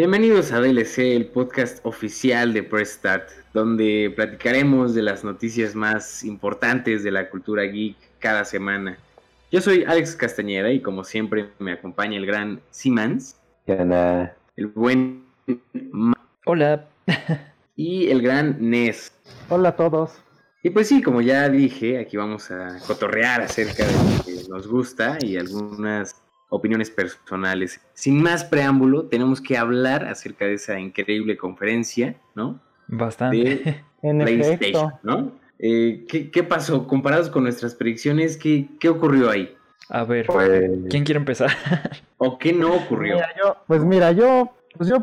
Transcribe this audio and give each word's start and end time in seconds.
Bienvenidos 0.00 0.50
a 0.52 0.60
DLC, 0.60 1.14
el 1.14 1.26
podcast 1.26 1.84
oficial 1.84 2.54
de 2.54 2.62
Press 2.62 2.92
Start, 2.92 3.28
donde 3.52 4.10
platicaremos 4.16 4.94
de 4.94 5.02
las 5.02 5.24
noticias 5.24 5.74
más 5.74 6.24
importantes 6.24 7.04
de 7.04 7.10
la 7.10 7.28
cultura 7.28 7.64
geek 7.64 7.98
cada 8.18 8.46
semana. 8.46 8.96
Yo 9.52 9.60
soy 9.60 9.84
Alex 9.84 10.16
Castañeda 10.16 10.72
y 10.72 10.80
como 10.80 11.04
siempre 11.04 11.50
me 11.58 11.72
acompaña 11.72 12.16
el 12.16 12.24
gran 12.24 12.62
Simans. 12.70 13.38
El 13.66 14.68
buen... 14.68 15.26
Hola. 16.46 16.88
y 17.76 18.08
el 18.08 18.22
gran 18.22 18.56
Nes. 18.58 19.12
Hola 19.50 19.68
a 19.68 19.76
todos. 19.76 20.12
Y 20.62 20.70
pues 20.70 20.88
sí, 20.88 21.02
como 21.02 21.20
ya 21.20 21.46
dije, 21.50 21.98
aquí 21.98 22.16
vamos 22.16 22.50
a 22.50 22.78
cotorrear 22.86 23.42
acerca 23.42 23.84
de 23.84 23.92
lo 23.92 24.24
que 24.24 24.48
nos 24.48 24.66
gusta 24.66 25.18
y 25.20 25.36
algunas 25.36 26.22
opiniones 26.50 26.90
personales. 26.90 27.80
Sin 27.94 28.22
más 28.22 28.44
preámbulo, 28.44 29.06
tenemos 29.06 29.40
que 29.40 29.56
hablar 29.56 30.04
acerca 30.04 30.44
de 30.44 30.54
esa 30.54 30.78
increíble 30.78 31.36
conferencia, 31.36 32.16
¿no? 32.34 32.60
Bastante. 32.86 33.82
en 34.02 34.18
PlayStation, 34.18 34.92
¿no? 35.02 35.32
Eh, 35.58 36.04
¿qué, 36.08 36.42
pasó? 36.42 36.86
Comparados 36.86 37.28
con 37.28 37.44
nuestras 37.44 37.74
predicciones, 37.74 38.36
¿qué, 38.36 38.68
qué 38.78 38.88
ocurrió 38.88 39.30
ahí? 39.30 39.54
A 39.88 40.04
ver, 40.04 40.26
pues, 40.26 40.70
¿quién 40.88 41.04
quiere 41.04 41.18
empezar? 41.18 41.50
¿O 42.18 42.38
qué 42.38 42.52
no 42.52 42.74
ocurrió? 42.74 43.18
pues 43.66 43.84
mira, 43.84 44.12
yo 44.12 44.52
pues 44.76 44.88
yo, 44.88 44.98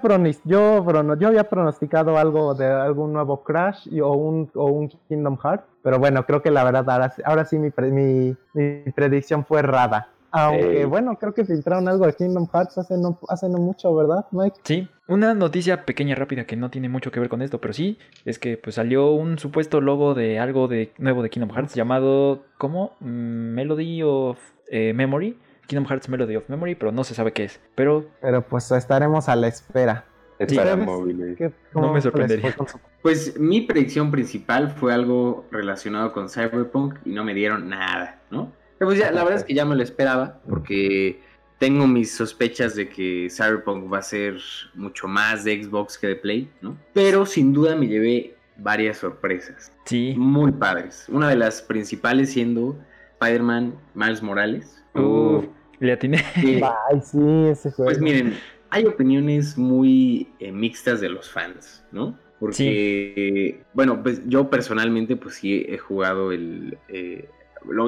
yo, 0.45 1.15
yo 1.19 1.27
había 1.27 1.43
pronosticado 1.43 2.17
algo 2.17 2.55
de 2.55 2.65
algún 2.65 3.13
nuevo 3.13 3.43
Crash 3.43 3.87
o, 4.01 4.13
un, 4.13 4.49
o 4.55 4.65
un 4.65 4.89
Kingdom 5.09 5.37
Hearts, 5.37 5.65
pero 5.83 5.99
bueno, 5.99 6.25
creo 6.25 6.41
que 6.41 6.51
la 6.51 6.63
verdad 6.63 6.89
ahora, 6.89 7.13
ahora 7.25 7.45
sí 7.45 7.59
mi, 7.59 7.71
mi, 7.91 8.35
mi 8.53 8.91
predicción 8.93 9.45
fue 9.45 9.59
errada. 9.59 10.09
Aunque 10.37 10.85
bueno, 10.85 11.17
creo 11.19 11.33
que 11.33 11.45
filtraron 11.45 11.87
algo 11.87 12.05
de 12.05 12.13
Kingdom 12.13 12.47
Hearts 12.53 12.77
hace 12.77 12.97
no, 12.97 13.19
hace 13.27 13.49
no 13.49 13.57
mucho, 13.57 13.93
¿verdad, 13.95 14.25
Mike? 14.31 14.57
Sí, 14.63 14.87
una 15.07 15.33
noticia 15.33 15.85
pequeña, 15.85 16.15
rápida, 16.15 16.45
que 16.45 16.55
no 16.55 16.69
tiene 16.69 16.89
mucho 16.89 17.11
que 17.11 17.19
ver 17.19 17.29
con 17.29 17.41
esto, 17.41 17.59
pero 17.59 17.73
sí, 17.73 17.97
es 18.23 18.37
que 18.37 18.57
pues 18.57 18.75
salió 18.75 19.11
un 19.11 19.39
supuesto 19.39 19.81
logo 19.81 20.13
de 20.13 20.39
algo 20.39 20.67
de 20.67 20.93
nuevo 20.97 21.23
de 21.23 21.29
Kingdom 21.29 21.55
Hearts 21.55 21.73
llamado, 21.73 22.43
¿cómo? 22.57 22.93
Mm, 22.99 23.53
Melody 23.53 24.03
of 24.03 24.37
eh, 24.69 24.93
Memory. 24.93 25.37
Kingdom 25.65 25.85
Hearts 25.85 26.07
Melody 26.07 26.35
of 26.37 26.49
Memory, 26.49 26.75
pero 26.75 26.91
no 26.91 27.03
se 27.03 27.13
sabe 27.13 27.33
qué 27.33 27.43
es. 27.43 27.59
Pero, 27.75 28.05
pero 28.21 28.41
pues 28.41 28.71
estaremos 28.71 29.29
a 29.29 29.35
la 29.35 29.47
espera. 29.47 30.05
Espera 30.39 30.75
móviles. 30.75 31.37
No 31.73 31.91
me 31.91 31.99
sorprendería. 31.99 32.55
Pues 33.01 33.39
mi 33.39 33.61
predicción 33.61 34.11
principal 34.11 34.69
fue 34.71 34.93
algo 34.93 35.45
relacionado 35.51 36.13
con 36.13 36.29
Cyberpunk 36.29 36.95
y 37.05 37.11
no 37.11 37.23
me 37.23 37.33
dieron 37.33 37.69
nada, 37.69 38.21
¿no? 38.29 38.51
Pues 38.79 38.99
ya, 38.99 39.11
la 39.11 39.23
verdad 39.23 39.39
es 39.39 39.45
que 39.45 39.53
ya 39.53 39.65
me 39.65 39.75
lo 39.75 39.83
esperaba, 39.83 40.39
porque 40.47 41.19
tengo 41.57 41.87
mis 41.87 42.15
sospechas 42.15 42.75
de 42.75 42.87
que 42.87 43.27
Cyberpunk 43.29 43.91
va 43.91 43.99
a 43.99 44.03
ser 44.03 44.37
mucho 44.75 45.07
más 45.07 45.43
de 45.43 45.63
Xbox 45.63 45.97
que 45.97 46.07
de 46.07 46.15
Play, 46.15 46.51
¿no? 46.61 46.77
Pero 46.93 47.25
sin 47.25 47.53
duda 47.53 47.75
me 47.75 47.87
llevé 47.87 48.35
varias 48.57 48.97
sorpresas. 48.97 49.71
Sí. 49.85 50.13
Muy 50.17 50.51
padres. 50.51 51.05
Una 51.09 51.29
de 51.29 51.35
las 51.35 51.61
principales 51.61 52.31
siendo 52.31 52.77
Spider-Man 53.19 53.75
Miles 53.95 54.21
Morales. 54.21 54.83
Uh, 54.93 55.43
le 55.79 55.91
atiné. 55.91 56.23
Ay, 56.35 57.01
sí, 57.03 57.19
ese 57.49 57.71
juego. 57.71 57.89
Pues 57.89 57.99
miren, 57.99 58.35
hay 58.69 58.85
opiniones 58.85 59.57
muy 59.57 60.29
eh, 60.39 60.51
mixtas 60.51 61.01
de 61.01 61.09
los 61.09 61.29
fans, 61.29 61.83
¿no? 61.91 62.17
Porque, 62.39 63.63
bueno, 63.73 64.03
pues 64.03 64.21
yo 64.27 64.47
personalmente, 64.47 65.15
pues 65.15 65.35
sí 65.35 65.65
he 65.67 65.79
jugado 65.79 66.31
el, 66.31 66.77
eh, 66.87 67.27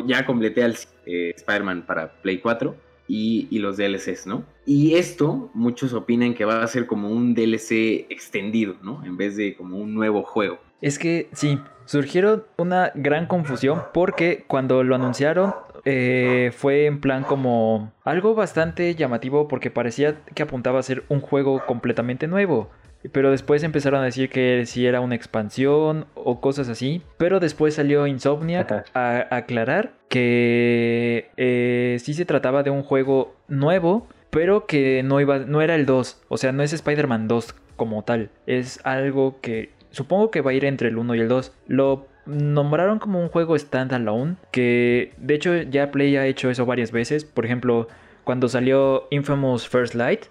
ya 0.05 0.25
completé 0.25 0.63
al 0.63 0.75
eh, 1.05 1.33
Spider-Man 1.35 1.85
para 1.85 2.13
Play 2.21 2.39
4 2.39 2.75
y, 3.09 3.59
los 3.59 3.77
DLCs, 3.77 4.27
¿no? 4.27 4.43
Y 4.65 4.93
esto, 4.95 5.49
muchos 5.53 5.93
opinan 5.93 6.35
que 6.35 6.45
va 6.45 6.63
a 6.63 6.67
ser 6.67 6.85
como 6.85 7.09
un 7.09 7.33
DLC 7.33 8.05
extendido, 8.09 8.75
¿no? 8.83 9.03
En 9.03 9.17
vez 9.17 9.35
de 9.35 9.55
como 9.55 9.77
un 9.77 9.93
nuevo 9.95 10.23
juego. 10.23 10.59
Es 10.81 10.99
que 10.99 11.27
sí, 11.33 11.59
surgieron 11.85 12.43
una 12.57 12.91
gran 12.93 13.25
confusión 13.25 13.81
porque 13.93 14.45
cuando 14.47 14.83
lo 14.83 14.95
anunciaron 14.95 15.55
eh, 15.85 16.51
fue 16.55 16.85
en 16.85 17.01
plan 17.01 17.23
como 17.23 17.91
algo 18.03 18.35
bastante 18.35 18.93
llamativo 18.95 19.47
porque 19.47 19.71
parecía 19.71 20.23
que 20.35 20.43
apuntaba 20.43 20.79
a 20.79 20.83
ser 20.83 21.03
un 21.09 21.19
juego 21.19 21.65
completamente 21.65 22.27
nuevo. 22.27 22.69
Pero 23.11 23.31
después 23.31 23.63
empezaron 23.63 24.01
a 24.01 24.05
decir 24.05 24.29
que 24.29 24.65
si 24.65 24.85
era 24.85 24.99
una 24.99 25.15
expansión 25.15 26.05
o 26.15 26.41
cosas 26.41 26.69
así. 26.69 27.01
Pero 27.17 27.39
después 27.39 27.75
salió 27.75 28.07
Insomniac 28.07 28.85
a, 28.93 29.35
aclarar 29.35 29.93
que 30.09 31.29
eh, 31.37 31.97
sí 32.01 32.13
se 32.13 32.25
trataba 32.25 32.63
de 32.63 32.71
un 32.71 32.83
juego 32.83 33.35
nuevo, 33.47 34.07
pero 34.29 34.65
que 34.65 35.01
no, 35.03 35.21
iba, 35.21 35.39
no 35.39 35.61
era 35.61 35.75
el 35.75 35.85
2. 35.85 36.23
O 36.27 36.37
sea, 36.37 36.51
no 36.51 36.63
es 36.63 36.73
Spider-Man 36.73 37.27
2 37.27 37.55
como 37.77 38.03
tal. 38.03 38.29
Es 38.45 38.79
algo 38.83 39.39
que 39.41 39.71
supongo 39.91 40.31
que 40.31 40.41
va 40.41 40.51
a 40.51 40.53
ir 40.53 40.65
entre 40.65 40.89
el 40.89 40.97
1 40.97 41.15
y 41.15 41.19
el 41.21 41.27
2. 41.29 41.53
Lo 41.67 42.07
nombraron 42.25 42.99
como 42.99 43.19
un 43.19 43.29
juego 43.29 43.57
standalone, 43.57 44.35
que 44.51 45.13
de 45.17 45.35
hecho 45.35 45.55
ya 45.63 45.91
Play 45.91 46.15
ha 46.17 46.27
hecho 46.27 46.49
eso 46.49 46.65
varias 46.65 46.91
veces. 46.91 47.25
Por 47.25 47.45
ejemplo, 47.45 47.87
cuando 48.23 48.47
salió 48.49 49.07
Infamous 49.09 49.67
First 49.67 49.95
Light 49.95 50.25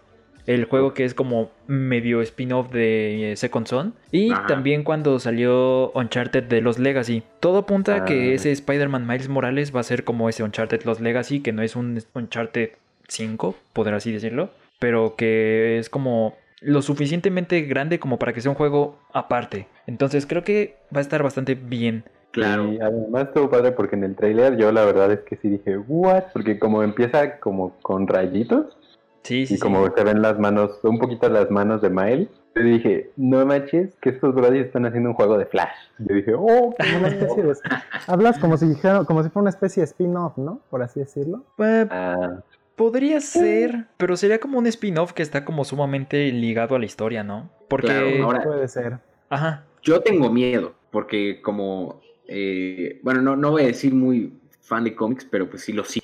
el 0.48 0.64
juego 0.64 0.94
que 0.94 1.04
es 1.04 1.12
como 1.12 1.50
medio 1.66 2.22
spin-off 2.22 2.72
de 2.72 3.32
eh, 3.32 3.36
Second 3.36 3.66
Son. 3.66 3.94
Y 4.10 4.32
también 4.48 4.82
cuando 4.82 5.18
salió 5.18 5.92
Uncharted 5.92 6.44
de 6.44 6.62
los 6.62 6.78
Legacy. 6.78 7.22
Todo 7.38 7.58
apunta 7.58 7.94
a 7.96 8.04
que 8.06 8.30
ah. 8.30 8.34
ese 8.34 8.50
Spider-Man 8.52 9.06
Miles 9.06 9.28
Morales 9.28 9.76
va 9.76 9.80
a 9.80 9.82
ser 9.82 10.04
como 10.04 10.26
ese 10.26 10.42
Uncharted 10.42 10.84
Los 10.84 11.00
Legacy, 11.00 11.40
que 11.40 11.52
no 11.52 11.60
es 11.60 11.76
un 11.76 12.02
Uncharted 12.14 12.70
5, 13.08 13.56
poder 13.74 13.92
así 13.92 14.10
decirlo. 14.10 14.48
Pero 14.78 15.16
que 15.16 15.78
es 15.78 15.90
como 15.90 16.34
lo 16.62 16.80
suficientemente 16.80 17.60
grande 17.62 17.98
como 17.98 18.18
para 18.18 18.32
que 18.32 18.40
sea 18.40 18.50
un 18.50 18.56
juego 18.56 18.98
aparte. 19.12 19.68
Entonces 19.86 20.24
creo 20.24 20.44
que 20.44 20.76
va 20.94 21.00
a 21.00 21.02
estar 21.02 21.22
bastante 21.22 21.56
bien. 21.56 22.04
Claro. 22.30 22.72
Y 22.72 22.80
además 22.80 23.28
estuvo 23.28 23.50
padre 23.50 23.72
porque 23.72 23.96
en 23.96 24.04
el 24.04 24.16
trailer 24.16 24.56
yo 24.56 24.72
la 24.72 24.86
verdad 24.86 25.12
es 25.12 25.20
que 25.20 25.36
sí 25.36 25.48
dije, 25.48 25.76
¿what? 25.76 26.24
Porque 26.32 26.58
como 26.58 26.82
empieza 26.82 27.38
como 27.38 27.74
con 27.82 28.06
rayitos, 28.06 28.78
y 29.28 29.58
como 29.58 29.90
se 29.94 30.04
ven 30.04 30.22
las 30.22 30.38
manos, 30.38 30.78
un 30.82 30.98
poquito 30.98 31.28
las 31.28 31.50
manos 31.50 31.82
de 31.82 31.90
Miles, 31.90 32.28
yo 32.54 32.62
dije, 32.62 33.10
no 33.16 33.44
manches, 33.46 33.94
que 34.00 34.10
estos 34.10 34.34
brothers 34.34 34.66
están 34.66 34.86
haciendo 34.86 35.10
un 35.10 35.14
juego 35.14 35.38
de 35.38 35.46
Flash. 35.46 35.76
Yo 35.98 36.14
dije, 36.14 36.34
oh, 36.34 36.74
como 36.78 36.98
una 36.98 37.08
especie 37.08 37.42
de... 37.42 37.54
Hablas 38.06 38.38
como 38.38 38.56
si 38.56 38.66
dijera, 38.66 39.04
como 39.04 39.22
si 39.22 39.28
fuera 39.28 39.42
una 39.42 39.50
especie 39.50 39.80
de 39.82 39.84
spin-off, 39.84 40.36
¿no? 40.38 40.60
Por 40.70 40.82
así 40.82 41.00
decirlo. 41.00 41.44
Pues, 41.56 41.86
ah. 41.90 42.42
Podría 42.74 43.20
ser, 43.20 43.86
pero 43.96 44.16
sería 44.16 44.38
como 44.38 44.58
un 44.58 44.66
spin-off 44.68 45.12
que 45.12 45.22
está 45.22 45.44
como 45.44 45.64
sumamente 45.64 46.30
ligado 46.30 46.76
a 46.76 46.78
la 46.78 46.84
historia, 46.86 47.24
¿no? 47.24 47.50
Porque 47.68 48.20
ahora, 48.22 48.42
puede 48.42 48.68
ser. 48.68 48.98
Ajá. 49.28 49.64
Yo 49.82 50.00
tengo 50.00 50.30
miedo, 50.30 50.74
porque 50.90 51.40
como, 51.42 52.00
eh, 52.28 53.00
bueno, 53.02 53.20
no, 53.20 53.36
no 53.36 53.50
voy 53.50 53.62
a 53.62 53.66
decir 53.66 53.94
muy 53.94 54.32
fan 54.60 54.84
de 54.84 54.94
cómics, 54.94 55.26
pero 55.28 55.50
pues 55.50 55.62
sí 55.62 55.72
lo 55.72 55.84
sí. 55.84 56.00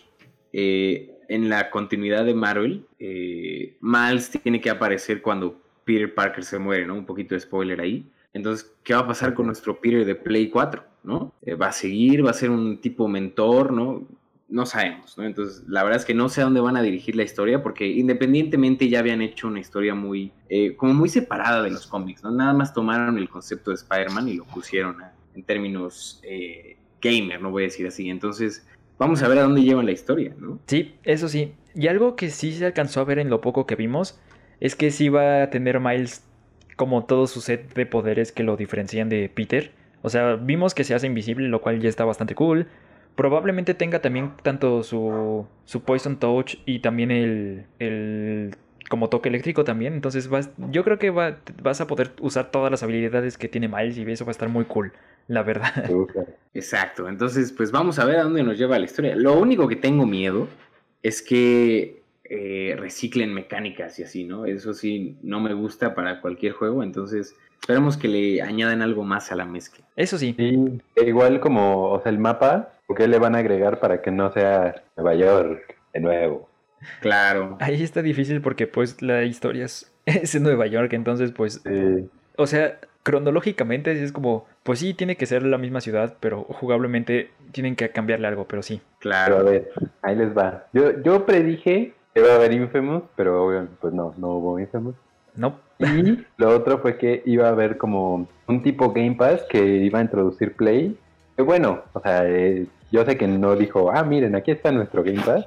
Eh, 0.53 1.14
en 1.29 1.49
la 1.49 1.71
continuidad 1.71 2.25
de 2.25 2.35
Marvel, 2.35 2.87
eh, 2.99 3.77
Miles 3.81 4.31
tiene 4.43 4.61
que 4.61 4.71
aparecer 4.71 5.23
cuando 5.23 5.61
Peter 5.85 6.13
Parker 6.15 6.45
se 6.45 6.59
muere, 6.59 6.87
¿no? 6.87 6.95
Un 6.95 7.07
poquito 7.07 7.35
de 7.35 7.41
spoiler 7.41 7.81
ahí. 7.81 8.11
Entonces, 8.33 8.75
¿qué 8.83 8.95
va 8.95 9.01
a 9.01 9.07
pasar 9.07 9.35
con 9.35 9.47
nuestro 9.47 9.81
Peter 9.81 10.05
de 10.05 10.15
Play 10.15 10.49
4? 10.49 10.85
¿No? 11.05 11.33
Eh, 11.43 11.55
¿Va 11.55 11.69
a 11.69 11.73
seguir? 11.73 12.25
¿Va 12.25 12.31
a 12.31 12.35
ser 12.35 12.51
un 12.51 12.79
tipo 12.79 13.07
mentor? 13.07 13.73
¿No? 13.73 14.07
No 14.49 14.67
sabemos, 14.67 15.17
¿no? 15.19 15.25
Entonces, 15.25 15.65
la 15.69 15.83
verdad 15.83 16.01
es 16.01 16.05
que 16.05 16.15
no 16.15 16.29
sé 16.29 16.41
a 16.41 16.45
dónde 16.45 16.61
van 16.61 16.77
a 16.77 16.83
dirigir 16.83 17.17
la 17.17 17.23
historia, 17.23 17.63
porque 17.63 17.87
independientemente 17.87 18.89
ya 18.89 19.01
habían 19.01 19.23
hecho 19.23 19.49
una 19.49 19.61
historia 19.61 19.95
muy, 19.95 20.33
eh, 20.49 20.77
como 20.77 20.95
muy 20.95 21.09
separada 21.09 21.63
de 21.63 21.71
los 21.71 21.87
cómics, 21.87 22.23
¿no? 22.23 22.31
Nada 22.31 22.53
más 22.53 22.73
tomaron 22.73 23.19
el 23.19 23.29
concepto 23.29 23.71
de 23.71 23.77
Spider-Man 23.77 24.29
y 24.29 24.35
lo 24.35 24.45
pusieron 24.45 24.97
en 25.35 25.43
términos 25.43 26.23
gamer, 27.01 27.41
no 27.41 27.51
voy 27.51 27.65
a 27.65 27.67
decir 27.67 27.87
así. 27.87 28.09
Entonces, 28.09 28.67
vamos 28.99 29.23
a 29.23 29.29
ver 29.29 29.39
a 29.39 29.43
dónde 29.43 29.63
llevan 29.63 29.87
la 29.87 29.93
historia, 29.93 30.35
¿no? 30.39 30.59
Sí, 30.67 30.95
eso 31.05 31.29
sí. 31.29 31.55
Y 31.75 31.89
algo 31.89 32.17
que 32.17 32.31
sí 32.31 32.53
se 32.53 32.67
alcanzó 32.67 33.01
a 33.01 33.05
ver 33.05 33.19
en 33.19 33.31
lo 33.31 33.41
poco 33.41 33.67
que 33.67 33.77
vimos 33.77 34.21
es 34.61 34.77
que 34.77 34.91
sí 34.91 35.09
va 35.09 35.43
a 35.43 35.51
tener 35.51 35.81
Miles 35.81 36.25
como 36.77 37.05
todo 37.05 37.27
su 37.27 37.41
set 37.41 37.75
de 37.75 37.87
poderes 37.87 38.33
que 38.33 38.43
lo 38.43 38.57
diferencian 38.57 39.09
de 39.09 39.29
Peter. 39.29 39.73
O 40.03 40.11
sea, 40.11 40.37
vimos 40.37 40.75
que 40.75 40.85
se 40.85 40.95
hace 40.95 41.07
invisible, 41.07 41.49
lo 41.49 41.61
cual 41.61 41.81
ya 41.81 41.89
está 41.89 42.05
bastante 42.05 42.35
cool. 42.35 42.67
Probablemente 43.17 43.75
tenga 43.75 44.01
también 44.01 44.33
tanto 44.43 44.83
su, 44.83 45.47
su 45.65 45.83
Poison 45.83 46.19
Touch 46.19 46.57
y 46.67 46.81
también 46.81 47.11
el, 47.11 47.67
el 47.79 48.57
como 48.89 49.09
toque 49.09 49.29
eléctrico 49.29 49.65
también. 49.65 49.95
Entonces 49.95 50.29
yo 50.71 50.85
creo 50.85 50.99
que 50.99 51.11
vas 51.11 51.81
a 51.81 51.87
poder 51.87 52.13
usar 52.21 52.51
todas 52.51 52.71
las 52.71 52.83
habilidades 52.83 53.39
que 53.39 53.49
tiene 53.49 53.69
Miles 53.69 53.97
y 53.97 54.03
eso 54.11 54.25
va 54.25 54.31
a 54.31 54.33
estar 54.33 54.49
muy 54.49 54.65
cool 54.65 54.93
la 55.29 55.43
verdad. 55.43 55.91
Exacto, 56.53 57.09
entonces 57.09 57.53
pues 57.53 57.71
vamos 57.71 57.99
a 57.99 58.05
ver 58.05 58.17
a 58.19 58.23
dónde 58.25 58.43
nos 58.43 58.59
lleva 58.59 58.79
la 58.79 58.85
historia. 58.85 59.17
Lo 59.17 59.39
único 59.39 59.67
que 59.69 59.77
tengo 59.77 60.07
miedo 60.07 60.49
es 61.03 61.23
que 61.23 62.03
eh, 62.25 62.75
reciclen 62.79 63.35
mecánicas 63.35 63.99
y 63.99 64.05
así, 64.05 64.25
¿no? 64.25 64.47
Eso 64.47 64.73
sí, 64.73 65.17
no 65.23 65.41
me 65.41 65.53
gusta 65.53 65.95
para 65.95 66.21
cualquier 66.21 66.53
juego, 66.53 66.83
entonces 66.83 67.37
esperemos 67.61 67.97
que 67.97 68.09
le 68.09 68.43
añadan 68.43 68.83
algo 68.83 69.05
más 69.05 69.33
a 69.33 69.37
la 69.37 69.45
mezcla. 69.45 69.85
Eso 69.97 70.17
sí. 70.17 70.35
Y 70.39 70.81
igual 71.07 71.41
como, 71.41 71.91
o 71.91 72.03
sea, 72.03 72.11
el 72.11 72.19
mapa, 72.19 72.73
¿por 72.87 72.97
qué 72.97 73.09
le 73.09 73.19
van 73.19 73.35
a 73.35 73.39
agregar 73.39 73.81
para 73.81 74.01
que 74.01 74.11
no 74.11 74.33
sea 74.33 74.83
Nueva 74.97 75.15
York 75.15 75.77
de 75.93 76.01
nuevo? 76.01 76.49
Claro. 77.01 77.57
Ahí 77.61 77.83
está 77.83 78.03
difícil 78.03 78.41
porque 78.41 78.67
pues 78.67 79.03
la 79.03 79.25
historia 79.25 79.65
es, 79.65 79.93
en 80.35 80.43
Nueva 80.43 80.67
York, 80.67 80.93
entonces 80.93 81.33
pues... 81.33 81.63
O 82.37 82.47
sea, 82.47 82.81
cronológicamente 83.05 84.03
es 84.03 84.11
como, 84.11 84.47
pues 84.65 84.81
sí, 84.81 84.95
tiene 84.95 85.17
que 85.17 85.27
ser 85.27 85.45
la 85.45 85.59
misma 85.59 85.81
ciudad, 85.81 86.17
pero 86.19 86.43
jugablemente 86.43 87.31
tienen 87.53 87.77
que 87.77 87.91
cambiarle 87.91 88.27
algo, 88.27 88.47
pero 88.49 88.63
sí. 88.63 88.81
Claro. 88.99 89.39
a 89.39 89.43
ver, 89.43 89.71
ahí 90.03 90.17
les 90.17 90.37
va. 90.37 90.65
Yo, 90.73 91.01
yo 91.03 91.25
predije 91.25 91.93
que 92.13 92.21
iba 92.21 92.33
a 92.33 92.37
haber 92.37 92.53
Infamous, 92.53 93.05
pero 93.15 93.69
pues 93.81 93.93
no, 93.93 94.15
no 94.17 94.29
hubo 94.31 94.59
Infamous. 94.59 94.97
No. 95.37 95.61
Y 95.79 96.25
lo 96.39 96.49
otro 96.49 96.79
fue 96.79 96.97
que 96.97 97.23
iba 97.27 97.47
a 97.47 97.51
haber 97.51 97.77
como 97.77 98.27
un 98.47 98.63
tipo 98.63 98.93
Game 98.93 99.17
Pass 99.17 99.43
que 99.51 99.63
iba 99.63 99.99
a 99.99 100.03
introducir 100.03 100.57
Play. 100.57 100.99
Que 101.37 101.43
bueno, 101.43 101.83
o 101.93 102.01
sea, 102.01 102.27
eh, 102.27 102.67
yo 102.91 103.05
sé 103.05 103.19
que 103.19 103.29
no 103.29 103.55
dijo, 103.55 103.91
ah, 103.93 104.03
miren, 104.03 104.35
aquí 104.35 104.51
está 104.51 104.73
nuestro 104.73 105.05
Game 105.05 105.21
Pass. 105.21 105.47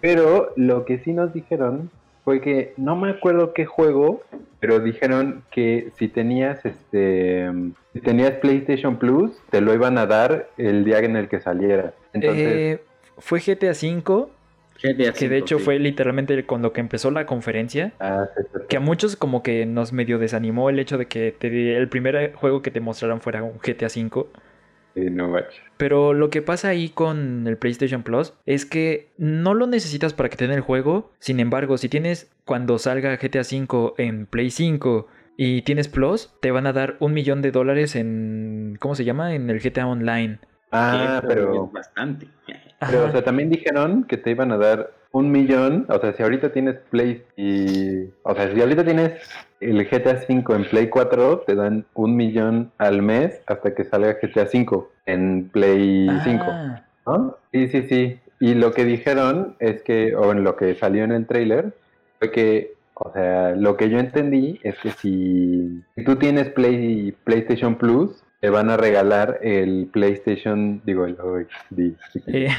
Pero 0.00 0.52
lo 0.56 0.84
que 0.86 0.98
sí 0.98 1.12
nos 1.12 1.32
dijeron 1.34 1.90
fue 2.26 2.40
que 2.40 2.74
no 2.76 2.96
me 2.96 3.08
acuerdo 3.08 3.52
qué 3.52 3.66
juego, 3.66 4.20
pero 4.58 4.80
dijeron 4.80 5.44
que 5.52 5.92
si 5.96 6.08
tenías 6.08 6.66
este 6.66 7.48
si 7.92 8.00
tenías 8.00 8.32
PlayStation 8.38 8.96
Plus, 8.96 9.30
te 9.48 9.60
lo 9.60 9.72
iban 9.72 9.96
a 9.96 10.06
dar 10.06 10.48
el 10.56 10.84
día 10.84 10.98
en 10.98 11.14
el 11.14 11.28
que 11.28 11.38
saliera. 11.38 11.94
Entonces, 12.12 12.48
eh, 12.48 12.80
fue 13.18 13.38
GTA 13.38 13.70
V. 13.70 14.26
que 15.16 15.28
de 15.28 15.38
hecho 15.38 15.60
fue 15.60 15.78
literalmente 15.78 16.44
con 16.46 16.62
lo 16.62 16.72
que 16.72 16.80
empezó 16.80 17.12
la 17.12 17.26
conferencia. 17.26 17.92
Ah, 18.00 18.26
que 18.68 18.76
a 18.76 18.80
muchos 18.80 19.14
como 19.14 19.44
que 19.44 19.64
nos 19.64 19.92
medio 19.92 20.18
desanimó 20.18 20.68
el 20.68 20.80
hecho 20.80 20.98
de 20.98 21.06
que 21.06 21.36
el 21.40 21.88
primer 21.88 22.32
juego 22.32 22.60
que 22.60 22.72
te 22.72 22.80
mostraran 22.80 23.20
fuera 23.20 23.44
un 23.44 23.58
GTA 23.58 23.86
V. 23.86 24.26
Pero 25.76 26.14
lo 26.14 26.30
que 26.30 26.42
pasa 26.42 26.68
ahí 26.68 26.88
con 26.88 27.46
el 27.46 27.58
PlayStation 27.58 28.02
Plus 28.02 28.32
es 28.46 28.64
que 28.64 29.10
no 29.18 29.54
lo 29.54 29.66
necesitas 29.66 30.14
para 30.14 30.28
que 30.28 30.36
te 30.36 30.46
el 30.46 30.60
juego. 30.60 31.10
Sin 31.18 31.40
embargo, 31.40 31.76
si 31.76 31.88
tienes 31.88 32.30
cuando 32.44 32.78
salga 32.78 33.16
GTA 33.16 33.40
V 33.40 33.94
en 33.98 34.26
Play 34.26 34.50
5 34.50 35.06
y 35.36 35.62
tienes 35.62 35.88
Plus, 35.88 36.32
te 36.40 36.50
van 36.50 36.66
a 36.66 36.72
dar 36.72 36.96
un 37.00 37.12
millón 37.12 37.42
de 37.42 37.50
dólares 37.50 37.94
en. 37.94 38.78
¿Cómo 38.80 38.94
se 38.94 39.04
llama? 39.04 39.34
En 39.34 39.50
el 39.50 39.60
GTA 39.60 39.86
Online. 39.86 40.38
Ah, 40.72 41.22
pero. 41.26 41.66
bastante. 41.68 42.28
Pero, 42.80 43.06
o 43.06 43.12
sea, 43.12 43.22
también 43.22 43.50
dijeron 43.50 44.04
que 44.04 44.16
te 44.16 44.30
iban 44.30 44.52
a 44.52 44.56
dar 44.56 44.92
un 45.12 45.30
millón. 45.30 45.86
O 45.88 45.98
sea, 45.98 46.12
si 46.14 46.22
ahorita 46.22 46.52
tienes 46.52 46.76
Play 46.90 47.22
y. 47.36 48.10
O 48.22 48.34
sea, 48.34 48.52
si 48.52 48.60
ahorita 48.60 48.84
tienes 48.84 49.12
el 49.60 49.88
GTA 49.88 50.20
V 50.28 50.44
en 50.54 50.64
Play 50.68 50.88
4 50.88 51.44
te 51.46 51.54
dan 51.54 51.84
un 51.94 52.16
millón 52.16 52.72
al 52.78 53.02
mes 53.02 53.40
hasta 53.46 53.74
que 53.74 53.84
salga 53.84 54.18
GTA 54.20 54.44
V 54.44 54.84
en 55.06 55.48
Play 55.50 56.08
5. 56.24 56.44
Ah. 56.46 56.82
¿no? 57.06 57.36
Sí, 57.52 57.68
sí, 57.68 57.82
sí. 57.88 58.20
Y 58.38 58.54
lo 58.54 58.72
que 58.72 58.84
dijeron 58.84 59.56
es 59.60 59.82
que, 59.82 60.14
o 60.14 60.32
en 60.32 60.44
lo 60.44 60.56
que 60.56 60.74
salió 60.74 61.04
en 61.04 61.12
el 61.12 61.26
trailer, 61.26 61.72
fue 62.18 62.30
que, 62.30 62.74
o 62.94 63.10
sea, 63.12 63.52
lo 63.52 63.76
que 63.76 63.88
yo 63.88 63.98
entendí 63.98 64.60
es 64.62 64.78
que 64.78 64.90
si, 64.90 65.82
tú 66.04 66.16
tienes 66.16 66.50
Play, 66.50 67.14
PlayStation 67.24 67.76
Plus, 67.76 68.22
te 68.40 68.50
van 68.50 68.68
a 68.68 68.76
regalar 68.76 69.38
el 69.42 69.88
PlayStation, 69.90 70.82
digo, 70.84 71.06
el, 71.06 71.16
el, 71.76 71.96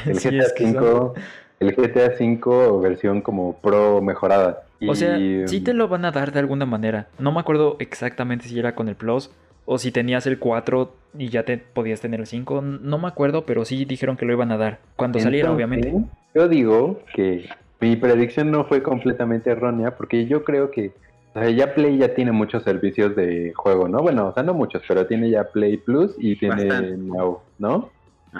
el 0.06 0.14
GTA 0.14 0.46
V, 0.58 1.12
el 1.60 1.76
GTA 1.76 2.14
V 2.18 2.80
versión 2.82 3.20
como 3.20 3.54
Pro 3.60 4.02
mejorada. 4.02 4.64
O 4.86 4.94
sea, 4.94 5.18
sí 5.46 5.60
te 5.60 5.74
lo 5.74 5.88
van 5.88 6.04
a 6.04 6.10
dar 6.10 6.32
de 6.32 6.38
alguna 6.38 6.66
manera. 6.66 7.08
No 7.18 7.32
me 7.32 7.40
acuerdo 7.40 7.76
exactamente 7.80 8.46
si 8.46 8.58
era 8.58 8.74
con 8.74 8.88
el 8.88 8.94
Plus 8.94 9.30
o 9.64 9.78
si 9.78 9.90
tenías 9.90 10.26
el 10.26 10.38
4 10.38 10.94
y 11.18 11.28
ya 11.28 11.42
te 11.42 11.58
podías 11.58 12.00
tener 12.00 12.20
el 12.20 12.26
5. 12.26 12.62
No 12.62 12.98
me 12.98 13.08
acuerdo, 13.08 13.44
pero 13.44 13.64
sí 13.64 13.84
dijeron 13.84 14.16
que 14.16 14.24
lo 14.24 14.32
iban 14.32 14.52
a 14.52 14.56
dar. 14.56 14.78
Cuando 14.96 15.18
saliera, 15.18 15.52
obviamente. 15.52 15.92
Yo 16.34 16.48
digo 16.48 17.00
que 17.14 17.48
mi 17.80 17.96
predicción 17.96 18.50
no 18.50 18.64
fue 18.64 18.82
completamente 18.82 19.50
errónea 19.50 19.96
porque 19.96 20.26
yo 20.26 20.44
creo 20.44 20.70
que 20.70 20.92
o 21.34 21.40
sea, 21.40 21.50
ya 21.50 21.74
Play 21.74 21.98
ya 21.98 22.14
tiene 22.14 22.32
muchos 22.32 22.62
servicios 22.62 23.14
de 23.14 23.52
juego, 23.54 23.88
¿no? 23.88 24.00
Bueno, 24.02 24.28
o 24.28 24.32
sea, 24.32 24.42
no 24.42 24.54
muchos, 24.54 24.82
pero 24.88 25.06
tiene 25.06 25.30
ya 25.30 25.44
Play 25.44 25.76
Plus 25.76 26.14
y 26.18 26.36
tiene 26.36 26.96
Now, 26.96 27.40
¿no? 27.58 27.90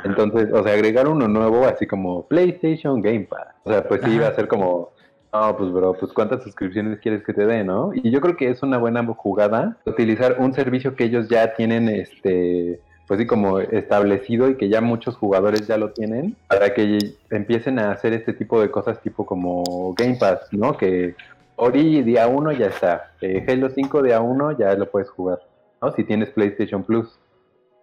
Entonces, 0.05 0.53
o 0.53 0.63
sea, 0.63 0.75
agregar 0.75 1.09
uno 1.09 1.29
nuevo 1.29 1.65
así 1.67 1.87
como 1.87 2.27
PlayStation 2.27 3.01
Game 3.01 3.27
Pass. 3.29 3.55
O 3.65 3.71
sea, 3.71 3.87
pues 3.87 4.01
sí 4.03 4.11
iba 4.11 4.27
a 4.27 4.35
ser 4.35 4.49
como 4.49 4.91
no, 5.33 5.57
pues 5.57 5.71
bro, 5.71 5.95
pues 5.95 6.13
cuántas 6.13 6.43
suscripciones 6.43 6.99
quieres 7.01 7.23
que 7.23 7.35
te 7.35 7.45
dé, 7.45 7.63
¿no? 7.65 7.91
Y 7.95 8.11
yo 8.11 8.21
creo 8.21 8.37
que 8.37 8.51
es 8.51 8.63
una 8.63 8.79
buena 8.79 9.05
jugada 9.05 9.77
utilizar 9.85 10.37
un 10.39 10.55
servicio 10.55 10.97
que 10.97 11.05
ellos 11.05 11.29
ya 11.29 11.55
tienen, 11.55 11.89
este, 11.89 12.81
pues 13.07 13.21
sí, 13.21 13.27
como 13.27 13.59
establecido 13.61 14.49
y 14.49 14.57
que 14.57 14.69
ya 14.69 14.81
muchos 14.81 15.17
jugadores 15.17 15.67
ya 15.67 15.77
lo 15.77 15.93
tienen, 15.93 16.35
para 16.49 16.73
que 16.73 16.99
empiecen 17.31 17.79
a 17.79 17.93
hacer 17.93 18.15
este 18.15 18.33
tipo 18.33 18.61
de 18.61 18.71
cosas 18.71 19.01
tipo 19.03 19.27
como 19.27 19.95
Game 19.95 20.17
Pass, 20.17 20.49
¿no? 20.53 20.77
Que 20.77 21.15
Ori 21.57 22.03
día 22.03 22.27
1 22.27 22.53
ya 22.53 22.67
está, 22.67 23.13
eh, 23.21 23.45
Halo 23.47 23.69
5 23.69 24.03
día 24.03 24.21
1 24.21 24.59
ya 24.59 24.75
lo 24.75 24.91
puedes 24.91 25.11
jugar, 25.11 25.41
¿no? 25.83 25.93
Si 25.93 26.05
tienes 26.05 26.31
PlayStation 26.31 26.85
Plus. 26.85 27.19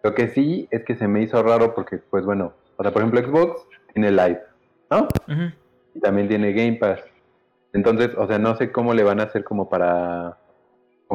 Lo 0.03 0.15
que 0.15 0.29
sí 0.29 0.67
es 0.71 0.83
que 0.83 0.95
se 0.95 1.07
me 1.07 1.21
hizo 1.21 1.41
raro 1.43 1.75
porque, 1.75 1.97
pues 1.97 2.25
bueno, 2.25 2.53
o 2.77 2.83
sea, 2.83 2.91
por 2.91 3.01
ejemplo, 3.01 3.21
Xbox 3.21 3.67
tiene 3.93 4.11
Live, 4.11 4.41
¿no? 4.89 5.07
Y 5.93 5.99
también 5.99 6.27
tiene 6.27 6.53
Game 6.53 6.73
Pass. 6.73 7.01
Entonces, 7.75 8.11
o 8.17 8.25
sea, 8.25 8.39
no 8.39 8.55
sé 8.55 8.71
cómo 8.71 8.93
le 8.93 9.03
van 9.03 9.19
a 9.19 9.23
hacer 9.23 9.43
como 9.43 9.67
para, 9.67 10.37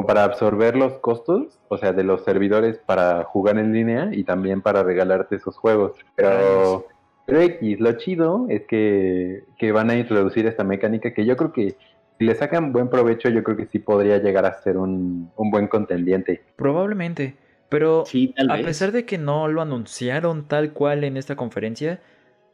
para 0.05 0.23
absorber 0.23 0.77
los 0.77 0.93
costos, 0.99 1.59
o 1.69 1.77
sea, 1.79 1.91
de 1.91 2.03
los 2.03 2.23
servidores 2.23 2.77
para 2.77 3.23
jugar 3.23 3.57
en 3.57 3.73
línea 3.73 4.09
y 4.11 4.23
también 4.23 4.61
para 4.61 4.83
regalarte 4.83 5.37
esos 5.37 5.57
juegos. 5.57 5.93
Pero, 6.15 6.85
pero 7.25 7.41
X, 7.41 7.79
lo 7.79 7.93
chido 7.93 8.45
es 8.47 8.67
que, 8.67 9.71
van 9.73 9.89
a 9.89 9.95
introducir 9.95 10.45
esta 10.45 10.63
mecánica 10.63 11.15
que 11.15 11.25
yo 11.25 11.35
creo 11.35 11.51
que 11.51 11.75
si 12.19 12.25
le 12.25 12.35
sacan 12.35 12.71
buen 12.71 12.89
provecho, 12.89 13.29
yo 13.29 13.43
creo 13.43 13.57
que 13.57 13.65
sí 13.65 13.79
podría 13.79 14.19
llegar 14.19 14.45
a 14.45 14.61
ser 14.61 14.77
un, 14.77 15.31
buen 15.35 15.67
contendiente. 15.67 16.43
Probablemente. 16.57 17.37
Pero 17.69 18.03
a 18.03 18.57
pesar 18.57 18.91
de 18.91 19.05
que 19.05 19.17
no 19.17 19.47
lo 19.47 19.63
anunciaron 19.63 20.47
tal 20.47 20.73
cual 20.73 21.03
en 21.05 21.17
esta 21.17 21.35
conferencia, 21.35 22.01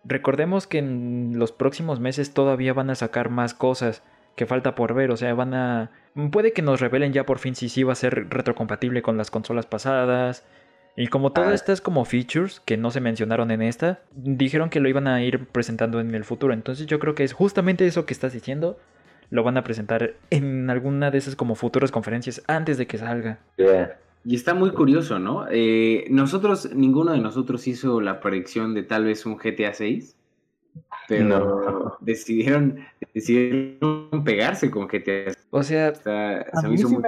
recordemos 0.07 0.68
que 0.68 0.80
en 0.80 1.33
los 1.36 1.51
próximos 1.51 2.00
meses 2.00 2.33
todavía 2.33 2.74
van 2.74 2.89
a 2.89 2.95
sacar 2.95 3.30
más 3.30 3.54
cosas 3.54 4.04
que 4.36 4.45
falta 4.45 4.75
por 4.75 4.94
ver, 4.94 5.12
o 5.12 5.18
sea, 5.18 5.33
van 5.33 5.54
a... 5.54 5.92
Puede 6.31 6.54
que 6.54 6.62
nos 6.62 6.80
revelen 6.80 7.12
ya 7.12 7.25
por 7.25 7.39
fin 7.39 7.56
si 7.56 7.69
sí 7.69 7.83
va 7.83 7.94
a 7.94 7.95
ser 7.95 8.30
retrocompatible 8.30 9.01
con 9.01 9.18
las 9.18 9.31
consolas 9.31 9.65
pasadas. 9.65 10.45
Y 10.95 11.07
como 11.07 11.31
todas 11.31 11.51
ah. 11.51 11.56
estas 11.56 11.81
como 11.81 12.06
features 12.06 12.59
que 12.59 12.77
no 12.77 12.89
se 12.92 13.01
mencionaron 13.01 13.51
en 13.51 13.62
esta, 13.62 14.00
dijeron 14.12 14.69
que 14.69 14.80
lo 14.80 14.89
iban 14.89 15.07
a 15.07 15.21
ir 15.24 15.45
presentando 15.48 16.00
en 16.00 16.13
el 16.15 16.24
futuro. 16.24 16.54
Entonces 16.54 16.86
yo 16.88 17.00
creo 17.00 17.15
que 17.15 17.24
es 17.24 17.33
justamente 17.33 17.86
eso 17.86 18.06
que 18.06 18.13
estás 18.13 18.33
diciendo. 18.33 18.80
Lo 19.30 19.44
van 19.44 19.57
a 19.57 19.63
presentar 19.63 20.13
en 20.30 20.69
alguna 20.69 21.12
de 21.12 21.18
esas 21.18 21.36
como 21.36 21.56
futuras 21.56 21.92
conferencias 21.92 22.42
antes 22.48 22.77
de 22.77 22.88
que 22.88 22.98
salga. 22.98 23.39
Y 24.30 24.36
está 24.36 24.54
muy 24.54 24.72
curioso, 24.72 25.19
¿no? 25.19 25.46
Eh, 25.50 26.04
nosotros, 26.10 26.76
ninguno 26.76 27.14
de 27.14 27.19
nosotros 27.19 27.66
hizo 27.66 28.02
la 28.02 28.19
predicción 28.19 28.74
de 28.74 28.84
tal 28.84 29.06
vez 29.06 29.26
un 29.26 29.38
GTA 29.38 29.74
6, 29.74 30.18
pero 31.07 31.98
decidieron, 32.02 32.78
decidieron 33.14 34.26
pegarse 34.26 34.69
con 34.69 34.88
GTA 34.88 35.31
6. 35.31 35.48
O 35.50 35.64
sea, 35.64 35.94
a, 36.52 36.68
mí 36.68 36.78
sí 36.78 36.98
me 36.98 37.07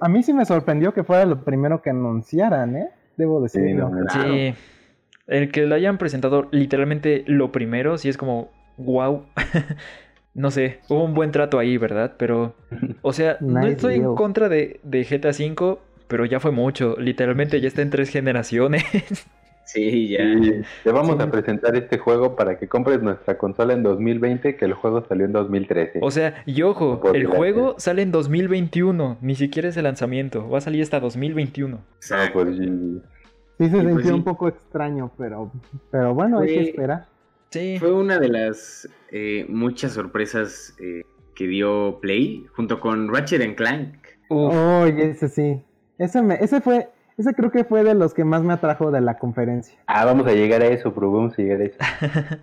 a 0.00 0.08
mí 0.08 0.22
sí 0.24 0.32
me 0.32 0.44
sorprendió 0.44 0.92
que 0.92 1.04
fuera 1.04 1.24
lo 1.26 1.44
primero 1.44 1.80
que 1.80 1.90
anunciaran, 1.90 2.74
¿eh? 2.74 2.88
Debo 3.16 3.40
decirlo. 3.40 3.92
Sí, 4.10 4.52
el 5.28 5.52
que 5.52 5.64
lo 5.64 5.76
hayan 5.76 5.96
presentado 5.96 6.48
literalmente 6.50 7.22
lo 7.28 7.52
primero, 7.52 7.98
sí 7.98 8.08
es 8.08 8.16
como, 8.16 8.50
wow. 8.78 9.26
no 10.34 10.50
sé, 10.50 10.80
hubo 10.88 11.04
un 11.04 11.14
buen 11.14 11.30
trato 11.30 11.60
ahí, 11.60 11.78
¿verdad? 11.78 12.14
Pero, 12.18 12.56
o 13.02 13.12
sea, 13.12 13.36
no 13.38 13.64
estoy 13.64 13.94
en 13.94 14.16
contra 14.16 14.48
de, 14.48 14.80
de 14.82 15.04
GTA 15.04 15.30
V, 15.30 15.78
pero 16.08 16.24
ya 16.24 16.40
fue 16.40 16.50
mucho. 16.50 16.96
Literalmente 16.98 17.60
ya 17.60 17.68
está 17.68 17.82
en 17.82 17.90
tres 17.90 18.10
generaciones. 18.10 18.84
Sí, 19.68 20.08
ya. 20.08 20.24
te 20.82 20.90
vamos 20.90 21.20
a 21.20 21.30
presentar 21.30 21.76
este 21.76 21.98
juego 21.98 22.36
para 22.36 22.58
que 22.58 22.68
compres 22.68 23.02
nuestra 23.02 23.36
consola 23.36 23.74
en 23.74 23.82
2020, 23.82 24.56
que 24.56 24.64
el 24.64 24.72
juego 24.72 25.04
salió 25.06 25.26
en 25.26 25.32
2013. 25.32 25.98
O 26.00 26.10
sea, 26.10 26.42
y 26.46 26.62
ojo, 26.62 27.02
el 27.12 27.26
juego 27.26 27.74
sale 27.76 28.00
en 28.00 28.10
2021, 28.10 29.18
ni 29.20 29.34
siquiera 29.34 29.68
es 29.68 29.76
el 29.76 29.84
lanzamiento, 29.84 30.48
va 30.48 30.56
a 30.56 30.60
salir 30.62 30.82
hasta 30.82 31.00
2021. 31.00 31.80
pues, 32.32 32.56
sí, 32.56 32.64
se 33.58 33.68
pues 33.68 33.70
sintió 33.70 34.14
un 34.14 34.24
poco 34.24 34.48
extraño, 34.48 35.10
pero, 35.18 35.52
pero 35.90 36.14
bueno, 36.14 36.38
hay 36.38 36.46
que 36.46 36.60
esperar. 36.62 37.04
Sí. 37.50 37.76
Fue 37.78 37.92
una 37.92 38.18
de 38.18 38.28
las 38.30 38.88
eh, 39.12 39.44
muchas 39.50 39.92
sorpresas 39.92 40.74
eh, 40.80 41.02
que 41.34 41.46
dio 41.46 41.98
Play, 42.00 42.46
junto 42.54 42.80
con 42.80 43.12
Ratchet 43.12 43.54
Clank. 43.54 43.96
Oh, 44.30 44.86
ese 44.86 45.28
sí. 45.28 45.62
Ese, 45.98 46.22
me, 46.22 46.34
ese 46.36 46.60
fue, 46.60 46.88
ese 47.16 47.34
creo 47.34 47.50
que 47.50 47.64
fue 47.64 47.82
de 47.82 47.94
los 47.94 48.14
que 48.14 48.24
más 48.24 48.42
me 48.42 48.52
atrajo 48.52 48.90
de 48.90 49.00
la 49.00 49.18
conferencia. 49.18 49.78
Ah, 49.86 50.04
vamos 50.04 50.26
a 50.26 50.32
llegar 50.32 50.62
a 50.62 50.66
eso, 50.66 50.94
pero 50.94 51.10
vamos 51.10 51.34
a 51.38 51.42
llegar 51.42 51.60
a 51.60 51.64
eso. 51.64 51.78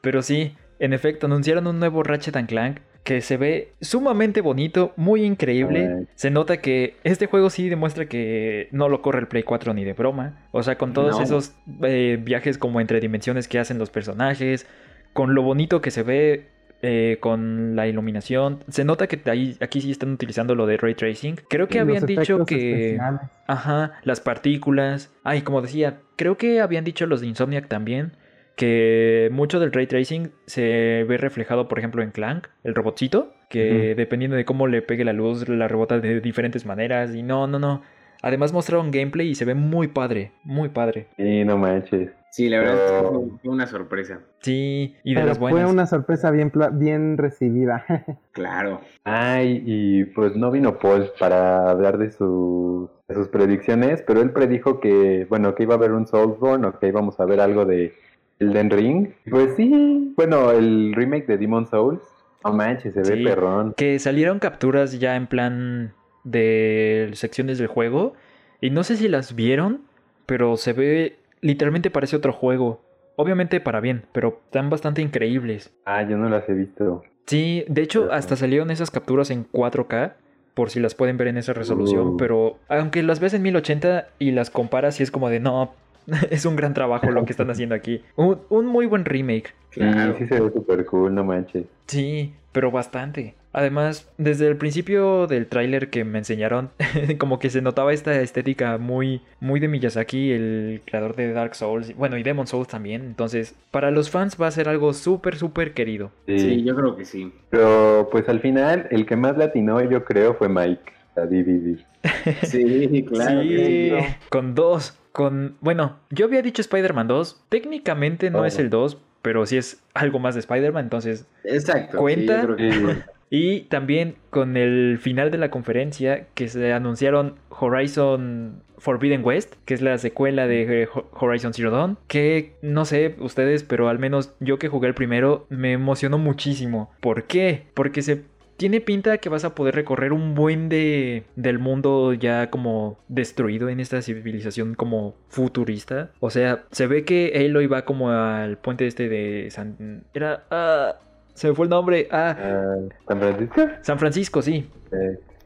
pero 0.00 0.22
sí, 0.22 0.56
en 0.78 0.92
efecto, 0.92 1.26
anunciaron 1.26 1.66
un 1.66 1.78
nuevo 1.78 2.02
Ratchet 2.02 2.46
Clank 2.46 2.80
que 3.04 3.20
se 3.20 3.36
ve 3.36 3.74
sumamente 3.82 4.40
bonito, 4.40 4.94
muy 4.96 5.24
increíble. 5.24 6.06
Se 6.14 6.30
nota 6.30 6.56
que 6.62 6.96
este 7.04 7.26
juego 7.26 7.50
sí 7.50 7.68
demuestra 7.68 8.06
que 8.06 8.68
no 8.72 8.88
lo 8.88 9.02
corre 9.02 9.20
el 9.20 9.28
Play 9.28 9.42
4 9.42 9.74
ni 9.74 9.84
de 9.84 9.92
broma. 9.92 10.46
O 10.52 10.62
sea, 10.62 10.78
con 10.78 10.94
todos 10.94 11.20
esos 11.20 11.54
eh, 11.82 12.18
viajes 12.20 12.56
como 12.56 12.80
entre 12.80 13.00
dimensiones 13.00 13.46
que 13.46 13.58
hacen 13.58 13.78
los 13.78 13.90
personajes, 13.90 14.66
con 15.12 15.34
lo 15.34 15.42
bonito 15.42 15.82
que 15.82 15.90
se 15.90 16.02
ve 16.02 16.48
eh, 16.86 17.16
con 17.18 17.76
la 17.76 17.86
iluminación. 17.86 18.62
Se 18.68 18.84
nota 18.84 19.06
que 19.06 19.18
ahí, 19.30 19.56
aquí 19.60 19.80
sí 19.80 19.90
están 19.90 20.12
utilizando 20.12 20.54
lo 20.54 20.66
de 20.66 20.76
ray 20.76 20.94
tracing. 20.94 21.36
Creo 21.48 21.66
que 21.66 21.80
habían 21.80 22.04
dicho 22.04 22.44
que... 22.44 22.98
Ajá, 23.46 23.92
las 24.02 24.20
partículas. 24.20 25.10
Ay, 25.22 25.42
como 25.42 25.62
decía, 25.62 26.00
creo 26.16 26.36
que 26.36 26.60
habían 26.60 26.84
dicho 26.84 27.06
los 27.06 27.20
de 27.20 27.28
Insomniac 27.28 27.68
también 27.68 28.12
que 28.56 29.28
mucho 29.32 29.58
del 29.58 29.72
ray 29.72 29.86
tracing 29.86 30.30
se 30.46 31.04
ve 31.08 31.16
reflejado, 31.16 31.66
por 31.68 31.78
ejemplo, 31.78 32.02
en 32.02 32.10
Clank, 32.10 32.46
el 32.62 32.74
robotcito, 32.74 33.34
que 33.48 33.94
dependiendo 33.94 34.36
de 34.36 34.44
cómo 34.44 34.66
le 34.66 34.82
pegue 34.82 35.04
la 35.04 35.12
luz, 35.12 35.48
la 35.48 35.68
rebota 35.68 35.98
de 35.98 36.20
diferentes 36.20 36.66
maneras. 36.66 37.14
Y 37.14 37.22
no, 37.22 37.46
no, 37.46 37.58
no. 37.58 37.82
Además 38.24 38.54
mostraron 38.54 38.90
gameplay 38.90 39.28
y 39.28 39.34
se 39.34 39.44
ve 39.44 39.54
muy 39.54 39.88
padre, 39.88 40.32
muy 40.44 40.70
padre. 40.70 41.08
Sí, 41.18 41.44
no 41.44 41.58
manches. 41.58 42.10
Sí, 42.30 42.48
la 42.48 42.58
verdad 42.60 43.02
fue 43.42 43.52
una 43.52 43.66
sorpresa. 43.66 44.20
Sí, 44.40 44.96
y 45.04 45.14
de 45.14 45.24
las 45.24 45.38
buenas. 45.38 45.62
Fue 45.62 45.70
una 45.70 45.86
sorpresa 45.86 46.30
bien, 46.30 46.50
bien 46.72 47.18
recibida. 47.18 47.84
claro. 48.32 48.80
Ay, 49.04 49.62
y 49.66 50.04
pues 50.06 50.36
no 50.36 50.50
vino 50.50 50.78
Paul 50.78 51.10
para 51.20 51.68
hablar 51.68 51.98
de, 51.98 52.12
sus 52.12 52.88
predicciones, 53.30 54.02
pero 54.06 54.22
él 54.22 54.30
predijo 54.30 54.80
que, 54.80 55.26
bueno, 55.28 55.54
que 55.54 55.64
iba 55.64 55.74
a 55.74 55.76
haber 55.76 55.92
un 55.92 56.06
Soulsborne 56.06 56.66
o 56.66 56.78
que 56.78 56.88
íbamos 56.88 57.20
a 57.20 57.26
ver 57.26 57.40
algo 57.40 57.66
de 57.66 57.92
Elden 58.38 58.70
Ring. 58.70 59.08
Pues 59.28 59.54
sí, 59.54 60.14
bueno, 60.16 60.50
el 60.50 60.94
remake 60.94 61.26
de 61.26 61.36
Demon 61.36 61.66
Souls. 61.66 62.00
No 62.42 62.54
manches, 62.54 62.94
se 62.94 63.02
ve 63.02 63.22
perrón. 63.22 63.74
Que 63.76 63.98
salieron 63.98 64.38
capturas 64.38 64.98
ya 64.98 65.14
en 65.14 65.26
plan 65.26 65.92
de 66.24 67.10
secciones 67.14 67.58
del 67.58 67.68
juego. 67.68 68.14
Y 68.60 68.70
no 68.70 68.82
sé 68.82 68.96
si 68.96 69.08
las 69.08 69.34
vieron, 69.34 69.82
pero 70.26 70.56
se 70.56 70.72
ve 70.72 71.16
literalmente 71.40 71.90
parece 71.90 72.16
otro 72.16 72.32
juego. 72.32 72.80
Obviamente 73.16 73.60
para 73.60 73.80
bien, 73.80 74.02
pero 74.12 74.40
están 74.46 74.70
bastante 74.70 75.02
increíbles. 75.02 75.72
Ah, 75.84 76.02
yo 76.02 76.16
no 76.16 76.28
las 76.28 76.48
he 76.48 76.54
visto. 76.54 77.04
Sí, 77.26 77.64
de 77.68 77.82
hecho 77.82 78.12
hasta 78.12 78.36
salieron 78.36 78.70
esas 78.70 78.90
capturas 78.90 79.30
en 79.30 79.46
4K, 79.50 80.14
por 80.54 80.70
si 80.70 80.80
las 80.80 80.94
pueden 80.94 81.16
ver 81.16 81.28
en 81.28 81.36
esa 81.36 81.52
resolución, 81.52 82.08
uh. 82.08 82.16
pero 82.16 82.58
aunque 82.68 83.02
las 83.02 83.20
ves 83.20 83.34
en 83.34 83.42
1080 83.42 84.08
y 84.18 84.30
las 84.32 84.50
comparas, 84.50 85.00
y 85.00 85.02
es 85.02 85.10
como 85.10 85.28
de 85.28 85.40
no, 85.40 85.72
es 86.30 86.44
un 86.44 86.56
gran 86.56 86.74
trabajo 86.74 87.10
lo 87.10 87.24
que 87.24 87.32
están 87.32 87.50
haciendo 87.50 87.74
aquí. 87.74 88.02
Un, 88.16 88.40
un 88.48 88.66
muy 88.66 88.86
buen 88.86 89.04
remake. 89.04 89.54
Claro. 89.70 90.14
Sí, 90.16 90.24
sí 90.24 90.28
se 90.28 90.40
ve 90.40 90.50
súper 90.50 90.84
cool, 90.86 91.14
no 91.14 91.24
manches. 91.24 91.66
Sí, 91.86 92.34
pero 92.52 92.70
bastante. 92.70 93.34
Además, 93.54 94.10
desde 94.18 94.48
el 94.48 94.56
principio 94.56 95.28
del 95.28 95.46
tráiler 95.46 95.88
que 95.88 96.04
me 96.04 96.18
enseñaron, 96.18 96.70
como 97.18 97.38
que 97.38 97.50
se 97.50 97.62
notaba 97.62 97.92
esta 97.92 98.20
estética 98.20 98.78
muy, 98.78 99.22
muy 99.38 99.60
de 99.60 99.68
Miyazaki, 99.68 100.32
el 100.32 100.82
creador 100.84 101.14
de 101.14 101.32
Dark 101.32 101.54
Souls, 101.54 101.94
bueno, 101.96 102.18
y 102.18 102.24
Demon 102.24 102.48
Souls 102.48 102.66
también. 102.66 103.02
Entonces, 103.02 103.54
para 103.70 103.92
los 103.92 104.10
fans 104.10 104.36
va 104.40 104.48
a 104.48 104.50
ser 104.50 104.68
algo 104.68 104.92
súper, 104.92 105.36
súper 105.36 105.72
querido. 105.72 106.10
Sí. 106.26 106.64
yo 106.64 106.74
creo 106.74 106.96
que 106.96 107.04
sí. 107.04 107.32
Pero, 107.50 108.08
pues 108.10 108.28
al 108.28 108.40
final, 108.40 108.88
el 108.90 109.06
que 109.06 109.14
más 109.14 109.38
latinó, 109.38 109.80
yo 109.88 110.04
creo, 110.04 110.34
fue 110.34 110.48
Mike, 110.48 110.92
la 111.14 111.26
DVD. 111.26 111.78
sí, 112.42 113.04
claro. 113.04 113.42
Sí, 113.42 113.92
con 114.30 114.56
dos. 114.56 114.98
Con, 115.12 115.54
bueno, 115.60 115.98
yo 116.10 116.26
había 116.26 116.42
dicho 116.42 116.60
Spider-Man 116.60 117.06
2. 117.06 117.44
Técnicamente 117.50 118.30
no 118.30 118.44
es 118.44 118.58
oh. 118.58 118.62
el 118.62 118.70
2, 118.70 118.98
pero 119.22 119.46
sí 119.46 119.58
es 119.58 119.80
algo 119.94 120.18
más 120.18 120.34
de 120.34 120.40
Spider-Man, 120.40 120.86
entonces. 120.86 121.28
Exacto. 121.44 121.98
Cuenta. 121.98 122.48
Y 123.36 123.62
también 123.62 124.14
con 124.30 124.56
el 124.56 124.96
final 125.00 125.32
de 125.32 125.38
la 125.38 125.50
conferencia 125.50 126.28
que 126.34 126.46
se 126.46 126.72
anunciaron 126.72 127.34
Horizon 127.48 128.62
Forbidden 128.78 129.24
West, 129.24 129.54
que 129.64 129.74
es 129.74 129.82
la 129.82 129.98
secuela 129.98 130.46
de 130.46 130.82
eh, 130.82 130.88
Horizon 131.14 131.52
Zero 131.52 131.72
Dawn, 131.72 131.98
que 132.06 132.52
no 132.62 132.84
sé 132.84 133.16
ustedes, 133.18 133.64
pero 133.64 133.88
al 133.88 133.98
menos 133.98 134.36
yo 134.38 134.60
que 134.60 134.68
jugué 134.68 134.86
el 134.86 134.94
primero 134.94 135.46
me 135.48 135.72
emocionó 135.72 136.16
muchísimo. 136.16 136.92
¿Por 137.00 137.24
qué? 137.24 137.64
Porque 137.74 138.02
se 138.02 138.22
tiene 138.56 138.80
pinta 138.80 139.18
que 139.18 139.28
vas 139.28 139.44
a 139.44 139.56
poder 139.56 139.74
recorrer 139.74 140.12
un 140.12 140.36
buen 140.36 140.68
de 140.68 141.24
del 141.34 141.58
mundo 141.58 142.12
ya 142.12 142.50
como 142.50 143.00
destruido 143.08 143.68
en 143.68 143.80
esta 143.80 144.00
civilización 144.00 144.76
como 144.76 145.16
futurista. 145.26 146.12
O 146.20 146.30
sea, 146.30 146.66
se 146.70 146.86
ve 146.86 147.04
que 147.04 147.32
Aloy 147.34 147.66
va 147.66 147.84
como 147.84 148.10
al 148.10 148.58
puente 148.58 148.86
este 148.86 149.08
de 149.08 149.50
San 149.50 150.04
era 150.14 150.44
ah, 150.52 150.98
se 151.34 151.48
me 151.48 151.54
fue 151.54 151.66
el 151.66 151.70
nombre. 151.70 152.08
Ah. 152.10 152.36
ah. 152.38 152.76
¿San 153.06 153.18
Francisco? 153.18 153.68
San 153.82 153.98
Francisco, 153.98 154.42
sí. 154.42 154.68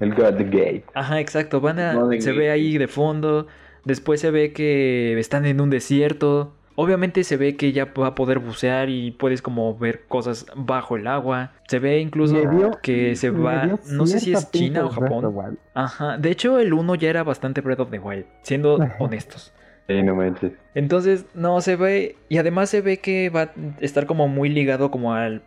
el 0.00 0.14
God 0.14 0.34
the 0.36 0.44
Gate. 0.44 0.84
Ajá, 0.94 1.20
exacto. 1.20 1.60
Van 1.60 1.78
a, 1.78 2.20
se 2.20 2.32
ve 2.32 2.50
ahí 2.50 2.78
de 2.78 2.88
fondo. 2.88 3.46
Después 3.84 4.20
se 4.20 4.30
ve 4.30 4.52
que 4.52 5.18
están 5.18 5.46
en 5.46 5.60
un 5.60 5.70
desierto. 5.70 6.52
Obviamente 6.80 7.24
se 7.24 7.36
ve 7.36 7.56
que 7.56 7.72
ya 7.72 7.86
va 7.86 8.08
a 8.08 8.14
poder 8.14 8.38
bucear 8.38 8.88
y 8.88 9.10
puedes 9.10 9.42
como 9.42 9.76
ver 9.76 10.04
cosas 10.06 10.46
bajo 10.54 10.94
el 10.94 11.08
agua. 11.08 11.50
Se 11.66 11.80
ve 11.80 11.98
incluso 11.98 12.36
que 12.82 13.16
se 13.16 13.30
va, 13.30 13.78
no 13.90 14.06
sé 14.06 14.20
si 14.20 14.32
es 14.32 14.48
China 14.52 14.84
o 14.84 14.88
Japón. 14.90 15.58
Ajá, 15.74 16.18
de 16.18 16.30
hecho 16.30 16.60
el 16.60 16.72
1 16.72 16.94
ya 16.94 17.10
era 17.10 17.24
bastante 17.24 17.62
Breath 17.62 17.80
of 17.80 17.90
the 17.90 17.98
Wild, 17.98 18.26
siendo 18.42 18.78
honestos. 19.00 19.52
Sí, 19.88 20.02
no 20.02 20.14
manches. 20.14 20.52
Entonces, 20.74 21.24
no, 21.34 21.60
se 21.62 21.76
ve. 21.76 22.16
Y 22.28 22.36
además 22.36 22.68
se 22.68 22.82
ve 22.82 22.98
que 22.98 23.30
va 23.30 23.42
a 23.42 23.52
estar 23.80 24.06
como 24.06 24.28
muy 24.28 24.50
ligado 24.50 24.90
como 24.90 25.14
al. 25.14 25.42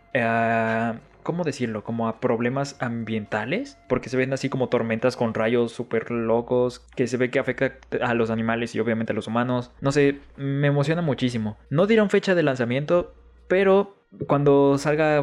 ¿Cómo 1.22 1.44
decirlo? 1.44 1.84
Como 1.84 2.08
a 2.08 2.18
problemas 2.18 2.76
ambientales. 2.80 3.78
Porque 3.88 4.08
se 4.08 4.16
ven 4.16 4.32
así 4.32 4.48
como 4.48 4.68
tormentas 4.68 5.16
con 5.16 5.32
rayos 5.32 5.70
súper 5.70 6.10
locos. 6.10 6.80
Que 6.96 7.06
se 7.06 7.16
ve 7.16 7.30
que 7.30 7.38
afecta 7.38 7.72
a 8.02 8.14
los 8.14 8.30
animales 8.30 8.74
y 8.74 8.80
obviamente 8.80 9.12
a 9.12 9.14
los 9.14 9.28
humanos. 9.28 9.70
No 9.80 9.92
sé, 9.92 10.18
me 10.36 10.66
emociona 10.66 11.02
muchísimo. 11.02 11.56
No 11.70 11.86
dieron 11.86 12.10
fecha 12.10 12.34
de 12.34 12.42
lanzamiento. 12.42 13.14
Pero 13.46 13.94
cuando 14.26 14.76
salga, 14.76 15.22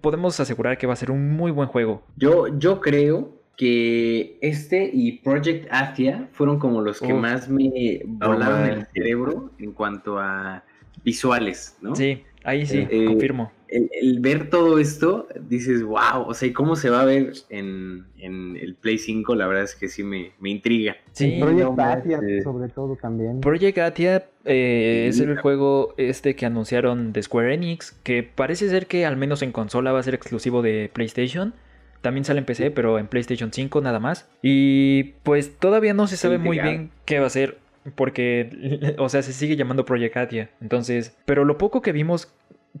podemos 0.00 0.40
asegurar 0.40 0.78
que 0.78 0.86
va 0.86 0.94
a 0.94 0.96
ser 0.96 1.10
un 1.10 1.36
muy 1.36 1.50
buen 1.50 1.68
juego. 1.68 2.02
Yo, 2.16 2.46
yo 2.58 2.80
creo 2.80 3.43
que 3.56 4.38
este 4.40 4.90
y 4.92 5.18
Project 5.18 5.68
Athia 5.70 6.28
fueron 6.32 6.58
como 6.58 6.82
los 6.82 7.00
que 7.00 7.14
más 7.14 7.48
me 7.48 8.02
volaron 8.04 8.68
el 8.68 8.86
cerebro 8.92 9.50
en 9.58 9.72
cuanto 9.72 10.18
a 10.18 10.64
visuales, 11.04 11.76
¿no? 11.80 11.94
Sí, 11.94 12.22
ahí 12.42 12.66
sí, 12.66 12.86
eh, 12.90 13.06
confirmo. 13.06 13.52
El, 13.68 14.20
ver 14.20 14.50
todo 14.50 14.78
esto, 14.78 15.26
dices, 15.48 15.82
wow, 15.82 16.26
o 16.26 16.34
sea, 16.34 16.46
¿y 16.46 16.52
cómo 16.52 16.76
se 16.76 16.90
va 16.90 17.02
a 17.02 17.04
ver 17.04 17.32
en, 17.48 18.06
el 18.20 18.76
Play 18.80 18.98
5? 18.98 19.34
La 19.34 19.48
verdad 19.48 19.64
es 19.64 19.74
que 19.74 19.88
sí 19.88 20.04
me, 20.04 20.32
intriga. 20.44 20.96
Sí, 21.10 21.38
Project 21.40 21.78
Athia, 21.78 22.20
sobre 22.44 22.68
todo 22.68 22.96
también. 22.96 23.40
Project 23.40 23.78
Athia 23.78 24.26
eh, 24.44 25.06
es 25.08 25.18
el 25.18 25.38
juego 25.40 25.94
este 25.96 26.36
que 26.36 26.46
anunciaron 26.46 27.12
de 27.12 27.22
Square 27.22 27.54
Enix, 27.54 27.92
que 28.04 28.22
parece 28.22 28.68
ser 28.68 28.86
que 28.86 29.06
al 29.06 29.16
menos 29.16 29.42
en 29.42 29.50
consola 29.50 29.90
va 29.90 29.98
a 29.98 30.02
ser 30.04 30.14
exclusivo 30.14 30.62
de 30.62 30.90
PlayStation. 30.92 31.52
También 32.04 32.26
sale 32.26 32.40
en 32.40 32.44
PC, 32.44 32.70
pero 32.70 32.98
en 32.98 33.06
PlayStation 33.06 33.50
5 33.50 33.80
nada 33.80 33.98
más. 33.98 34.28
Y 34.42 35.14
pues 35.22 35.56
todavía 35.58 35.94
no 35.94 36.06
se 36.06 36.18
sabe 36.18 36.36
muy 36.36 36.58
bien 36.58 36.90
qué 37.06 37.18
va 37.18 37.28
a 37.28 37.30
ser. 37.30 37.56
Porque, 37.94 38.94
o 38.98 39.08
sea, 39.08 39.22
se 39.22 39.32
sigue 39.32 39.56
llamando 39.56 39.86
Project 39.86 40.18
Atia. 40.18 40.50
Entonces, 40.60 41.16
pero 41.24 41.46
lo 41.46 41.56
poco 41.56 41.80
que 41.80 41.92
vimos 41.92 42.30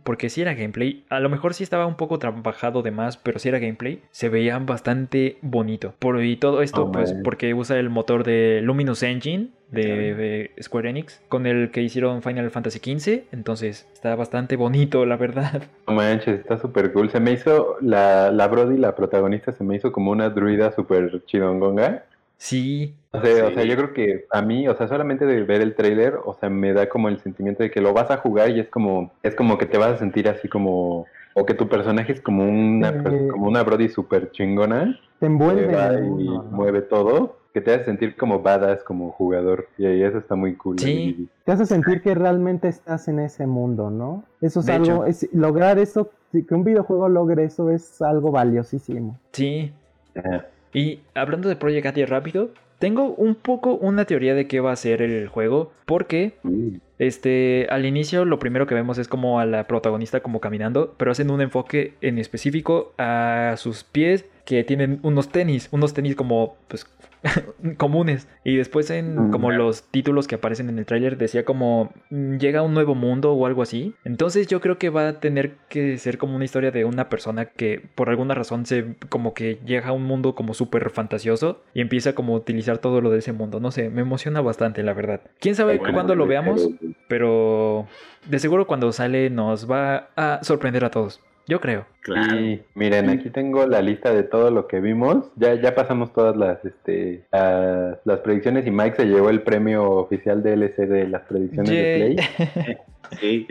porque 0.02 0.28
si 0.28 0.42
era 0.42 0.54
gameplay, 0.54 1.04
a 1.08 1.20
lo 1.20 1.28
mejor 1.28 1.54
sí 1.54 1.62
estaba 1.62 1.86
un 1.86 1.96
poco 1.96 2.18
trabajado 2.18 2.82
de 2.82 2.90
más, 2.90 3.16
pero 3.16 3.38
si 3.38 3.48
era 3.48 3.58
gameplay, 3.58 4.02
se 4.10 4.28
veía 4.28 4.58
bastante 4.58 5.38
bonito. 5.40 5.94
Por, 5.98 6.22
y 6.22 6.36
todo 6.36 6.62
esto, 6.62 6.90
pues, 6.90 7.14
porque 7.24 7.54
usa 7.54 7.78
el 7.78 7.90
motor 7.90 8.24
de 8.24 8.60
Luminous 8.62 9.02
Engine 9.02 9.48
de, 9.70 10.50
Square 10.60 10.90
Enix, 10.90 11.22
con 11.28 11.46
el 11.46 11.70
que 11.70 11.82
hicieron 11.82 12.22
Final 12.22 12.50
Fantasy 12.50 12.78
XV, 12.78 13.24
entonces 13.32 13.88
está 13.92 14.14
bastante 14.14 14.56
bonito, 14.56 15.04
la 15.06 15.16
verdad. 15.16 15.62
No 15.86 15.94
manches, 15.94 16.40
está 16.40 16.58
súper 16.58 16.92
cool. 16.92 17.10
Se 17.10 17.20
me 17.20 17.32
hizo, 17.32 17.76
la, 17.80 18.30
la 18.30 18.48
Brody, 18.48 18.78
la 18.78 18.94
protagonista, 18.94 19.52
se 19.52 19.64
me 19.64 19.76
hizo 19.76 19.92
como 19.92 20.10
una 20.10 20.30
druida 20.30 20.72
súper 20.72 21.22
chidongonga. 21.26 22.04
Sí. 22.38 22.94
O 23.14 23.20
sea, 23.20 23.46
o 23.46 23.50
sea, 23.52 23.64
yo 23.64 23.76
creo 23.76 23.92
que 23.92 24.26
a 24.30 24.42
mí, 24.42 24.66
o 24.66 24.76
sea, 24.76 24.88
solamente 24.88 25.24
de 25.24 25.44
ver 25.44 25.60
el 25.60 25.76
trailer, 25.76 26.18
o 26.24 26.34
sea, 26.34 26.50
me 26.50 26.72
da 26.72 26.88
como 26.88 27.08
el 27.08 27.20
sentimiento 27.20 27.62
de 27.62 27.70
que 27.70 27.80
lo 27.80 27.92
vas 27.92 28.10
a 28.10 28.16
jugar 28.16 28.50
y 28.50 28.58
es 28.58 28.68
como, 28.68 29.12
es 29.22 29.36
como 29.36 29.56
que 29.56 29.66
te 29.66 29.78
vas 29.78 29.92
a 29.92 29.98
sentir 29.98 30.28
así 30.28 30.48
como, 30.48 31.06
o 31.34 31.46
que 31.46 31.54
tu 31.54 31.68
personaje 31.68 32.12
es 32.12 32.20
como 32.20 32.44
una, 32.44 33.02
como 33.30 33.46
una 33.46 33.62
Brody 33.62 33.88
súper 33.88 34.32
chingona. 34.32 34.98
Te 35.20 35.26
envuelve. 35.26 35.72
y 36.18 36.28
mueve 36.50 36.82
todo, 36.82 37.36
que 37.52 37.60
te 37.60 37.72
hace 37.72 37.84
sentir 37.84 38.16
como 38.16 38.40
badass 38.40 38.82
como 38.82 39.12
jugador. 39.12 39.68
Y 39.78 39.86
ahí 39.86 40.02
eso 40.02 40.18
está 40.18 40.34
muy 40.34 40.56
cool. 40.56 40.80
Sí. 40.80 41.28
Te 41.44 41.52
hace 41.52 41.66
sentir 41.66 42.02
que 42.02 42.16
realmente 42.16 42.66
estás 42.66 43.06
en 43.06 43.20
ese 43.20 43.46
mundo, 43.46 43.90
¿no? 43.90 44.24
Eso 44.40 44.58
es 44.58 44.68
algo, 44.68 45.04
es, 45.06 45.28
lograr 45.32 45.78
eso, 45.78 46.10
que 46.32 46.52
un 46.52 46.64
videojuego 46.64 47.08
logre 47.08 47.44
eso 47.44 47.70
es 47.70 48.02
algo 48.02 48.32
valiosísimo. 48.32 49.16
Sí. 49.30 49.72
Y 50.72 51.00
hablando 51.14 51.48
de 51.48 51.54
Project 51.54 51.86
Atia 51.86 52.06
rápido, 52.06 52.50
tengo 52.84 53.14
un 53.14 53.34
poco 53.34 53.76
una 53.76 54.04
teoría 54.04 54.34
de 54.34 54.46
qué 54.46 54.60
va 54.60 54.70
a 54.70 54.76
ser 54.76 55.00
el 55.00 55.26
juego, 55.28 55.72
porque 55.86 56.34
mm. 56.42 56.76
este 56.98 57.66
al 57.70 57.86
inicio 57.86 58.26
lo 58.26 58.38
primero 58.38 58.66
que 58.66 58.74
vemos 58.74 58.98
es 58.98 59.08
como 59.08 59.40
a 59.40 59.46
la 59.46 59.66
protagonista 59.66 60.20
como 60.20 60.38
caminando, 60.38 60.92
pero 60.98 61.10
hacen 61.10 61.30
un 61.30 61.40
enfoque 61.40 61.94
en 62.02 62.18
específico 62.18 62.92
a 62.98 63.54
sus 63.56 63.84
pies 63.84 64.26
que 64.44 64.64
tienen 64.64 65.00
unos 65.02 65.30
tenis, 65.30 65.70
unos 65.70 65.94
tenis 65.94 66.14
como 66.14 66.58
pues 66.68 66.86
comunes. 67.76 68.28
Y 68.44 68.56
después 68.56 68.90
en 68.90 69.28
mm. 69.28 69.30
como 69.30 69.50
los 69.50 69.84
títulos 69.84 70.26
que 70.26 70.36
aparecen 70.36 70.68
en 70.68 70.78
el 70.78 70.86
tráiler 70.86 71.16
decía 71.16 71.44
como 71.44 71.92
mm, 72.10 72.36
llega 72.36 72.60
a 72.60 72.62
un 72.62 72.74
nuevo 72.74 72.94
mundo 72.94 73.32
o 73.32 73.46
algo 73.46 73.62
así. 73.62 73.94
Entonces 74.04 74.46
yo 74.46 74.60
creo 74.60 74.78
que 74.78 74.90
va 74.90 75.08
a 75.08 75.20
tener 75.20 75.56
que 75.68 75.98
ser 75.98 76.18
como 76.18 76.36
una 76.36 76.44
historia 76.44 76.70
de 76.70 76.84
una 76.84 77.08
persona 77.08 77.46
que 77.46 77.82
por 77.94 78.08
alguna 78.10 78.34
razón 78.34 78.66
se 78.66 78.96
como 79.08 79.34
que 79.34 79.58
llega 79.64 79.88
a 79.88 79.92
un 79.92 80.04
mundo 80.04 80.34
como 80.34 80.54
súper 80.54 80.90
fantasioso 80.90 81.62
y 81.74 81.80
empieza 81.80 82.14
como 82.14 82.34
a 82.34 82.38
utilizar 82.38 82.78
todo 82.78 83.00
lo 83.00 83.10
de 83.10 83.18
ese 83.18 83.32
mundo. 83.32 83.60
No 83.60 83.70
sé, 83.70 83.90
me 83.90 84.02
emociona 84.02 84.40
bastante 84.40 84.82
la 84.82 84.92
verdad. 84.92 85.20
¿Quién 85.40 85.54
sabe 85.54 85.78
cuándo 85.78 86.14
lo 86.14 86.26
veamos? 86.26 86.68
Pero 87.08 87.86
de 88.28 88.38
seguro 88.38 88.66
cuando 88.66 88.92
sale 88.92 89.30
nos 89.30 89.70
va 89.70 90.08
a 90.16 90.40
sorprender 90.42 90.84
a 90.84 90.90
todos. 90.90 91.20
Yo 91.46 91.60
creo. 91.60 91.86
Claro. 92.00 92.36
miren, 92.74 93.08
aquí 93.08 93.30
tengo 93.30 93.66
la 93.66 93.80
lista 93.80 94.12
de 94.12 94.24
todo 94.24 94.50
lo 94.50 94.66
que 94.66 94.80
vimos. 94.80 95.30
Ya, 95.36 95.54
ya 95.54 95.74
pasamos 95.74 96.12
todas 96.12 96.36
las, 96.36 96.64
este, 96.64 97.24
las, 97.32 98.20
predicciones 98.20 98.66
y 98.66 98.70
Mike 98.70 98.96
se 98.96 99.04
llevó 99.06 99.30
el 99.30 99.42
premio 99.42 99.90
oficial 99.90 100.42
de 100.42 100.54
LC 100.54 100.86
de 100.86 101.08
las 101.08 101.22
predicciones 101.22 101.70
de 101.70 102.16
Play. 102.16 102.78
sí. 103.20 103.46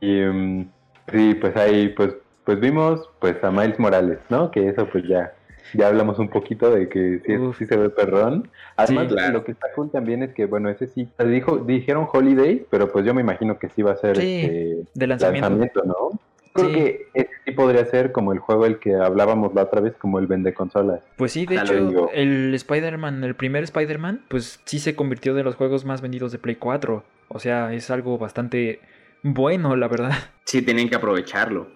Y 0.00 0.22
um, 0.22 0.68
sí, 1.12 1.34
pues 1.34 1.56
ahí, 1.56 1.88
pues, 1.90 2.16
pues 2.44 2.60
vimos, 2.60 3.08
pues 3.20 3.42
a 3.42 3.50
Miles 3.50 3.78
Morales, 3.78 4.18
¿no? 4.30 4.50
Que 4.50 4.68
eso, 4.68 4.86
pues 4.86 5.04
ya, 5.06 5.32
ya 5.74 5.88
hablamos 5.88 6.18
un 6.18 6.28
poquito 6.28 6.70
de 6.70 6.88
que 6.88 7.20
sí, 7.24 7.34
sí 7.58 7.66
se 7.66 7.76
ve 7.76 7.90
perrón. 7.90 8.48
Además, 8.76 9.12
lo 9.32 9.44
que 9.44 9.52
está 9.52 9.68
cool 9.74 9.90
también 9.90 10.22
es 10.22 10.32
que, 10.32 10.46
bueno, 10.46 10.70
ese 10.70 10.86
sí, 10.86 11.08
dijo, 11.24 11.58
dijeron 11.58 12.06
Holiday, 12.12 12.66
pero 12.70 12.90
pues 12.90 13.04
yo 13.04 13.14
me 13.14 13.20
imagino 13.20 13.58
que 13.58 13.68
sí 13.68 13.82
va 13.82 13.92
a 13.92 13.96
ser 13.96 14.18
este, 14.18 14.84
de 14.94 15.06
lanzamiento 15.06 15.82
¿no? 15.84 16.18
Creo 16.60 16.72
que 16.72 17.08
ese 17.14 17.30
sí 17.44 17.52
podría 17.52 17.84
ser 17.86 18.12
como 18.12 18.32
el 18.32 18.38
juego 18.38 18.66
el 18.66 18.78
que 18.78 18.94
hablábamos 18.94 19.54
la 19.54 19.62
otra 19.62 19.80
vez, 19.80 19.94
como 19.96 20.18
el 20.18 20.26
vende 20.26 20.54
consolas. 20.54 21.00
Pues 21.16 21.32
sí, 21.32 21.46
de 21.46 21.56
hecho, 21.56 22.10
el 22.12 22.54
Spider-Man, 22.54 23.24
el 23.24 23.34
primer 23.34 23.64
Spider-Man, 23.64 24.22
pues 24.28 24.60
sí 24.64 24.78
se 24.78 24.94
convirtió 24.94 25.34
de 25.34 25.44
los 25.44 25.54
juegos 25.54 25.84
más 25.84 26.00
vendidos 26.00 26.32
de 26.32 26.38
Play 26.38 26.56
4. 26.56 27.02
O 27.28 27.38
sea, 27.38 27.72
es 27.72 27.90
algo 27.90 28.18
bastante 28.18 28.80
bueno, 29.22 29.76
la 29.76 29.88
verdad. 29.88 30.12
Sí, 30.44 30.62
tienen 30.62 30.88
que 30.88 30.96
aprovecharlo. 30.96 31.66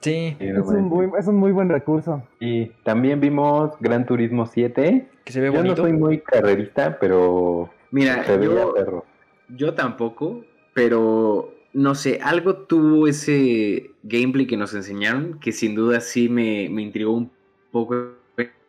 Sí. 0.00 0.36
Es, 0.38 0.56
un 0.58 0.84
muy, 0.84 1.10
es, 1.18 1.26
un 1.26 1.34
muy, 1.34 1.50
buen 1.50 1.68
recurso. 1.68 2.22
Y 2.38 2.66
también 2.84 3.20
vimos 3.20 3.72
Gran 3.80 4.06
Turismo 4.06 4.46
7. 4.46 5.08
Que 5.24 5.32
se 5.32 5.40
ve 5.40 5.52
yo 5.52 5.64
no 5.64 5.74
soy 5.74 5.92
muy 5.92 6.20
carrerista, 6.20 6.96
pero... 7.00 7.70
Mira, 7.90 8.24
yo, 8.40 9.02
yo 9.48 9.74
tampoco, 9.74 10.44
pero 10.74 11.52
no 11.72 11.94
sé, 11.94 12.18
algo 12.22 12.56
tuvo 12.56 13.06
ese 13.06 13.92
gameplay 14.02 14.46
que 14.46 14.56
nos 14.56 14.74
enseñaron 14.74 15.38
que 15.40 15.52
sin 15.52 15.74
duda 15.74 16.00
sí 16.00 16.28
me, 16.28 16.68
me 16.68 16.82
intrigó 16.82 17.12
un 17.12 17.30
poco 17.70 18.14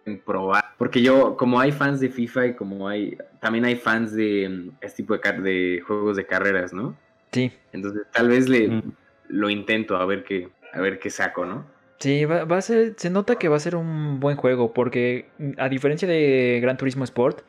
en 0.06 0.20
probar. 0.20 0.64
Porque 0.78 1.02
yo, 1.02 1.38
como 1.38 1.60
hay 1.60 1.72
fans 1.72 2.00
de 2.00 2.10
FIFA 2.10 2.48
y 2.48 2.54
como 2.56 2.88
hay, 2.88 3.18
también 3.40 3.66
hay 3.66 3.76
fans 3.76 4.14
de 4.14 4.50
mm, 4.50 4.70
este 4.82 5.04
tipo 5.04 5.18
de, 5.18 5.42
de 5.42 5.82
juegos 5.82 6.18
de 6.18 6.26
carreras, 6.26 6.74
¿no? 6.74 6.96
Sí. 7.32 7.52
Entonces 7.72 8.04
tal 8.12 8.30
vez 8.30 8.50
le 8.50 8.82
lo 9.28 9.50
intento 9.50 9.96
a 9.96 10.06
ver 10.06 10.24
qué, 10.24 10.50
a 10.74 10.82
ver 10.82 11.00
qué 11.00 11.10
saco, 11.10 11.46
¿no? 11.46 11.66
Sí, 12.00 12.26
va, 12.26 12.46
va, 12.46 12.58
a 12.58 12.62
ser, 12.62 12.96
se 12.98 13.10
nota 13.10 13.36
que 13.36 13.48
va 13.48 13.56
a 13.56 13.60
ser 13.60 13.76
un 13.76 14.20
buen 14.20 14.36
juego 14.36 14.74
porque 14.74 15.28
a 15.58 15.70
diferencia 15.70 16.08
de 16.08 16.60
Gran 16.62 16.76
Turismo 16.76 17.04
Sport, 17.04 17.44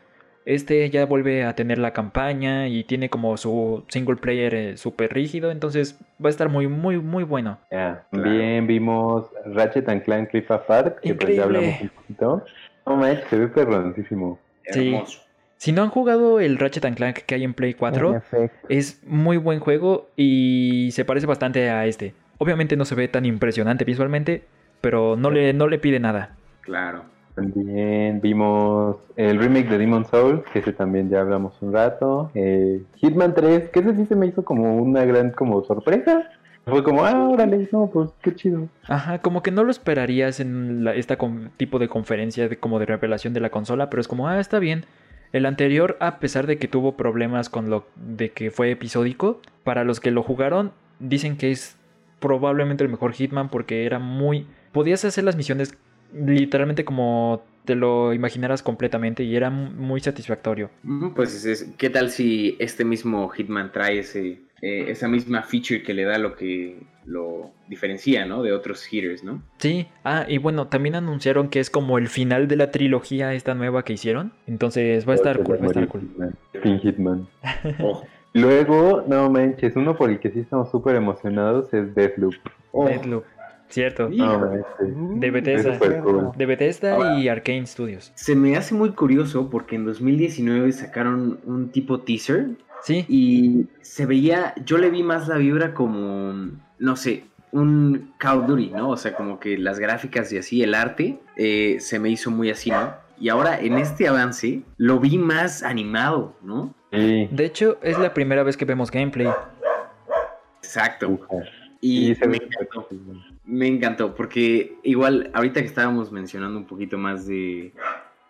este 0.44 0.88
ya 0.90 1.06
vuelve 1.06 1.44
a 1.44 1.54
tener 1.54 1.78
la 1.78 1.92
campaña 1.92 2.68
y 2.68 2.84
tiene 2.84 3.08
como 3.08 3.36
su 3.36 3.84
single 3.88 4.16
player 4.16 4.54
eh, 4.54 4.76
súper 4.76 5.12
rígido, 5.12 5.50
entonces 5.50 5.98
va 6.22 6.28
a 6.28 6.30
estar 6.30 6.48
muy, 6.48 6.68
muy, 6.68 6.98
muy 6.98 7.24
bueno. 7.24 7.58
También 8.10 8.66
vimos 8.66 9.30
Ratchet 9.46 9.88
and 9.88 10.02
Clank 10.02 10.30
Rift 10.32 10.50
Apart, 10.50 11.00
que 11.00 11.14
pues 11.14 11.36
ya 11.36 11.44
hablamos 11.44 11.80
un 11.80 11.88
poquito. 11.88 12.44
No 12.86 12.96
manches, 12.96 13.24
se 13.28 13.38
ve 13.38 13.48
perroncísimo. 13.48 14.38
Sí. 14.70 14.96
Si 15.56 15.70
no 15.70 15.82
han 15.82 15.90
jugado 15.90 16.40
el 16.40 16.58
Ratchet 16.58 16.84
and 16.86 16.96
Clank 16.96 17.18
que 17.18 17.36
hay 17.36 17.44
en 17.44 17.54
Play 17.54 17.74
4, 17.74 18.20
es 18.68 19.00
muy 19.06 19.36
buen 19.36 19.60
juego 19.60 20.08
y 20.16 20.88
se 20.92 21.04
parece 21.04 21.26
bastante 21.26 21.70
a 21.70 21.86
este. 21.86 22.14
Obviamente 22.38 22.76
no 22.76 22.84
se 22.84 22.96
ve 22.96 23.06
tan 23.06 23.24
impresionante 23.24 23.84
visualmente, 23.84 24.42
pero 24.80 25.14
no 25.14 25.30
le, 25.30 25.52
no 25.52 25.68
le 25.68 25.78
pide 25.78 26.00
nada. 26.00 26.34
Claro. 26.62 27.11
También 27.34 28.20
vimos 28.20 28.96
el 29.16 29.38
remake 29.38 29.68
de 29.68 29.78
Demon 29.78 30.04
Souls, 30.04 30.42
que 30.52 30.58
ese 30.58 30.72
también 30.72 31.08
ya 31.08 31.20
hablamos 31.20 31.54
un 31.62 31.72
rato. 31.72 32.30
Eh, 32.34 32.82
Hitman 32.96 33.34
3, 33.34 33.70
que 33.70 33.80
ese 33.80 33.96
sí 33.96 34.06
se 34.06 34.16
me 34.16 34.26
hizo 34.26 34.44
como 34.44 34.76
una 34.76 35.04
gran 35.04 35.30
como 35.30 35.64
sorpresa. 35.64 36.28
Fue 36.64 36.84
como, 36.84 37.04
ah, 37.04 37.28
órale, 37.28 37.68
no, 37.72 37.88
pues 37.92 38.10
qué 38.22 38.34
chido. 38.34 38.68
Ajá, 38.86 39.18
como 39.18 39.42
que 39.42 39.50
no 39.50 39.64
lo 39.64 39.70
esperarías 39.70 40.38
en 40.38 40.86
este 40.94 41.18
tipo 41.56 41.78
de 41.80 41.88
conferencia 41.88 42.48
de, 42.48 42.56
como 42.56 42.78
de 42.78 42.86
revelación 42.86 43.34
de 43.34 43.40
la 43.40 43.50
consola, 43.50 43.90
pero 43.90 44.00
es 44.00 44.06
como, 44.06 44.28
ah, 44.28 44.38
está 44.38 44.60
bien. 44.60 44.84
El 45.32 45.46
anterior, 45.46 45.96
a 45.98 46.18
pesar 46.20 46.46
de 46.46 46.58
que 46.58 46.68
tuvo 46.68 46.96
problemas 46.96 47.48
con 47.48 47.70
lo 47.70 47.86
de 47.96 48.30
que 48.30 48.50
fue 48.50 48.70
episódico, 48.70 49.40
para 49.64 49.82
los 49.82 49.98
que 49.98 50.10
lo 50.10 50.22
jugaron, 50.22 50.72
dicen 51.00 51.36
que 51.36 51.50
es 51.50 51.76
probablemente 52.20 52.84
el 52.84 52.90
mejor 52.90 53.12
Hitman 53.12 53.48
porque 53.48 53.84
era 53.86 53.98
muy... 53.98 54.46
Podías 54.70 55.04
hacer 55.04 55.24
las 55.24 55.36
misiones 55.36 55.76
literalmente 56.14 56.84
como 56.84 57.42
te 57.64 57.74
lo 57.74 58.12
imaginaras 58.12 58.62
completamente 58.62 59.22
y 59.22 59.36
era 59.36 59.50
muy 59.50 60.00
satisfactorio. 60.00 60.70
Pues 61.14 61.74
¿qué 61.78 61.90
tal 61.90 62.10
si 62.10 62.56
este 62.58 62.84
mismo 62.84 63.28
Hitman 63.28 63.70
trae 63.72 64.00
ese, 64.00 64.40
eh, 64.60 64.86
esa 64.88 65.08
misma 65.08 65.42
feature 65.42 65.82
que 65.82 65.94
le 65.94 66.04
da 66.04 66.18
lo 66.18 66.34
que 66.34 66.78
lo 67.04 67.50
diferencia, 67.68 68.26
¿no? 68.26 68.42
De 68.42 68.52
otros 68.52 68.92
hitters, 68.92 69.24
¿no? 69.24 69.42
Sí, 69.58 69.88
ah, 70.04 70.24
y 70.28 70.38
bueno, 70.38 70.68
también 70.68 70.94
anunciaron 70.94 71.48
que 71.48 71.60
es 71.60 71.70
como 71.70 71.98
el 71.98 72.08
final 72.08 72.48
de 72.48 72.56
la 72.56 72.70
trilogía 72.70 73.34
esta 73.34 73.54
nueva 73.54 73.84
que 73.84 73.94
hicieron. 73.94 74.32
Entonces 74.46 75.06
va 75.08 75.12
a 75.12 75.16
estar 75.16 75.42
cool, 75.42 75.60
va 75.60 75.64
a 75.64 75.66
estar 75.66 75.88
cool. 75.88 76.08
Hitman. 76.80 77.28
Oh. 77.80 78.04
Luego, 78.34 79.04
no 79.06 79.30
manches, 79.30 79.76
uno 79.76 79.94
por 79.94 80.08
el 80.08 80.18
que 80.18 80.30
sí 80.30 80.40
estamos 80.40 80.70
súper 80.70 80.96
emocionados 80.96 81.72
es 81.74 81.94
Deathloop. 81.94 82.34
Oh. 82.72 82.86
Deathloop. 82.86 83.24
Cierto. 83.72 84.08
de 84.08 85.30
Bethesda. 85.30 85.78
De 86.36 86.46
Bethesda 86.46 87.18
y 87.18 87.28
Arkane 87.28 87.66
Studios. 87.66 88.12
Se 88.14 88.36
me 88.36 88.56
hace 88.56 88.74
muy 88.74 88.90
curioso 88.90 89.48
porque 89.48 89.76
en 89.76 89.86
2019 89.86 90.70
sacaron 90.72 91.40
un 91.46 91.70
tipo 91.70 92.00
teaser. 92.00 92.50
Sí. 92.82 93.06
Y 93.08 93.66
se 93.80 94.04
veía, 94.04 94.54
yo 94.66 94.76
le 94.76 94.90
vi 94.90 95.02
más 95.02 95.26
la 95.26 95.38
vibra 95.38 95.72
como, 95.72 96.50
no 96.78 96.96
sé, 96.96 97.24
un 97.50 98.12
Call 98.18 98.40
of 98.40 98.46
Duty, 98.46 98.70
¿no? 98.70 98.90
O 98.90 98.96
sea, 98.98 99.14
como 99.14 99.40
que 99.40 99.56
las 99.56 99.78
gráficas 99.78 100.30
y 100.32 100.38
así, 100.38 100.62
el 100.62 100.74
arte, 100.74 101.18
eh, 101.36 101.78
se 101.80 101.98
me 101.98 102.10
hizo 102.10 102.30
muy 102.30 102.50
así, 102.50 102.70
¿no? 102.70 102.94
Y 103.18 103.30
ahora 103.30 103.58
en 103.58 103.78
este 103.78 104.06
avance 104.06 104.62
lo 104.76 104.98
vi 104.98 105.16
más 105.16 105.62
animado, 105.62 106.36
¿no? 106.42 106.74
De 106.90 107.46
hecho, 107.46 107.78
es 107.82 107.98
la 107.98 108.12
primera 108.12 108.42
vez 108.42 108.58
que 108.58 108.66
vemos 108.66 108.90
gameplay. 108.90 109.28
Exacto. 110.58 111.20
Y, 111.80 112.14
se 112.14 112.28
me 112.28 112.36
encantó. 112.36 112.86
Me 113.44 113.66
encantó, 113.66 114.14
porque 114.14 114.76
igual, 114.82 115.30
ahorita 115.34 115.60
que 115.60 115.66
estábamos 115.66 116.12
mencionando 116.12 116.58
un 116.58 116.66
poquito 116.66 116.96
más 116.96 117.26
de 117.26 117.72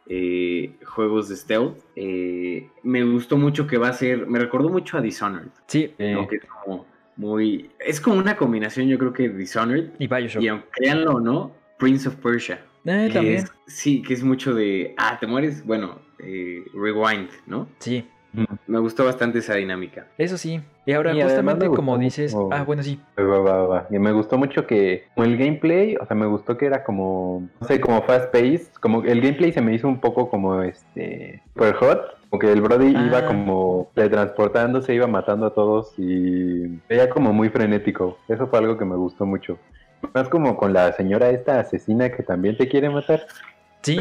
eh, 0.07 0.75
juegos 0.85 1.29
de 1.29 1.37
stealth, 1.37 1.79
eh, 1.96 2.68
me 2.83 3.05
gustó 3.05 3.37
mucho 3.37 3.66
que 3.66 3.77
va 3.77 3.88
a 3.88 3.92
ser, 3.92 4.27
me 4.27 4.38
recordó 4.38 4.68
mucho 4.68 4.96
a 4.96 5.01
Dishonored. 5.01 5.51
Sí. 5.66 5.94
es 5.98 6.44
como 6.46 6.87
muy, 7.16 7.70
es 7.79 8.01
como 8.01 8.16
una 8.16 8.37
combinación, 8.37 8.88
yo 8.88 8.98
creo 8.98 9.12
que 9.12 9.29
Dishonored. 9.29 9.90
Y 9.98 10.07
Bioshock. 10.07 10.42
Y 10.42 10.48
aunque 10.48 10.68
créanlo 10.72 11.16
o 11.16 11.20
no, 11.20 11.55
Prince 11.79 12.09
of 12.09 12.16
Persia. 12.16 12.64
Eh, 12.85 13.11
también. 13.12 13.44
sí, 13.66 14.03
que 14.03 14.14
es 14.14 14.25
mucho 14.25 14.55
de, 14.55 14.94
ah, 14.96 15.18
te 15.20 15.27
mueres, 15.27 15.64
bueno, 15.64 16.01
rewind, 16.18 17.29
¿no? 17.46 17.68
Sí. 17.79 18.07
Me 18.66 18.79
gustó 18.79 19.05
bastante 19.05 19.40
esa 19.40 19.55
dinámica. 19.55 20.07
Eso 20.16 20.38
sí. 20.38 20.61
Y 20.87 20.92
ahora, 20.92 21.12
justamente 21.14 21.68
como 21.68 21.99
dices. 21.99 22.35
Ah, 22.51 22.64
bueno, 22.64 22.83
sí. 22.83 23.01
Y 23.90 23.99
me 23.99 24.12
gustó 24.12 24.38
mucho 24.38 24.66
que. 24.66 25.05
el 25.16 25.37
gameplay, 25.37 25.97
o 25.97 26.07
sea, 26.07 26.16
me 26.16 26.27
gustó 26.27 26.57
que 26.57 26.66
era 26.66 26.83
como. 26.83 27.49
No 27.61 27.66
sé, 27.66 27.81
como 27.81 28.03
fast 28.03 28.33
pace. 28.33 28.68
Como 28.81 29.03
el 29.03 29.21
gameplay 29.21 29.53
se 29.53 29.61
me 29.61 29.75
hizo 29.75 29.87
un 29.88 30.01
poco 30.01 30.31
como 30.31 30.62
este. 30.62 31.42
Super 31.53 31.75
hot. 31.75 32.01
Como 32.31 32.40
que 32.40 32.51
el 32.51 32.62
Brody 32.62 32.88
iba 32.88 33.18
ah. 33.18 33.27
como 33.27 33.90
teletransportándose, 33.95 34.95
iba 34.95 35.07
matando 35.07 35.47
a 35.47 35.55
todos 35.55 35.92
y 35.99 36.81
veía 36.88 37.11
como 37.11 37.35
muy 37.35 37.51
frenético. 37.51 38.16
Eso 38.29 38.47
fue 38.47 38.59
algo 38.61 38.79
que 38.79 38.87
me 38.87 38.97
gustó 38.97 39.27
mucho. 39.27 39.59
Más 40.14 40.29
como 40.31 40.57
con 40.57 40.73
la 40.73 40.92
señora 40.92 41.29
esta 41.29 41.61
asesina 41.61 42.11
que 42.11 42.23
también 42.23 42.57
te 42.57 42.68
quiere 42.68 42.88
matar. 42.88 43.27
Sí. 43.83 43.99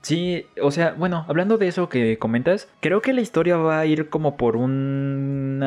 Sí, 0.00 0.46
o 0.62 0.70
sea, 0.70 0.92
bueno, 0.92 1.24
hablando 1.28 1.58
de 1.58 1.68
eso 1.68 1.88
que 1.88 2.18
comentas, 2.18 2.68
creo 2.80 3.02
que 3.02 3.12
la 3.12 3.20
historia 3.20 3.56
va 3.56 3.80
a 3.80 3.86
ir 3.86 4.08
como 4.08 4.36
por 4.36 4.56
un 4.56 5.62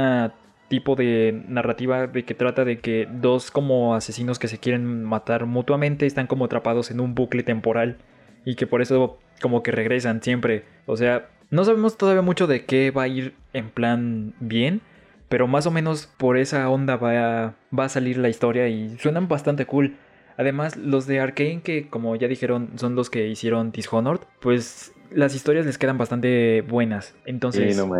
tipo 0.68 0.96
de 0.96 1.44
narrativa 1.50 2.08
de 2.08 2.24
que 2.24 2.34
trata 2.34 2.64
de 2.64 2.80
que 2.80 3.08
dos 3.12 3.52
como 3.52 3.94
asesinos 3.94 4.40
que 4.40 4.48
se 4.48 4.58
quieren 4.58 5.04
matar 5.04 5.46
mutuamente 5.46 6.06
están 6.06 6.28
como 6.28 6.46
atrapados 6.46 6.92
en 6.92 7.02
un 7.02 7.14
bucle 7.14 7.44
temporal 7.44 7.98
y 8.46 8.56
que 8.56 8.68
por 8.68 8.82
eso 8.82 9.20
como 9.42 9.64
que 9.64 9.72
regresan 9.72 10.24
siempre. 10.24 10.64
O 10.86 10.96
sea, 10.96 11.28
no 11.50 11.66
sabemos 11.66 11.98
todavía 11.98 12.22
mucho 12.22 12.48
de 12.48 12.66
qué 12.66 12.92
va 12.92 13.04
a 13.04 13.08
ir 13.10 13.34
en 13.52 13.70
plan 13.70 14.34
bien, 14.40 14.80
pero 15.28 15.46
más 15.48 15.66
o 15.66 15.72
menos 15.72 16.08
por 16.18 16.38
esa 16.38 16.70
onda 16.70 16.96
va 16.96 17.12
a, 17.48 17.54
va 17.78 17.86
a 17.86 17.90
salir 17.90 18.18
la 18.18 18.30
historia 18.30 18.70
y 18.70 18.98
suenan 18.98 19.28
bastante 19.28 19.66
cool. 19.66 19.98
Además, 20.42 20.76
los 20.76 21.06
de 21.06 21.20
Arkane, 21.20 21.62
que 21.62 21.88
como 21.88 22.16
ya 22.16 22.28
dijeron, 22.28 22.70
son 22.78 22.96
los 22.96 23.12
que 23.12 23.28
hicieron 23.28 23.72
Dishonored, 23.72 24.22
pues 24.40 24.92
las 25.12 25.36
historias 25.36 25.68
les 25.68 25.78
quedan 25.78 26.00
bastante 26.00 26.62
buenas. 26.62 27.14
Entonces. 27.28 27.76
Sí, 27.76 27.80
no. 27.80 27.96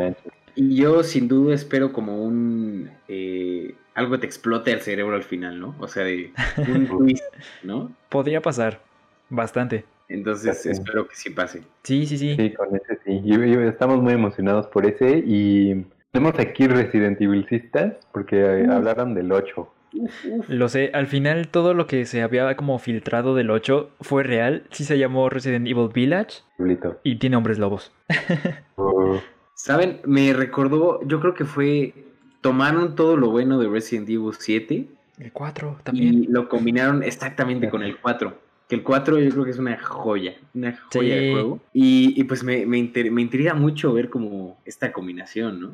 Y 0.56 0.76
yo 0.76 1.04
sin 1.04 1.28
duda 1.28 1.54
espero 1.54 1.94
como 1.94 2.24
un 2.24 2.90
eh, 3.08 3.76
algo 3.94 4.14
que 4.14 4.18
te 4.18 4.26
explote 4.26 4.72
el 4.72 4.82
cerebro 4.82 5.16
al 5.16 5.22
final, 5.22 5.60
¿no? 5.60 5.76
O 5.80 5.88
sea, 5.88 6.04
de 6.04 6.34
un 6.58 6.88
twist, 6.88 7.24
¿no? 7.62 7.92
Podría 8.10 8.42
pasar 8.42 8.82
bastante. 9.30 9.86
Entonces 10.10 10.66
espero 10.66 11.08
que 11.08 11.16
sí 11.16 11.30
pase. 11.30 11.62
Sí, 11.84 12.08
sí, 12.08 12.18
sí. 12.18 12.36
Sí, 12.36 12.54
con 12.56 12.76
ese 12.76 12.98
sí. 13.06 13.22
Y, 13.24 13.54
estamos 13.68 14.02
muy 14.02 14.14
emocionados 14.14 14.66
por 14.66 14.88
ese 14.88 15.24
y 15.24 15.86
tenemos 16.12 16.40
aquí 16.40 16.66
Resident 16.66 17.22
Evil 17.22 17.48
Sisters 17.48 17.98
porque 18.12 18.66
hablaron 18.68 19.14
del 19.14 19.32
8. 19.32 19.72
Lo 20.48 20.70
sé, 20.70 20.92
al 20.94 21.08
final 21.08 21.50
todo 21.50 21.74
lo 21.74 21.88
que 21.88 22.06
se 22.06 22.22
había 22.22 22.56
como 22.56 22.80
filtrado 22.80 23.36
del 23.36 23.50
8 23.52 23.90
fue 24.02 24.24
real. 24.24 24.64
Sí 24.72 24.84
se 24.84 24.98
llamó 24.98 25.30
Resident 25.30 25.68
Evil 25.68 25.90
Village. 25.94 26.40
Y 27.04 27.16
tiene 27.18 27.36
hombres 27.36 27.60
lobos. 27.60 27.92
Oh. 28.84 29.22
¿Saben? 29.54 30.00
Me 30.06 30.34
recordó, 30.34 31.06
yo 31.06 31.20
creo 31.20 31.36
que 31.36 31.46
fue, 31.46 31.94
tomaron 32.42 32.96
todo 32.96 33.16
lo 33.16 33.30
bueno 33.30 33.60
de 33.60 33.70
Resident 33.70 34.10
Evil 34.10 34.34
7. 34.36 34.88
El 35.20 35.32
4 35.32 35.82
también. 35.84 36.24
Y 36.24 36.28
lo 36.28 36.50
combinaron 36.50 37.04
exactamente 37.04 37.70
con 37.70 37.84
el 37.84 37.98
4. 37.98 38.36
Que 38.68 38.76
el 38.76 38.82
4 38.82 39.20
yo 39.20 39.30
creo 39.30 39.44
que 39.44 39.52
es 39.52 39.60
una 39.60 39.78
joya, 39.78 40.34
una 40.56 40.76
joya 40.92 41.16
de 41.16 41.32
juego. 41.32 41.60
Y, 41.74 42.24
pues 42.24 42.44
me, 42.44 42.66
me, 42.66 42.92
me 43.12 43.22
intriga 43.22 43.54
mucho 43.54 43.94
ver 43.94 44.10
como 44.10 44.58
esta 44.66 44.92
combinación, 44.92 45.60
¿no? 45.62 45.72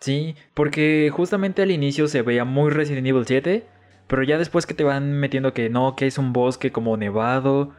Sí, 0.00 0.34
porque 0.54 1.10
justamente 1.12 1.62
al 1.62 1.70
inicio 1.70 2.06
se 2.08 2.22
veía 2.22 2.44
muy 2.44 2.70
Resident 2.70 3.06
Evil 3.06 3.24
7, 3.26 3.64
pero 4.06 4.22
ya 4.22 4.38
después 4.38 4.66
que 4.66 4.74
te 4.74 4.84
van 4.84 5.12
metiendo 5.12 5.52
que 5.52 5.68
no, 5.70 5.96
que 5.96 6.06
es 6.06 6.18
un 6.18 6.32
bosque 6.32 6.70
como 6.70 6.96
nevado, 6.96 7.72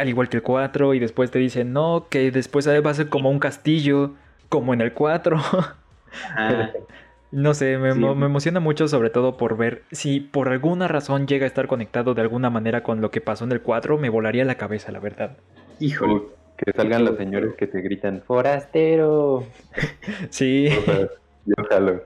al 0.00 0.08
igual 0.08 0.28
que 0.28 0.38
el 0.38 0.42
4, 0.42 0.94
y 0.94 0.98
después 0.98 1.30
te 1.30 1.38
dicen 1.38 1.72
no, 1.72 2.06
que 2.10 2.30
después 2.30 2.66
va 2.66 2.90
a 2.90 2.94
ser 2.94 3.08
como 3.08 3.30
un 3.30 3.38
castillo, 3.38 4.14
como 4.48 4.72
en 4.72 4.80
el 4.80 4.92
4. 4.92 5.36
no 7.32 7.54
sé, 7.54 7.76
me, 7.76 7.94
me, 7.94 8.26
emociona 8.26 8.60
mucho 8.60 8.88
sobre 8.88 9.10
todo 9.10 9.36
por 9.36 9.56
ver 9.56 9.82
si 9.92 10.20
por 10.20 10.48
alguna 10.48 10.88
razón 10.88 11.26
llega 11.26 11.44
a 11.44 11.48
estar 11.48 11.66
conectado 11.66 12.14
de 12.14 12.22
alguna 12.22 12.48
manera 12.48 12.82
con 12.82 13.02
lo 13.02 13.10
que 13.10 13.20
pasó 13.20 13.44
en 13.44 13.52
el 13.52 13.60
4, 13.60 13.98
me 13.98 14.08
volaría 14.08 14.44
la 14.44 14.56
cabeza, 14.56 14.90
la 14.90 15.00
verdad. 15.00 15.36
Híjole. 15.80 16.22
Que 16.56 16.72
salgan 16.72 17.04
los 17.04 17.16
señores 17.16 17.54
que 17.54 17.68
te 17.68 17.80
gritan, 17.82 18.22
forastero. 18.26 19.44
sí. 20.30 20.68
Yo 21.48 22.02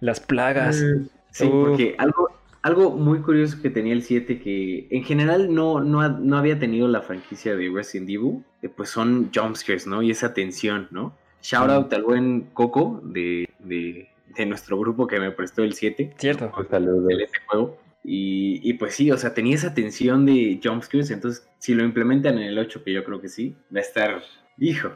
Las 0.00 0.20
plagas. 0.20 0.82
Mm, 0.82 1.06
sí, 1.30 1.48
porque 1.50 1.94
algo, 1.98 2.28
algo 2.62 2.90
muy 2.90 3.20
curioso 3.20 3.60
que 3.62 3.70
tenía 3.70 3.92
el 3.92 4.02
7 4.02 4.40
que 4.40 4.88
en 4.90 5.04
general 5.04 5.54
no, 5.54 5.80
no, 5.80 6.36
había 6.36 6.58
tenido 6.58 6.88
la 6.88 7.02
franquicia 7.02 7.54
de 7.54 7.70
Resident 7.72 8.10
Evil, 8.10 8.44
eh, 8.62 8.68
pues 8.68 8.90
son 8.90 9.30
jumpscares, 9.34 9.86
¿no? 9.86 10.02
Y 10.02 10.10
esa 10.10 10.34
tensión, 10.34 10.88
¿no? 10.90 11.14
Shout 11.42 11.70
out 11.70 11.92
al 11.92 12.02
buen 12.02 12.48
Coco 12.54 13.00
de, 13.04 13.48
de, 13.60 14.08
nuestro 14.46 14.78
grupo 14.78 15.06
que 15.06 15.20
me 15.20 15.30
prestó 15.30 15.62
el 15.62 15.74
7. 15.74 16.14
Cierto. 16.18 16.50
Pues 16.54 16.68
saludos. 16.68 17.10
este 17.10 17.38
juego. 17.46 17.78
Y, 18.02 18.60
y, 18.68 18.74
pues 18.74 18.94
sí, 18.94 19.10
o 19.10 19.16
sea, 19.16 19.34
tenía 19.34 19.54
esa 19.54 19.74
tensión 19.74 20.26
de 20.26 20.60
jumpscares, 20.62 21.10
entonces 21.10 21.48
si 21.58 21.74
lo 21.74 21.84
implementan 21.84 22.38
en 22.38 22.44
el 22.44 22.58
8, 22.58 22.84
que 22.84 22.92
yo 22.92 23.04
creo 23.04 23.20
que 23.20 23.28
sí, 23.28 23.56
va 23.74 23.80
a 23.80 23.82
estar, 23.82 24.22
hijo. 24.58 24.92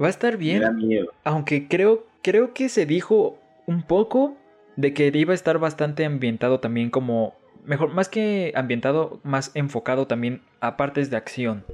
Va 0.00 0.06
a 0.06 0.10
estar 0.10 0.36
bien. 0.36 0.60
Me 0.60 0.64
da 0.64 0.72
miedo. 0.72 1.12
Aunque 1.24 1.68
creo 1.68 2.08
creo 2.22 2.52
que 2.52 2.68
se 2.68 2.86
dijo 2.86 3.38
un 3.66 3.82
poco 3.82 4.36
de 4.76 4.94
que 4.94 5.10
iba 5.14 5.32
a 5.32 5.34
estar 5.34 5.58
bastante 5.58 6.04
ambientado 6.04 6.60
también 6.60 6.90
como, 6.90 7.34
mejor, 7.64 7.92
más 7.92 8.08
que 8.08 8.52
ambientado, 8.54 9.20
más 9.24 9.50
enfocado 9.54 10.06
también 10.06 10.42
a 10.60 10.76
partes 10.76 11.10
de 11.10 11.16
acción. 11.16 11.64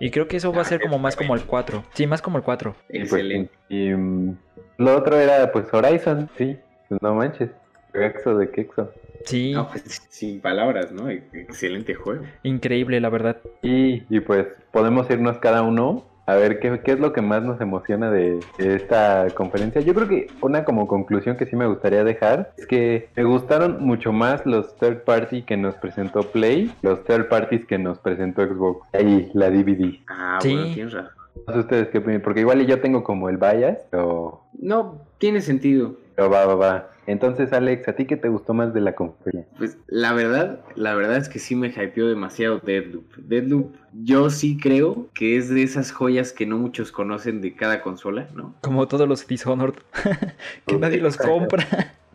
Y 0.00 0.10
creo 0.10 0.28
que 0.28 0.36
eso 0.36 0.52
va 0.52 0.62
a 0.62 0.64
ser 0.64 0.80
como 0.80 0.98
más 0.98 1.16
como 1.16 1.34
el 1.34 1.42
4. 1.42 1.84
Sí, 1.94 2.06
más 2.06 2.20
como 2.20 2.38
el 2.38 2.44
4. 2.44 2.74
Pues, 2.88 3.02
Excelente. 3.02 3.52
Y, 3.68 3.90
mm, 3.90 4.36
lo 4.76 4.96
otro 4.96 5.18
era 5.18 5.50
pues 5.50 5.72
Horizon, 5.72 6.28
sí. 6.36 6.56
Pues, 6.88 7.00
no 7.02 7.14
manches. 7.14 7.50
Exo 7.94 8.36
de 8.36 8.50
Kexo. 8.50 8.92
Sí. 9.24 9.54
Pues, 9.70 10.06
sin 10.10 10.40
palabras, 10.40 10.92
¿no? 10.92 11.08
Excelente 11.08 11.94
juego. 11.94 12.24
Increíble, 12.42 13.00
la 13.00 13.08
verdad. 13.08 13.38
Y, 13.62 14.02
y 14.14 14.20
pues 14.20 14.46
podemos 14.70 15.08
irnos 15.10 15.38
cada 15.38 15.62
uno 15.62 16.04
a 16.28 16.34
ver, 16.34 16.60
¿qué, 16.60 16.80
¿qué, 16.84 16.92
es 16.92 17.00
lo 17.00 17.14
que 17.14 17.22
más 17.22 17.42
nos 17.42 17.58
emociona 17.58 18.10
de, 18.10 18.38
esta 18.58 19.28
conferencia? 19.34 19.80
Yo 19.80 19.94
creo 19.94 20.08
que 20.08 20.26
una 20.42 20.62
como 20.62 20.86
conclusión 20.86 21.38
que 21.38 21.46
sí 21.46 21.56
me 21.56 21.66
gustaría 21.66 22.04
dejar 22.04 22.52
es 22.58 22.66
que 22.66 23.08
me 23.16 23.24
gustaron 23.24 23.82
mucho 23.82 24.12
más 24.12 24.44
los 24.44 24.76
third 24.76 25.04
party 25.04 25.40
que 25.40 25.56
nos 25.56 25.74
presentó 25.76 26.20
Play, 26.20 26.70
los 26.82 27.02
third 27.04 27.28
parties 27.28 27.64
que 27.64 27.78
nos 27.78 27.98
presentó 27.98 28.46
Xbox. 28.46 28.86
Ahí, 28.92 29.30
la 29.32 29.48
DVD. 29.48 30.00
Ah, 30.06 30.38
bueno, 30.44 30.64
tienes 30.74 30.92
razón. 30.92 31.12
No 31.46 31.54
sé 31.54 31.60
ustedes 31.60 31.88
qué 31.88 31.96
opinan, 31.96 32.20
porque 32.20 32.40
igual 32.40 32.66
yo 32.66 32.78
tengo 32.78 33.02
como 33.02 33.30
el 33.30 33.38
bias, 33.38 33.78
pero... 33.90 34.42
No, 34.60 35.00
tiene 35.16 35.40
sentido. 35.40 35.94
Pero 36.14 36.28
va, 36.28 36.44
va, 36.44 36.54
va. 36.56 36.90
Entonces, 37.08 37.54
Alex, 37.54 37.88
¿a 37.88 37.94
ti 37.94 38.04
qué 38.04 38.18
te 38.18 38.28
gustó 38.28 38.52
más 38.52 38.74
de 38.74 38.82
la 38.82 38.94
conferencia? 38.94 39.50
Pues 39.56 39.78
la 39.86 40.12
verdad, 40.12 40.60
la 40.76 40.94
verdad 40.94 41.16
es 41.16 41.30
que 41.30 41.38
sí 41.38 41.56
me 41.56 41.68
hypeó 41.68 42.06
demasiado 42.06 42.58
Deadloop. 42.58 43.16
Deadloop, 43.16 43.74
yo 43.94 44.28
sí 44.28 44.58
creo 44.58 45.08
que 45.14 45.38
es 45.38 45.48
de 45.48 45.62
esas 45.62 45.90
joyas 45.90 46.34
que 46.34 46.44
no 46.44 46.58
muchos 46.58 46.92
conocen 46.92 47.40
de 47.40 47.54
cada 47.54 47.80
consola, 47.80 48.28
¿no? 48.34 48.54
Como 48.60 48.86
todos 48.88 49.08
los 49.08 49.26
Dishonored, 49.26 49.78
que 50.66 50.76
nadie 50.76 50.98
los 50.98 51.16
compra 51.16 51.66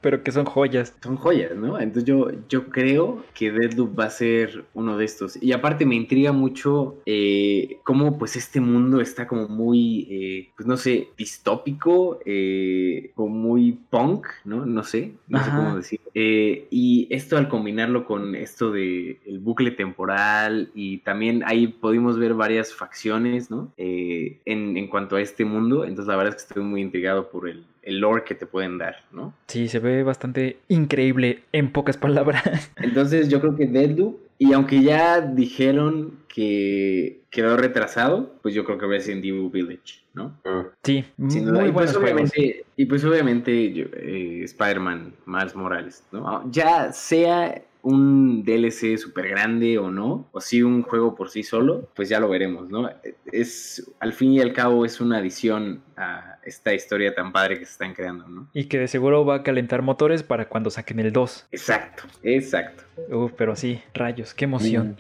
pero 0.03 0.21
que 0.21 0.31
son 0.33 0.45
joyas. 0.45 0.93
Son 1.01 1.15
joyas, 1.15 1.55
¿no? 1.55 1.79
Entonces 1.79 2.03
yo, 2.03 2.27
yo 2.49 2.67
creo 2.67 3.23
que 3.33 3.51
Deadloop 3.51 3.97
va 3.97 4.05
a 4.05 4.09
ser 4.09 4.65
uno 4.73 4.97
de 4.97 5.05
estos. 5.05 5.41
Y 5.41 5.53
aparte 5.53 5.85
me 5.85 5.95
intriga 5.95 6.33
mucho 6.33 7.01
eh, 7.05 7.77
cómo 7.83 8.19
pues 8.19 8.35
este 8.35 8.59
mundo 8.59 8.99
está 8.99 9.27
como 9.27 9.47
muy, 9.47 10.07
eh, 10.11 10.49
pues 10.57 10.67
no 10.67 10.75
sé, 10.75 11.07
distópico, 11.17 12.19
eh, 12.25 13.11
como 13.15 13.33
muy 13.33 13.79
punk, 13.89 14.27
¿no? 14.43 14.65
No 14.65 14.83
sé, 14.83 15.13
no 15.29 15.41
sé 15.43 15.49
cómo 15.49 15.77
decir. 15.77 16.01
y 16.13 17.07
esto 17.09 17.37
al 17.37 17.47
combinarlo 17.47 18.05
con 18.05 18.35
esto 18.35 18.71
de 18.71 19.21
el 19.25 19.39
bucle 19.39 19.71
temporal 19.71 20.69
y 20.75 20.97
también 20.97 21.43
ahí 21.45 21.67
pudimos 21.67 22.19
ver 22.19 22.33
varias 22.33 22.73
facciones, 22.73 23.49
¿no? 23.49 23.71
en, 23.77 24.77
en 24.77 24.87
cuanto 24.87 25.15
a 25.15 25.21
este 25.21 25.45
mundo. 25.45 25.85
Entonces 25.85 26.07
la 26.07 26.17
verdad 26.17 26.35
es 26.35 26.43
que 26.43 26.47
estoy 26.49 26.63
muy 26.63 26.81
intrigado 26.81 27.29
por 27.29 27.47
el, 27.47 27.63
el 27.83 27.99
lore 27.99 28.23
que 28.23 28.35
te 28.35 28.45
pueden 28.45 28.77
dar, 28.77 28.95
¿no? 29.11 29.33
Sí, 29.47 29.67
se 29.67 29.79
ve 29.79 30.03
bastante 30.03 30.57
increíble 30.67 31.43
en 31.51 31.71
pocas 31.71 31.97
palabras. 31.97 32.43
Entonces 32.77 33.29
yo 33.29 33.41
creo 33.41 33.55
que 33.55 33.67
Deadloop, 33.67 34.17
y 34.39 34.53
aunque 34.53 34.81
ya 34.81 35.21
dijeron 35.21 36.17
que 36.27 37.21
quedó 37.29 37.55
retrasado, 37.57 38.33
pues 38.41 38.55
yo 38.55 38.65
creo 38.65 38.77
que 38.77 38.87
Resident 38.87 39.23
Evil 39.23 39.49
Village, 39.49 40.01
¿no? 40.13 40.37
Ah. 40.45 40.65
Sí, 40.83 41.05
Sin 41.29 41.51
muy 41.51 41.69
y 41.69 41.71
pues, 41.71 41.95
obviamente, 41.95 42.65
y 42.75 42.85
pues 42.85 43.03
obviamente 43.05 43.51
eh, 43.53 44.43
Spider-Man, 44.43 45.13
Miles 45.25 45.55
Morales, 45.55 46.03
¿no? 46.11 46.49
Ya 46.51 46.91
sea 46.91 47.61
un 47.83 48.43
DLC 48.45 48.97
súper 48.97 49.27
grande 49.27 49.77
o 49.77 49.91
no, 49.91 50.29
o 50.31 50.39
si 50.39 50.63
un 50.63 50.83
juego 50.83 51.15
por 51.15 51.29
sí 51.29 51.43
solo, 51.43 51.89
pues 51.95 52.07
ya 52.07 52.19
lo 52.21 52.29
veremos, 52.29 52.69
¿no? 52.69 52.89
Es, 53.31 53.91
al 53.99 54.13
fin 54.13 54.31
y 54.31 54.39
al 54.39 54.53
cabo, 54.53 54.85
es 54.85 55.01
una 55.01 55.17
adición 55.17 55.81
a 55.97 56.39
esta 56.45 56.73
historia 56.73 57.13
tan 57.13 57.33
padre 57.33 57.59
que 57.59 57.65
se 57.65 57.73
están 57.73 57.93
creando, 57.93 58.27
¿no? 58.27 58.47
Y 58.53 58.65
que 58.65 58.79
de 58.79 58.87
seguro 58.87 59.25
va 59.25 59.35
a 59.35 59.43
calentar 59.43 59.81
motores 59.81 60.23
para 60.23 60.47
cuando 60.47 60.69
saquen 60.69 61.01
el 61.01 61.11
2. 61.11 61.47
Exacto, 61.51 62.03
exacto. 62.23 62.83
Uf, 63.09 63.33
pero 63.35 63.55
sí, 63.57 63.81
rayos, 63.93 64.33
qué 64.33 64.45
emoción. 64.45 64.95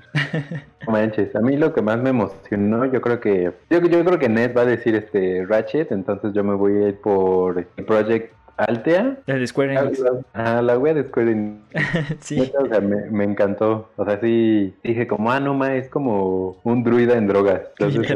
manches, 0.87 1.33
a 1.37 1.39
mí 1.39 1.55
lo 1.55 1.73
que 1.73 1.81
más 1.81 2.01
me 2.01 2.09
emocionó, 2.09 2.85
yo 2.91 2.99
creo 2.99 3.21
que, 3.21 3.53
yo, 3.69 3.81
yo 3.81 4.03
creo 4.03 4.19
que 4.19 4.27
Ned 4.27 4.53
va 4.55 4.61
a 4.61 4.65
decir 4.65 4.93
este 4.95 5.45
Ratchet, 5.45 5.93
entonces 5.93 6.33
yo 6.33 6.43
me 6.43 6.53
voy 6.53 6.83
a 6.83 6.89
ir 6.89 6.99
por 6.99 7.59
el 7.59 7.85
Project 7.85 8.42
Altea. 8.57 9.17
El 9.27 9.39
de 9.39 9.47
Square 9.47 9.75
Enix. 9.75 10.03
Ah, 10.33 10.61
la 10.61 10.77
wea 10.77 10.93
de 10.93 11.03
Square 11.03 11.31
Enix. 11.31 11.59
sí. 12.19 12.51
O 12.59 12.67
sea, 12.67 12.79
me, 12.79 13.09
me, 13.09 13.23
encantó. 13.23 13.89
O 13.95 14.05
sea, 14.05 14.19
sí 14.19 14.73
dije 14.83 15.07
como, 15.07 15.31
ah, 15.31 15.39
no, 15.39 15.53
ma, 15.53 15.75
es 15.75 15.89
como 15.89 16.57
un 16.63 16.83
druida 16.83 17.15
en 17.15 17.27
drogas. 17.27 17.61
Entonces, 17.79 18.15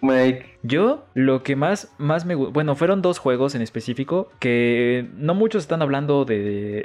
Mike, 0.00 0.53
yo 0.64 1.04
lo 1.12 1.42
que 1.42 1.56
más, 1.56 1.94
más 1.98 2.24
me 2.24 2.34
bueno, 2.34 2.74
fueron 2.74 3.02
dos 3.02 3.18
juegos 3.18 3.54
en 3.54 3.60
específico 3.60 4.30
que 4.40 5.08
no 5.16 5.34
muchos 5.34 5.62
están 5.62 5.82
hablando 5.82 6.24
de, 6.24 6.82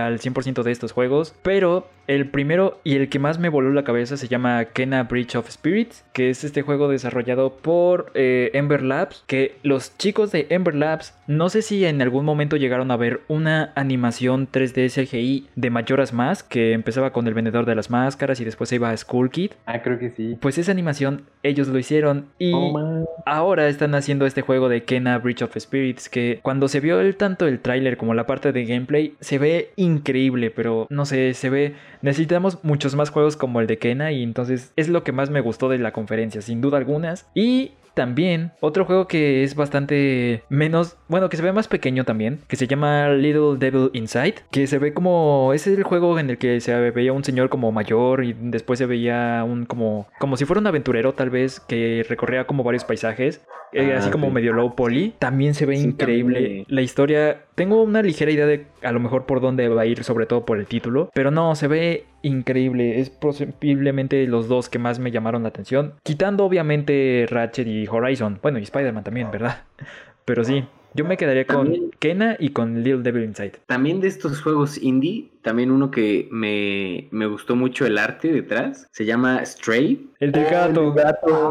al 0.00 0.20
100% 0.20 0.62
de 0.62 0.70
estos 0.70 0.92
juegos, 0.92 1.34
pero 1.42 1.88
el 2.06 2.30
primero 2.30 2.80
y 2.84 2.94
el 2.94 3.08
que 3.08 3.18
más 3.18 3.40
me 3.40 3.48
voló 3.48 3.72
la 3.72 3.82
cabeza 3.82 4.16
se 4.16 4.28
llama 4.28 4.66
Kena 4.66 5.02
Breach 5.04 5.34
of 5.34 5.50
Spirits, 5.50 6.04
que 6.12 6.30
es 6.30 6.44
este 6.44 6.62
juego 6.62 6.88
desarrollado 6.88 7.56
por 7.56 8.12
eh, 8.14 8.50
Ember 8.54 8.82
Labs, 8.82 9.24
que 9.26 9.56
los 9.64 9.98
chicos 9.98 10.30
de 10.30 10.46
Ember 10.50 10.76
Labs, 10.76 11.18
no 11.26 11.48
sé 11.48 11.62
si 11.62 11.84
en 11.84 12.00
algún 12.00 12.24
momento 12.24 12.56
llegaron 12.56 12.92
a 12.92 12.96
ver 12.96 13.22
una 13.26 13.72
animación 13.74 14.48
3D 14.48 14.88
CGI 14.88 15.48
de 15.56 15.70
Mayoras 15.70 16.12
Más, 16.12 16.44
que 16.44 16.74
empezaba 16.74 17.12
con 17.12 17.26
el 17.26 17.34
vendedor 17.34 17.66
de 17.66 17.74
las 17.74 17.90
máscaras 17.90 18.40
y 18.40 18.44
después 18.44 18.70
se 18.70 18.76
iba 18.76 18.90
a 18.90 18.96
Skull 18.96 19.30
Kid. 19.30 19.50
Ah, 19.66 19.82
creo 19.82 19.98
que 19.98 20.10
sí. 20.10 20.38
Pues 20.40 20.58
esa 20.58 20.70
animación 20.70 21.22
ellos 21.42 21.66
lo 21.66 21.78
hicieron 21.78 22.26
y... 22.38 22.52
Oh, 22.54 23.06
ahora 23.24 23.68
están 23.68 23.94
haciendo 23.94 24.26
este 24.26 24.42
juego 24.42 24.68
de 24.68 24.84
Kena 24.84 25.18
Bridge 25.18 25.42
of 25.42 25.56
Spirits 25.56 26.08
que 26.08 26.40
cuando 26.42 26.68
se 26.68 26.80
vio 26.80 27.14
tanto 27.16 27.46
el 27.46 27.60
tráiler 27.60 27.96
como 27.96 28.14
la 28.14 28.26
parte 28.26 28.52
de 28.52 28.64
gameplay 28.64 29.14
se 29.20 29.38
ve 29.38 29.70
increíble, 29.76 30.50
pero 30.50 30.86
no 30.90 31.06
sé, 31.06 31.34
se 31.34 31.50
ve 31.50 31.74
necesitamos 32.02 32.58
muchos 32.62 32.94
más 32.94 33.10
juegos 33.10 33.36
como 33.36 33.60
el 33.60 33.66
de 33.66 33.78
Kena 33.78 34.12
y 34.12 34.22
entonces 34.22 34.72
es 34.76 34.88
lo 34.88 35.04
que 35.04 35.12
más 35.12 35.30
me 35.30 35.40
gustó 35.40 35.68
de 35.68 35.78
la 35.78 35.92
conferencia, 35.92 36.42
sin 36.42 36.60
duda 36.60 36.78
algunas. 36.78 37.26
Y 37.34 37.72
también 37.96 38.52
otro 38.60 38.84
juego 38.84 39.08
que 39.08 39.42
es 39.42 39.56
bastante 39.56 40.42
menos, 40.50 40.98
bueno, 41.08 41.30
que 41.30 41.38
se 41.38 41.42
ve 41.42 41.50
más 41.52 41.66
pequeño 41.66 42.04
también, 42.04 42.40
que 42.46 42.56
se 42.56 42.66
llama 42.66 43.08
Little 43.08 43.56
Devil 43.58 43.90
Inside, 43.94 44.34
que 44.50 44.66
se 44.66 44.78
ve 44.78 44.92
como, 44.92 45.52
ese 45.54 45.72
es 45.72 45.78
el 45.78 45.84
juego 45.84 46.18
en 46.18 46.28
el 46.28 46.36
que 46.36 46.60
se 46.60 46.90
veía 46.90 47.14
un 47.14 47.24
señor 47.24 47.48
como 47.48 47.72
mayor 47.72 48.22
y 48.22 48.36
después 48.38 48.78
se 48.78 48.84
veía 48.84 49.42
un 49.44 49.64
como, 49.64 50.08
como 50.18 50.36
si 50.36 50.44
fuera 50.44 50.60
un 50.60 50.66
aventurero 50.66 51.14
tal 51.14 51.30
vez, 51.30 51.58
que 51.58 52.04
recorría 52.06 52.46
como 52.46 52.62
varios 52.62 52.84
paisajes, 52.84 53.40
eh, 53.72 53.92
ah, 53.94 53.98
así 53.98 54.10
como 54.10 54.30
medio 54.30 54.52
low 54.52 54.74
poly. 54.74 55.14
También 55.18 55.54
se 55.54 55.64
ve 55.64 55.76
increíble. 55.78 56.66
La 56.68 56.82
historia, 56.82 57.45
tengo 57.56 57.82
una 57.82 58.02
ligera 58.02 58.30
idea 58.30 58.46
de 58.46 58.66
a 58.82 58.92
lo 58.92 59.00
mejor 59.00 59.26
por 59.26 59.40
dónde 59.40 59.68
va 59.68 59.82
a 59.82 59.86
ir, 59.86 60.04
sobre 60.04 60.26
todo 60.26 60.44
por 60.44 60.58
el 60.58 60.66
título, 60.66 61.10
pero 61.14 61.30
no, 61.30 61.54
se 61.56 61.66
ve 61.66 62.04
increíble. 62.22 63.00
Es 63.00 63.10
posiblemente 63.10 64.26
los 64.26 64.46
dos 64.46 64.68
que 64.68 64.78
más 64.78 64.98
me 64.98 65.10
llamaron 65.10 65.42
la 65.42 65.48
atención. 65.48 65.94
Quitando 66.02 66.44
obviamente 66.44 67.26
Ratchet 67.28 67.66
y 67.66 67.88
Horizon. 67.88 68.38
Bueno, 68.42 68.58
y 68.58 68.62
Spider-Man 68.62 69.04
también, 69.04 69.30
¿verdad? 69.30 69.64
Pero 70.26 70.44
sí, 70.44 70.64
yo 70.96 71.04
me 71.04 71.16
quedaría 71.16 71.46
con 71.46 71.90
Kena 71.98 72.36
y 72.38 72.50
con 72.50 72.82
Little 72.82 73.02
Devil 73.02 73.24
Inside. 73.24 73.52
También 73.66 74.00
de 74.00 74.08
estos 74.08 74.42
juegos 74.42 74.82
indie, 74.82 75.30
también 75.42 75.70
uno 75.70 75.90
que 75.90 76.28
me, 76.32 77.26
gustó 77.28 77.54
mucho 77.54 77.86
el 77.86 77.98
arte 77.98 78.32
detrás, 78.32 78.88
se 78.90 79.04
llama 79.04 79.44
Stray. 79.44 80.10
El 80.18 80.32
del 80.32 80.46
gato. 80.46 80.94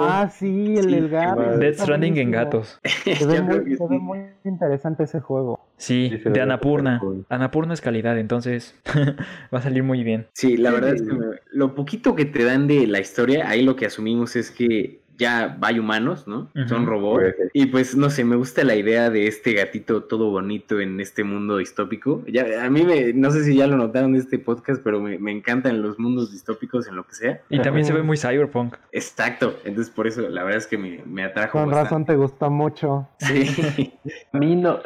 Ah, 0.01 0.29
sí, 0.29 0.75
el 0.77 0.91
del 0.91 1.10
gato. 1.10 1.58
Death 1.58 1.75
Stranding 1.75 2.17
en 2.17 2.31
gatos. 2.31 2.79
Se 2.84 3.25
ve, 3.25 3.41
muy, 3.41 4.19
interesante 4.43 5.03
ese 5.03 5.19
juego. 5.19 5.60
Sí, 5.77 6.10
de 6.25 6.41
Anapurna. 6.41 7.01
Anapurna 7.29 7.73
es 7.73 7.81
calidad, 7.81 8.17
entonces 8.17 8.75
va 9.53 9.60
a 9.60 9.62
salir 9.62 9.84
muy 9.84 10.03
bien. 10.03 10.27
Sí, 10.34 10.58
la 10.58 10.71
verdad 10.71 10.95
es 10.95 11.03
que 11.03 11.15
lo 11.51 11.75
poquito 11.75 12.15
que 12.15 12.25
te 12.25 12.43
dan 12.43 12.67
de 12.67 12.88
la 12.88 12.99
historia, 12.99 13.47
ahí 13.47 13.62
lo 13.62 13.75
que 13.75 13.86
asumimos 13.86 14.36
es 14.36 14.49
que 14.49 15.05
ya 15.17 15.58
hay 15.62 15.80
humanos, 15.80 16.28
¿no? 16.28 16.49
Son 16.67 16.86
robots. 16.86 17.36
Y 17.54 17.67
pues 17.67 17.95
no 17.95 18.10
sé, 18.10 18.23
me 18.23 18.36
gusta 18.36 18.63
la 18.63 18.75
idea 18.75 19.10
de 19.10 19.28
este 19.28 19.54
gatito 19.54 20.04
todo 20.04 20.30
bonito 20.30 20.80
en 20.80 20.99
este 20.99 21.23
mundo 21.23 21.58
distópico. 21.58 22.23
Ya, 22.28 22.65
a 22.65 22.69
mí 22.69 22.84
me, 22.84 23.13
no 23.13 23.32
sé 23.32 23.43
si 23.43 23.56
ya 23.56 23.67
lo 23.67 23.78
notaron 23.78 24.15
en 24.15 24.21
este 24.21 24.39
podcast, 24.39 24.82
pero 24.84 24.99
me, 24.99 25.17
me 25.17 25.32
encantan 25.32 25.82
los 25.82 25.99
mundos 25.99 26.32
distópicos 26.32 26.88
en 26.88 26.95
lo 26.95 27.06
que 27.06 27.15
sea. 27.15 27.41
Y 27.49 27.62
también 27.62 27.86
se 27.86 27.93
ve 27.93 28.04
muy 28.04 28.17
cyberpunk. 28.17 28.75
Exacto, 28.91 29.56
entonces 29.63 29.93
por 29.93 30.08
eso 30.08 30.21
la 30.30 30.43
verdad 30.43 30.60
es 30.60 30.67
que 30.67 30.78
me, 30.78 31.01
me 31.06 31.23
atrajo. 31.23 31.60
Con 31.60 31.71
razón 31.71 32.06
te 32.06 32.15
gustó 32.15 32.49
mucho. 32.49 33.08
Sí. 33.19 33.93
a 34.34 34.38
mí 34.38 34.56
no, 34.56 34.80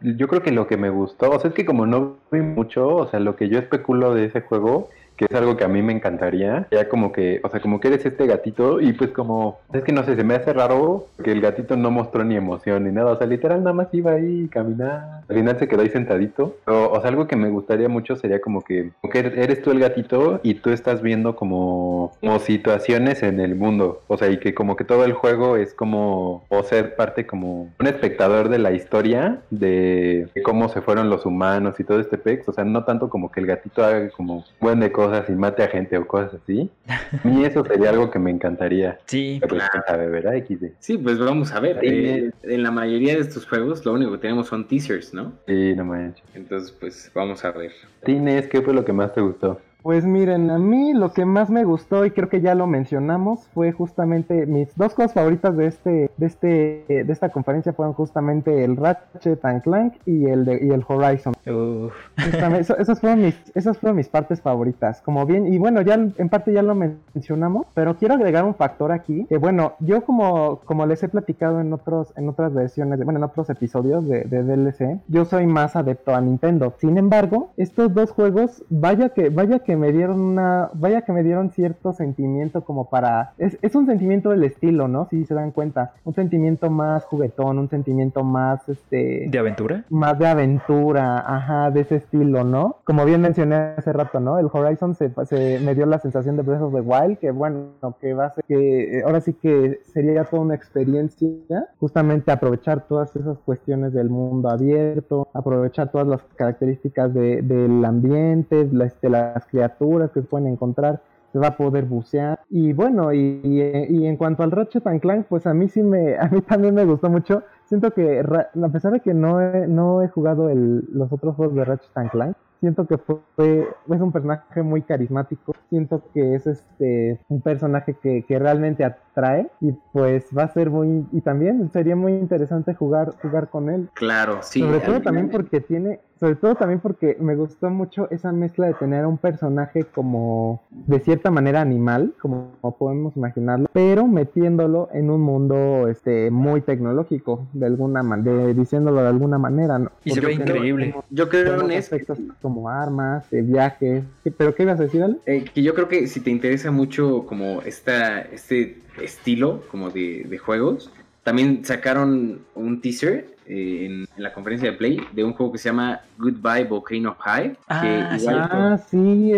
yo 0.00 0.28
creo 0.28 0.42
que 0.42 0.52
lo 0.52 0.66
que 0.66 0.76
me 0.76 0.90
gustó, 0.90 1.30
o 1.30 1.40
sea, 1.40 1.50
es 1.50 1.54
que 1.54 1.64
como 1.64 1.86
no 1.86 2.18
vi 2.30 2.40
mucho, 2.40 2.88
o 2.88 3.08
sea, 3.08 3.20
lo 3.20 3.36
que 3.36 3.48
yo 3.48 3.58
especulo 3.58 4.14
de 4.14 4.26
ese 4.26 4.40
juego 4.40 4.90
que 5.18 5.26
es 5.26 5.34
algo 5.34 5.56
que 5.56 5.64
a 5.64 5.68
mí 5.68 5.82
me 5.82 5.92
encantaría. 5.92 6.68
Ya 6.70 6.88
como 6.88 7.12
que, 7.12 7.40
o 7.42 7.50
sea, 7.50 7.60
como 7.60 7.80
que 7.80 7.88
eres 7.88 8.06
este 8.06 8.26
gatito 8.26 8.80
y 8.80 8.92
pues 8.92 9.10
como, 9.10 9.58
es 9.72 9.82
que 9.82 9.92
no 9.92 10.04
sé, 10.04 10.14
se 10.14 10.22
me 10.22 10.34
hace 10.34 10.52
raro 10.52 11.06
que 11.22 11.32
el 11.32 11.40
gatito 11.40 11.76
no 11.76 11.90
mostró 11.90 12.22
ni 12.24 12.36
emoción 12.36 12.84
ni 12.84 12.92
nada. 12.92 13.12
O 13.12 13.18
sea, 13.18 13.26
literal 13.26 13.58
nada 13.58 13.72
más 13.72 13.88
iba 13.92 14.12
ahí 14.12 14.46
a 14.46 14.50
caminar. 14.50 15.22
Al 15.28 15.36
final 15.36 15.58
se 15.58 15.66
quedó 15.66 15.82
ahí 15.82 15.90
sentadito. 15.90 16.56
O, 16.66 17.00
sea, 17.00 17.10
algo 17.10 17.26
que 17.26 17.34
me 17.34 17.50
gustaría 17.50 17.88
mucho 17.88 18.14
sería 18.14 18.40
como 18.40 18.62
que, 18.62 18.92
que 19.12 19.18
eres 19.18 19.60
tú 19.60 19.72
el 19.72 19.80
gatito 19.80 20.38
y 20.44 20.54
tú 20.54 20.70
estás 20.70 21.02
viendo 21.02 21.34
como, 21.34 22.12
como 22.20 22.38
situaciones 22.38 23.24
en 23.24 23.40
el 23.40 23.56
mundo. 23.56 24.02
O 24.06 24.16
sea, 24.16 24.30
y 24.30 24.38
que 24.38 24.54
como 24.54 24.76
que 24.76 24.84
todo 24.84 25.04
el 25.04 25.14
juego 25.14 25.56
es 25.56 25.74
como, 25.74 26.44
o 26.48 26.62
ser 26.62 26.94
parte 26.94 27.26
como 27.26 27.72
un 27.78 27.86
espectador 27.88 28.48
de 28.48 28.58
la 28.58 28.70
historia 28.70 29.40
de, 29.50 30.28
cómo 30.44 30.68
se 30.68 30.80
fueron 30.80 31.10
los 31.10 31.26
humanos 31.26 31.74
y 31.80 31.84
todo 31.84 31.98
este 31.98 32.18
pex. 32.18 32.48
O 32.48 32.52
sea, 32.52 32.64
no 32.64 32.84
tanto 32.84 33.08
como 33.08 33.32
que 33.32 33.40
el 33.40 33.46
gatito 33.46 33.84
haga 33.84 34.08
como 34.10 34.44
buen 34.60 34.78
de 34.78 34.92
cosas 34.92 35.07
cosas 35.08 35.28
y 35.28 35.32
mate 35.32 35.62
a 35.62 35.68
gente 35.68 35.96
o 35.96 36.06
cosas 36.06 36.40
así. 36.42 36.70
A 37.24 37.28
mí 37.28 37.44
eso 37.44 37.64
sería 37.64 37.90
algo 37.90 38.10
que 38.10 38.18
me 38.18 38.30
encantaría. 38.30 38.98
Sí, 39.06 39.40
pues, 39.48 39.62
claro. 39.68 40.10
¿verdad, 40.10 40.34
Sí, 40.78 40.98
pues 40.98 41.18
vamos 41.18 41.52
a 41.52 41.60
ver. 41.60 41.78
Eh, 41.82 42.30
en 42.42 42.62
la 42.62 42.70
mayoría 42.70 43.14
de 43.14 43.20
estos 43.20 43.46
juegos 43.46 43.84
lo 43.84 43.92
único 43.92 44.12
que 44.12 44.18
tenemos 44.18 44.48
son 44.48 44.66
teasers, 44.66 45.14
¿no? 45.14 45.32
Sí, 45.46 45.74
no 45.74 45.84
manches. 45.84 46.24
Entonces, 46.34 46.72
pues 46.72 47.10
vamos 47.14 47.44
a 47.44 47.52
ver. 47.52 47.72
Tines, 48.04 48.46
¿qué 48.48 48.62
fue 48.62 48.74
lo 48.74 48.84
que 48.84 48.92
más 48.92 49.12
te 49.14 49.20
gustó? 49.20 49.60
Pues 49.88 50.04
miren, 50.04 50.50
a 50.50 50.58
mí 50.58 50.92
lo 50.92 51.14
que 51.14 51.24
más 51.24 51.48
me 51.48 51.64
gustó 51.64 52.04
y 52.04 52.10
creo 52.10 52.28
que 52.28 52.42
ya 52.42 52.54
lo 52.54 52.66
mencionamos 52.66 53.48
fue 53.54 53.72
justamente 53.72 54.44
mis 54.44 54.76
dos 54.76 54.92
cosas 54.92 55.14
favoritas 55.14 55.56
de 55.56 55.66
este 55.66 56.10
de 56.14 56.26
este 56.26 56.84
de 56.88 57.10
esta 57.10 57.30
conferencia 57.30 57.72
fueron 57.72 57.94
justamente 57.94 58.64
el 58.64 58.76
Ratchet 58.76 59.42
and 59.46 59.62
Clank 59.62 59.94
y 60.04 60.26
el 60.26 60.44
de, 60.44 60.62
y 60.62 60.68
el 60.72 60.84
Horizon. 60.86 61.32
esas 62.78 63.00
fueron 63.00 63.22
mis 63.22 63.34
esas 63.54 63.78
fueron 63.78 63.96
mis 63.96 64.10
partes 64.10 64.42
favoritas. 64.42 65.00
Como 65.00 65.24
bien 65.24 65.50
y 65.50 65.56
bueno, 65.56 65.80
ya 65.80 65.94
en 65.94 66.28
parte 66.28 66.52
ya 66.52 66.60
lo 66.60 66.74
mencionamos, 66.74 67.66
pero 67.72 67.96
quiero 67.96 68.12
agregar 68.12 68.44
un 68.44 68.56
factor 68.56 68.92
aquí 68.92 69.24
que 69.24 69.38
bueno, 69.38 69.72
yo 69.78 70.02
como 70.02 70.60
como 70.66 70.84
les 70.84 71.02
he 71.02 71.08
platicado 71.08 71.62
en 71.62 71.72
otros 71.72 72.12
en 72.18 72.28
otras 72.28 72.52
versiones, 72.52 73.02
bueno, 73.02 73.20
en 73.20 73.24
otros 73.24 73.48
episodios 73.48 74.06
de, 74.06 74.24
de 74.24 74.42
DLC, 74.42 75.00
yo 75.08 75.24
soy 75.24 75.46
más 75.46 75.76
adepto 75.76 76.14
a 76.14 76.20
Nintendo. 76.20 76.74
Sin 76.76 76.98
embargo, 76.98 77.52
estos 77.56 77.94
dos 77.94 78.10
juegos 78.10 78.62
vaya 78.68 79.08
que 79.08 79.30
vaya 79.30 79.60
que 79.60 79.77
me 79.78 79.92
dieron 79.92 80.20
una, 80.20 80.70
vaya 80.74 81.02
que 81.02 81.12
me 81.12 81.22
dieron 81.22 81.50
cierto 81.50 81.92
sentimiento 81.92 82.62
como 82.64 82.90
para, 82.90 83.32
es, 83.38 83.58
es 83.62 83.74
un 83.74 83.86
sentimiento 83.86 84.30
del 84.30 84.44
estilo, 84.44 84.88
¿no? 84.88 85.06
Si 85.08 85.24
se 85.24 85.34
dan 85.34 85.52
cuenta, 85.52 85.92
un 86.04 86.14
sentimiento 86.14 86.70
más 86.70 87.04
juguetón, 87.04 87.58
un 87.58 87.68
sentimiento 87.68 88.24
más, 88.24 88.68
este... 88.68 89.28
¿De 89.30 89.38
aventura? 89.38 89.84
Más 89.90 90.18
de 90.18 90.26
aventura, 90.26 91.18
ajá, 91.26 91.70
de 91.70 91.80
ese 91.80 91.96
estilo, 91.96 92.44
¿no? 92.44 92.76
Como 92.84 93.04
bien 93.04 93.20
mencioné 93.20 93.56
hace 93.76 93.92
rato, 93.92 94.20
¿no? 94.20 94.38
El 94.38 94.48
Horizon 94.52 94.94
se, 94.94 95.10
se 95.24 95.60
me 95.60 95.74
dio 95.74 95.86
la 95.86 95.98
sensación 95.98 96.36
de 96.36 96.42
Breath 96.42 96.62
of 96.62 96.74
the 96.74 96.80
Wild, 96.80 97.18
que 97.18 97.30
bueno, 97.30 97.68
que 98.00 98.14
va 98.14 98.26
a 98.26 98.30
ser 98.30 98.44
que, 98.44 99.02
ahora 99.04 99.20
sí 99.20 99.32
que 99.34 99.80
sería 99.84 100.24
toda 100.24 100.42
una 100.42 100.54
experiencia, 100.54 101.68
justamente 101.78 102.30
aprovechar 102.30 102.86
todas 102.86 103.14
esas 103.16 103.38
cuestiones 103.38 103.92
del 103.92 104.10
mundo 104.10 104.50
abierto, 104.50 105.28
aprovechar 105.32 105.90
todas 105.90 106.06
las 106.06 106.22
características 106.36 107.14
de, 107.14 107.42
del 107.42 107.84
ambiente, 107.84 108.68
este, 108.84 109.08
las 109.08 109.46
criaturas 109.58 110.10
que 110.12 110.20
se 110.20 110.26
pueden 110.26 110.46
encontrar, 110.46 111.00
se 111.32 111.38
va 111.38 111.48
a 111.48 111.56
poder 111.56 111.84
bucear. 111.84 112.40
Y 112.48 112.72
bueno, 112.72 113.12
y, 113.12 113.40
y, 113.42 114.06
en 114.06 114.16
cuanto 114.16 114.42
al 114.42 114.50
Ratchet 114.50 114.86
and 114.86 115.00
Clank, 115.00 115.26
pues 115.28 115.46
a 115.46 115.54
mí 115.54 115.68
sí 115.68 115.82
me, 115.82 116.16
a 116.18 116.28
mí 116.28 116.40
también 116.42 116.74
me 116.74 116.84
gustó 116.84 117.10
mucho. 117.10 117.42
Siento 117.68 117.92
que, 117.92 118.20
a 118.20 118.68
pesar 118.68 118.92
de 118.92 119.00
que 119.00 119.12
no 119.12 119.40
he, 119.40 119.66
no 119.66 120.02
he 120.02 120.08
jugado 120.08 120.48
el, 120.48 120.88
los 120.90 121.12
otros 121.12 121.36
juegos 121.36 121.54
de 121.54 121.64
Ratchet 121.64 121.96
and 121.96 122.10
Clank, 122.10 122.36
siento 122.60 122.86
que 122.86 122.98
fue, 122.98 123.18
es 123.38 124.00
un 124.00 124.12
personaje 124.12 124.62
muy 124.62 124.82
carismático, 124.82 125.54
siento 125.68 126.02
que 126.12 126.34
es 126.34 126.46
este 126.46 127.20
un 127.28 127.40
personaje 127.40 127.94
que, 127.94 128.24
que, 128.26 128.38
realmente 128.38 128.84
atrae 128.84 129.50
y 129.60 129.72
pues 129.92 130.26
va 130.36 130.44
a 130.44 130.52
ser 130.52 130.70
muy 130.70 131.06
y 131.12 131.20
también 131.20 131.70
sería 131.72 131.96
muy 131.96 132.12
interesante 132.14 132.74
jugar 132.74 133.14
jugar 133.22 133.48
con 133.48 133.70
él. 133.70 133.88
Claro, 133.94 134.38
sí. 134.42 134.60
Sobre 134.60 134.80
todo 134.80 135.00
también 135.02 135.30
porque 135.30 135.60
tiene 135.60 136.00
sobre 136.18 136.34
todo 136.34 136.56
también 136.56 136.80
porque 136.80 137.16
me 137.20 137.36
gustó 137.36 137.70
mucho 137.70 138.10
esa 138.10 138.32
mezcla 138.32 138.66
de 138.66 138.74
tener 138.74 139.06
un 139.06 139.18
personaje 139.18 139.84
como 139.84 140.62
de 140.70 140.98
cierta 141.00 141.30
manera 141.30 141.60
animal, 141.60 142.14
como, 142.20 142.56
podemos 142.78 143.16
imaginarlo, 143.16 143.68
pero 143.72 144.06
metiéndolo 144.06 144.88
en 144.92 145.10
un 145.10 145.20
mundo 145.20 145.86
este 145.88 146.30
muy 146.30 146.60
tecnológico, 146.60 147.46
de 147.58 147.66
alguna 147.66 148.02
manera, 148.02 148.46
diciéndolo 148.52 149.02
de 149.02 149.08
alguna 149.08 149.38
manera. 149.38 149.90
Y 150.04 150.10
se 150.10 150.20
ve 150.20 150.34
increíble. 150.34 150.94
yo 151.10 151.28
creo 151.28 151.60
en 151.60 151.72
aspectos 151.72 152.18
como 152.40 152.68
armas, 152.68 153.28
de 153.30 153.42
viajes. 153.42 154.04
¿Pero 154.36 154.54
qué 154.54 154.62
ibas 154.62 154.80
a 154.80 154.84
decir, 154.84 155.04
eh, 155.26 155.44
que 155.52 155.62
yo 155.62 155.74
creo 155.74 155.88
que 155.88 156.06
si 156.06 156.20
te 156.20 156.30
interesa 156.30 156.70
mucho 156.70 157.24
como 157.26 157.62
esta, 157.62 158.20
este 158.20 158.78
estilo 159.02 159.62
como 159.70 159.90
de, 159.90 160.24
de 160.28 160.38
juegos, 160.38 160.90
también 161.22 161.64
sacaron 161.64 162.40
un 162.54 162.80
teaser 162.80 163.38
eh, 163.50 163.86
en, 163.86 164.22
la 164.22 164.32
conferencia 164.34 164.70
de 164.70 164.76
Play 164.76 165.00
de 165.12 165.24
un 165.24 165.32
juego 165.32 165.52
que 165.52 165.58
se 165.58 165.70
llama 165.70 166.02
Goodbye 166.18 166.64
Volcano 166.64 167.16
High. 167.18 167.56
Ah, 167.68 168.18
ah 168.50 168.78
sí, 168.90 169.32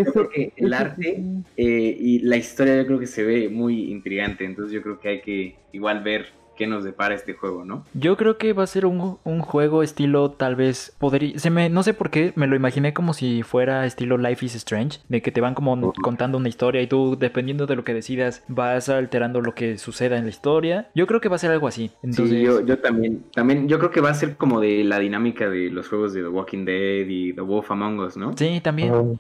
el 0.57 0.73
arte 0.73 1.23
eh, 1.57 1.97
y 1.99 2.19
la 2.21 2.37
historia 2.37 2.77
yo 2.77 2.87
creo 2.87 2.99
que 2.99 3.07
se 3.07 3.23
ve 3.23 3.49
muy 3.49 3.93
intrigante, 3.93 4.45
entonces 4.45 4.73
yo 4.73 4.83
creo 4.83 4.99
que 4.99 5.09
hay 5.09 5.21
que 5.21 5.57
igual 5.73 6.03
ver 6.03 6.27
qué 6.61 6.67
nos 6.67 6.85
depara 6.85 7.15
este 7.15 7.33
juego, 7.33 7.65
¿no? 7.65 7.87
Yo 7.95 8.19
creo 8.19 8.37
que 8.37 8.53
va 8.53 8.65
a 8.65 8.67
ser 8.67 8.85
un, 8.85 9.01
juego 9.41 9.83
estilo 9.83 10.33
tal 10.33 10.57
vez 10.57 10.95
podría 10.99 11.39
se 11.39 11.49
me 11.49 11.71
no 11.71 11.83
sé 11.83 11.95
por 11.95 12.11
qué 12.11 12.35
me 12.37 12.47
lo 12.47 12.55
imaginé 12.55 12.93
como 12.93 13.15
si 13.15 13.43
fuera 13.43 13.87
estilo 13.87 14.19
Life 14.19 14.45
is 14.45 14.55
Strange, 14.57 14.99
de 15.09 15.23
que 15.23 15.33
te 15.33 15.41
van 15.41 15.55
como 15.55 15.95
contando 16.03 16.37
una 16.37 16.51
historia 16.51 16.83
y 16.83 16.87
tú 16.87 17.17
dependiendo 17.19 17.67
de 17.67 17.77
lo 17.77 17.85
que 17.85 17.95
decidas 17.95 18.45
vas 18.47 18.91
alterando 18.91 19.41
lo 19.41 19.55
que 19.55 19.79
suceda 19.79 20.19
en 20.19 20.25
la 20.25 20.29
historia. 20.29 20.91
Yo 20.95 21.07
creo 21.07 21.23
que 21.23 21.31
va 21.31 21.37
a 21.37 21.39
ser 21.39 21.51
algo 21.51 21.67
así. 21.67 21.93
Entonces... 22.03 22.37
Sí, 22.37 22.43
yo, 22.43 22.79
también 22.79 23.25
también 23.33 23.67
yo 23.67 23.79
creo 23.79 23.91
que 23.91 24.03
va 24.03 24.11
a 24.11 24.15
ser 24.15 24.37
como 24.37 24.61
de 24.61 24.85
la 24.85 24.99
dinámica 24.99 25.49
de 25.49 25.71
los 25.71 25.89
juegos 25.89 26.13
de 26.13 26.21
The 26.21 26.29
Walking 26.29 26.67
Dead 26.67 27.07
y 27.09 27.33
The 27.33 27.41
Wolf 27.41 27.71
Among 27.71 28.01
Us, 28.01 28.19
¿no? 28.19 28.37
Sí, 28.37 28.61
también. 28.63 28.93
Oh, 28.93 29.19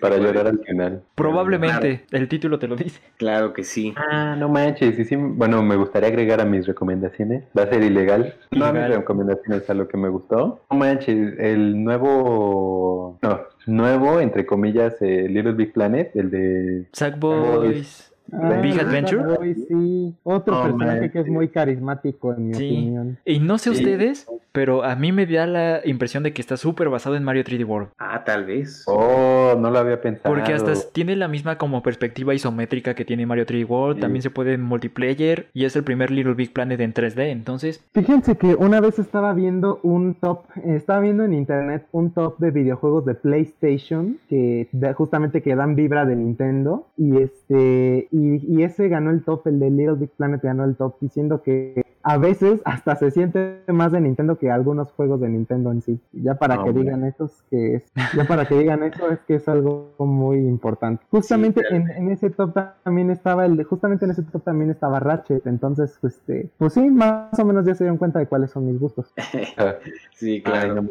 para 0.00 0.16
llorar 0.18 0.46
al 0.46 0.60
final. 0.60 1.02
Probablemente, 1.16 2.04
el 2.12 2.28
título 2.28 2.60
te 2.60 2.68
lo 2.68 2.76
dice. 2.76 3.00
Claro 3.16 3.52
que 3.52 3.64
sí. 3.64 3.92
Ah, 3.96 4.36
no 4.38 4.48
manches, 4.48 4.94
sí, 4.94 5.04
sí, 5.04 5.16
bueno, 5.16 5.60
me 5.64 5.74
gustaría 5.74 6.08
agregar 6.08 6.40
a 6.40 6.44
mis 6.44 6.67
recomendaciones. 6.68 7.44
Va 7.56 7.64
a 7.64 7.70
ser 7.70 7.82
ilegal. 7.82 8.34
No 8.52 8.66
a 8.66 8.72
mis 8.72 8.88
recomendaciones, 8.88 9.68
a 9.68 9.74
lo 9.74 9.88
que 9.88 9.96
me 9.96 10.08
gustó. 10.08 10.60
No 10.70 10.76
manches, 10.76 11.38
el 11.38 11.82
nuevo. 11.82 13.18
No, 13.22 13.40
nuevo, 13.66 14.20
entre 14.20 14.46
comillas, 14.46 14.94
Little 15.00 15.52
Big 15.52 15.72
Planet, 15.72 16.14
el 16.14 16.30
de. 16.30 16.86
Sackboys. 16.92 18.07
Ah, 18.32 18.60
Big 18.62 18.78
Adventure. 18.80 19.54
sí. 19.54 20.14
Otro 20.22 20.62
personaje 20.62 21.10
que 21.10 21.20
es 21.20 21.28
muy 21.28 21.48
carismático 21.48 22.34
en 22.34 22.48
mi 22.48 22.54
opinión. 22.54 23.18
Y 23.24 23.38
no 23.38 23.58
sé 23.58 23.70
ustedes, 23.70 24.26
pero 24.52 24.84
a 24.84 24.96
mí 24.96 25.12
me 25.12 25.26
da 25.26 25.46
la 25.46 25.80
impresión 25.84 26.22
de 26.22 26.32
que 26.32 26.40
está 26.42 26.56
súper 26.56 26.88
basado 26.88 27.16
en 27.16 27.24
Mario 27.24 27.44
3D 27.44 27.66
World. 27.66 27.88
Ah, 27.98 28.24
tal 28.24 28.44
vez. 28.44 28.84
Oh, 28.86 29.54
no 29.58 29.70
lo 29.70 29.78
había 29.78 30.00
pensado. 30.00 30.34
Porque 30.34 30.52
hasta 30.52 30.72
tiene 30.92 31.16
la 31.16 31.28
misma 31.28 31.58
como 31.58 31.82
perspectiva 31.82 32.34
isométrica 32.34 32.94
que 32.94 33.04
tiene 33.04 33.26
Mario 33.26 33.46
3D 33.46 33.68
World. 33.68 34.00
También 34.00 34.22
se 34.22 34.30
puede 34.30 34.54
en 34.54 34.62
multiplayer 34.62 35.46
y 35.54 35.64
es 35.64 35.76
el 35.76 35.84
primer 35.84 36.10
Little 36.10 36.34
Big 36.34 36.52
Planet 36.52 36.80
en 36.80 36.92
3D. 36.92 37.30
Entonces, 37.30 37.84
fíjense 37.94 38.36
que 38.36 38.54
una 38.54 38.80
vez 38.80 38.98
estaba 38.98 39.32
viendo 39.32 39.80
un 39.82 40.14
top, 40.14 40.44
estaba 40.64 41.00
viendo 41.00 41.24
en 41.24 41.34
internet 41.34 41.86
un 41.92 42.10
top 42.10 42.38
de 42.38 42.50
videojuegos 42.50 43.04
de 43.04 43.14
PlayStation 43.14 44.18
que 44.28 44.68
justamente 44.94 45.42
que 45.42 45.54
dan 45.54 45.74
vibra 45.74 46.04
de 46.04 46.16
Nintendo 46.16 46.86
y 46.96 47.18
este 47.18 48.08
y, 48.18 48.62
ese 48.62 48.88
ganó 48.88 49.10
el 49.10 49.22
top, 49.24 49.46
el 49.46 49.58
de 49.58 49.70
Little 49.70 49.94
Big 49.94 50.10
Planet 50.10 50.42
ganó 50.42 50.64
el 50.64 50.76
top, 50.76 50.96
diciendo 51.00 51.42
que 51.42 51.82
a 52.08 52.16
veces 52.16 52.62
hasta 52.64 52.96
se 52.96 53.10
siente 53.10 53.60
más 53.66 53.92
de 53.92 54.00
Nintendo 54.00 54.38
que 54.38 54.50
algunos 54.50 54.90
juegos 54.92 55.20
de 55.20 55.28
Nintendo 55.28 55.70
en 55.70 55.82
sí. 55.82 56.00
Ya 56.12 56.36
para 56.36 56.54
ah, 56.54 56.64
que 56.64 56.72
digan 56.72 57.04
eso 57.04 57.30
que 57.50 57.74
es, 57.74 57.82
ya 58.16 58.24
para 58.24 58.46
que 58.46 58.54
digan 58.54 58.82
eso 58.82 59.10
es 59.10 59.18
que 59.26 59.34
es 59.34 59.46
algo 59.46 59.92
muy 59.98 60.38
importante. 60.38 61.04
Justamente 61.10 61.62
en, 61.68 62.10
ese 62.10 62.30
top 62.30 62.58
también 62.82 63.10
estaba 63.10 63.44
el 63.44 63.62
justamente 63.64 64.06
en 64.06 64.12
ese 64.12 64.22
top 64.22 64.42
también 64.42 64.70
estaba 64.70 65.00
Ratchet, 65.00 65.46
entonces 65.46 65.98
este, 66.02 66.48
pues 66.56 66.72
sí, 66.72 66.88
más 66.88 67.38
o 67.38 67.44
menos 67.44 67.66
ya 67.66 67.74
se 67.74 67.84
dieron 67.84 67.98
cuenta 67.98 68.20
de 68.20 68.26
cuáles 68.26 68.52
son 68.52 68.64
mis 68.64 68.80
gustos. 68.80 69.12
sí, 70.14 70.40
claro. 70.42 70.82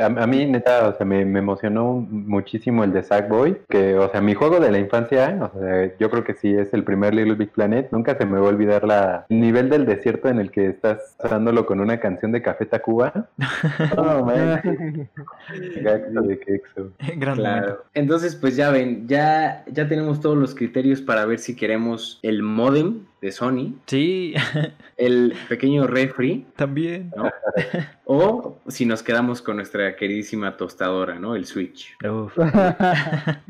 a, 0.00 0.26
mí 0.26 0.46
neta, 0.46 0.88
o 0.88 0.96
sea, 0.96 1.06
me, 1.06 1.24
me, 1.24 1.38
emocionó 1.38 2.04
muchísimo 2.10 2.82
el 2.82 2.92
de 2.92 3.04
Sackboy, 3.04 3.58
que 3.68 3.96
o 3.96 4.10
sea, 4.10 4.20
mi 4.20 4.34
juego 4.34 4.58
de 4.58 4.72
la 4.72 4.80
infancia, 4.80 5.38
o 5.54 5.60
sea, 5.60 5.96
yo 5.98 6.10
creo 6.10 6.24
que 6.24 6.34
sí 6.34 6.52
es 6.52 6.74
el 6.74 6.82
primer 6.82 7.14
Little 7.14 7.36
Big 7.36 7.52
Planet, 7.52 7.90
nunca 7.92 8.16
se 8.16 8.26
me 8.26 8.40
va 8.40 8.46
a 8.46 8.50
olvidar 8.50 8.82
la 8.82 9.24
el 9.28 9.40
nivel 9.40 9.70
del 9.70 9.86
desierto 9.86 10.31
en 10.32 10.40
el 10.40 10.50
que 10.50 10.68
estás 10.68 11.16
usándolo 11.22 11.64
con 11.64 11.80
una 11.80 12.00
canción 12.00 12.32
de 12.32 12.42
Café 12.42 12.66
Tacuba. 12.66 13.28
oh, 13.96 14.24
man. 14.24 15.08
claro. 17.34 17.84
Entonces, 17.94 18.34
pues 18.34 18.56
ya 18.56 18.70
ven, 18.70 19.06
ya, 19.06 19.64
ya 19.70 19.88
tenemos 19.88 20.20
todos 20.20 20.36
los 20.36 20.54
criterios 20.54 21.00
para 21.00 21.24
ver 21.24 21.38
si 21.38 21.54
queremos 21.54 22.18
el 22.22 22.42
modem 22.42 23.04
de 23.20 23.30
Sony. 23.30 23.74
Sí. 23.86 24.34
El 24.96 25.34
pequeño 25.48 25.86
refri. 25.86 26.44
También. 26.56 27.12
O 28.04 28.58
si 28.66 28.84
nos 28.84 29.02
quedamos 29.02 29.40
con 29.40 29.56
nuestra 29.56 29.94
queridísima 29.96 30.56
tostadora, 30.56 31.18
¿no? 31.18 31.36
El 31.36 31.46
Switch. 31.46 31.96
ya 32.02 33.40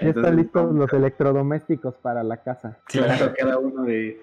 están 0.00 0.36
listos 0.36 0.74
los 0.74 0.92
electrodomésticos 0.92 1.94
para 1.96 2.22
la 2.22 2.38
casa. 2.38 2.78
Claro, 2.86 3.32
cada 3.38 3.58
uno 3.58 3.84
de 3.84 4.20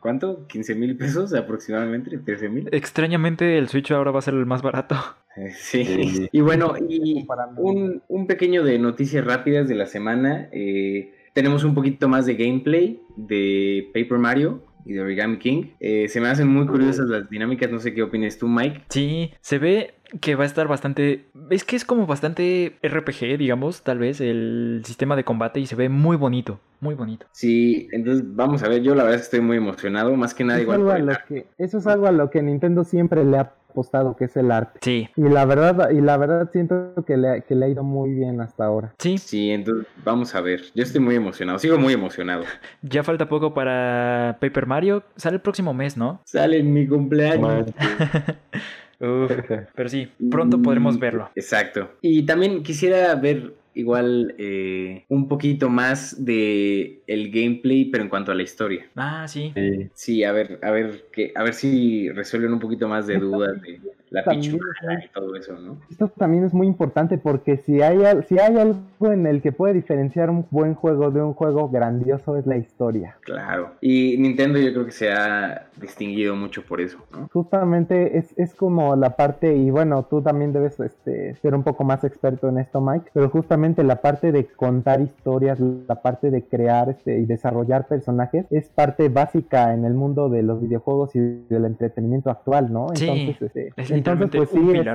¿cuánto? 0.00 0.46
¿15 0.48 0.76
mil 0.76 0.96
pesos 0.96 1.34
aproximadamente? 1.34 2.18
¿13 2.18 2.50
mil? 2.50 2.68
Extrañamente 2.72 3.58
el 3.58 3.68
Switch 3.68 3.90
ahora 3.90 4.10
va 4.10 4.20
a 4.20 4.22
ser 4.22 4.34
el 4.34 4.46
más 4.46 4.62
barato. 4.62 4.96
Eh, 5.38 5.52
sí. 5.56 6.28
Y 6.32 6.40
bueno, 6.40 6.74
y 6.88 7.24
un, 7.58 8.02
un, 8.08 8.26
pequeño 8.26 8.64
de 8.64 8.76
noticias 8.80 9.24
rápidas 9.24 9.68
de 9.68 9.76
la 9.76 9.86
semana. 9.86 10.48
Eh, 10.50 11.14
tenemos 11.32 11.62
un 11.62 11.74
poquito 11.74 12.08
más 12.08 12.26
de 12.26 12.34
gameplay 12.34 13.00
de 13.16 13.88
Paper 13.94 14.18
Mario 14.18 14.64
y 14.84 14.94
de 14.94 15.00
Origami 15.00 15.38
King. 15.38 15.64
Eh, 15.78 16.08
se 16.08 16.20
me 16.20 16.28
hacen 16.28 16.48
muy 16.48 16.66
curiosas 16.66 17.08
las 17.08 17.30
dinámicas, 17.30 17.70
no 17.70 17.78
sé 17.78 17.94
qué 17.94 18.02
opinas 18.02 18.38
tú, 18.38 18.48
Mike. 18.48 18.86
Sí, 18.88 19.32
se 19.40 19.58
ve 19.58 19.94
que 20.20 20.34
va 20.34 20.44
a 20.44 20.46
estar 20.46 20.68
bastante... 20.68 21.26
Es 21.50 21.64
que 21.64 21.76
es 21.76 21.84
como 21.84 22.06
bastante 22.06 22.76
RPG, 22.82 23.38
digamos, 23.38 23.82
tal 23.82 23.98
vez, 23.98 24.20
el 24.20 24.82
sistema 24.84 25.16
de 25.16 25.24
combate 25.24 25.60
y 25.60 25.66
se 25.66 25.76
ve 25.76 25.88
muy 25.88 26.16
bonito, 26.16 26.60
muy 26.80 26.94
bonito. 26.94 27.26
Sí, 27.32 27.88
entonces 27.92 28.24
vamos 28.26 28.62
a 28.62 28.68
ver, 28.68 28.82
yo 28.82 28.94
la 28.94 29.04
verdad 29.04 29.20
estoy 29.20 29.40
muy 29.40 29.56
emocionado, 29.56 30.14
más 30.16 30.34
que 30.34 30.44
nada 30.44 30.60
igual. 30.60 31.18
eso 31.58 31.78
es 31.78 31.86
algo 31.86 32.06
a 32.06 32.12
lo 32.12 32.30
que 32.30 32.42
Nintendo 32.42 32.84
siempre 32.84 33.24
le 33.24 33.38
ha 33.38 33.52
apostado, 33.70 34.16
que 34.16 34.24
es 34.24 34.36
el 34.36 34.50
arte. 34.50 34.80
Sí. 34.82 35.08
Y 35.16 35.22
la 35.22 35.44
verdad, 35.44 35.90
y 35.90 36.00
la 36.00 36.16
verdad 36.16 36.50
siento 36.52 36.94
que 37.06 37.16
le, 37.16 37.42
que 37.42 37.54
le 37.54 37.66
ha 37.66 37.68
ido 37.68 37.84
muy 37.84 38.10
bien 38.10 38.40
hasta 38.40 38.64
ahora. 38.64 38.94
Sí. 38.98 39.18
Sí, 39.18 39.50
entonces 39.50 39.86
vamos 40.04 40.34
a 40.34 40.40
ver. 40.40 40.62
Yo 40.74 40.82
estoy 40.82 41.00
muy 41.00 41.14
emocionado, 41.14 41.58
sigo 41.58 41.78
muy 41.78 41.92
emocionado. 41.92 42.44
Ya 42.82 43.02
falta 43.02 43.28
poco 43.28 43.52
para 43.54 44.38
Paper 44.40 44.66
Mario. 44.66 45.02
Sale 45.16 45.36
el 45.36 45.42
próximo 45.42 45.74
mes, 45.74 45.96
¿no? 45.96 46.20
Sale 46.24 46.58
en 46.58 46.72
mi 46.72 46.86
cumpleaños. 46.86 47.66
pero 49.74 49.88
sí, 49.88 50.08
pronto 50.30 50.60
podremos 50.60 50.98
verlo. 50.98 51.30
Exacto. 51.34 51.90
Y 52.00 52.24
también 52.24 52.62
quisiera 52.62 53.14
ver 53.14 53.54
igual 53.78 54.34
eh, 54.38 55.04
un 55.08 55.28
poquito 55.28 55.68
más 55.68 56.24
de 56.24 57.00
el 57.06 57.30
gameplay, 57.30 57.84
pero 57.84 58.02
en 58.02 58.10
cuanto 58.10 58.32
a 58.32 58.34
la 58.34 58.42
historia. 58.42 58.86
Ah, 58.96 59.26
sí. 59.28 59.52
Sí, 59.94 60.24
a 60.24 60.32
ver, 60.32 60.58
a 60.62 60.72
ver 60.72 61.04
que, 61.12 61.32
a 61.36 61.44
ver 61.44 61.54
si 61.54 62.10
resuelven 62.10 62.52
un 62.52 62.58
poquito 62.58 62.88
más 62.88 63.06
de 63.06 63.18
dudas 63.18 63.62
de 63.62 63.80
la 64.10 64.24
pichura 64.24 64.64
y 65.04 65.08
todo 65.12 65.36
eso, 65.36 65.52
¿no? 65.60 65.80
Esto 65.90 66.08
también 66.08 66.44
es 66.44 66.52
muy 66.52 66.66
importante 66.66 67.18
porque 67.18 67.56
si 67.58 67.80
hay, 67.80 67.98
si 68.26 68.38
hay 68.38 68.56
algo 68.56 69.12
en 69.12 69.26
el 69.26 69.42
que 69.42 69.52
puede 69.52 69.74
diferenciar 69.74 70.28
un 70.28 70.46
buen 70.50 70.74
juego 70.74 71.12
de 71.12 71.22
un 71.22 71.34
juego 71.34 71.68
grandioso 71.68 72.36
es 72.36 72.46
la 72.46 72.56
historia. 72.56 73.16
Claro. 73.20 73.76
Y 73.80 74.16
Nintendo 74.18 74.58
yo 74.58 74.72
creo 74.72 74.86
que 74.86 74.92
se 74.92 75.12
ha 75.12 75.67
distinguido 75.80 76.36
mucho 76.36 76.62
por 76.62 76.80
eso, 76.80 76.98
¿no? 77.12 77.28
Justamente 77.32 78.18
es, 78.18 78.32
es 78.38 78.54
como 78.54 78.96
la 78.96 79.16
parte, 79.16 79.56
y 79.56 79.70
bueno, 79.70 80.04
tú 80.04 80.22
también 80.22 80.52
debes 80.52 80.78
este, 80.80 81.34
ser 81.36 81.54
un 81.54 81.62
poco 81.62 81.84
más 81.84 82.04
experto 82.04 82.48
en 82.48 82.58
esto, 82.58 82.80
Mike, 82.80 83.10
pero 83.12 83.28
justamente 83.30 83.82
la 83.82 84.00
parte 84.00 84.32
de 84.32 84.46
contar 84.46 85.00
historias, 85.00 85.60
la 85.60 86.02
parte 86.02 86.30
de 86.30 86.42
crear 86.44 86.90
este, 86.90 87.18
y 87.18 87.26
desarrollar 87.26 87.86
personajes 87.86 88.46
es 88.50 88.68
parte 88.68 89.08
básica 89.08 89.74
en 89.74 89.84
el 89.84 89.94
mundo 89.94 90.28
de 90.28 90.42
los 90.42 90.60
videojuegos 90.60 91.14
y 91.14 91.20
del 91.20 91.64
entretenimiento 91.64 92.30
actual, 92.30 92.72
¿no? 92.72 92.88
Entonces, 92.94 93.42
este, 93.42 93.72
entonces 93.94 94.30
pues 94.32 94.50
sí, 94.50 94.70
es, 94.74 94.86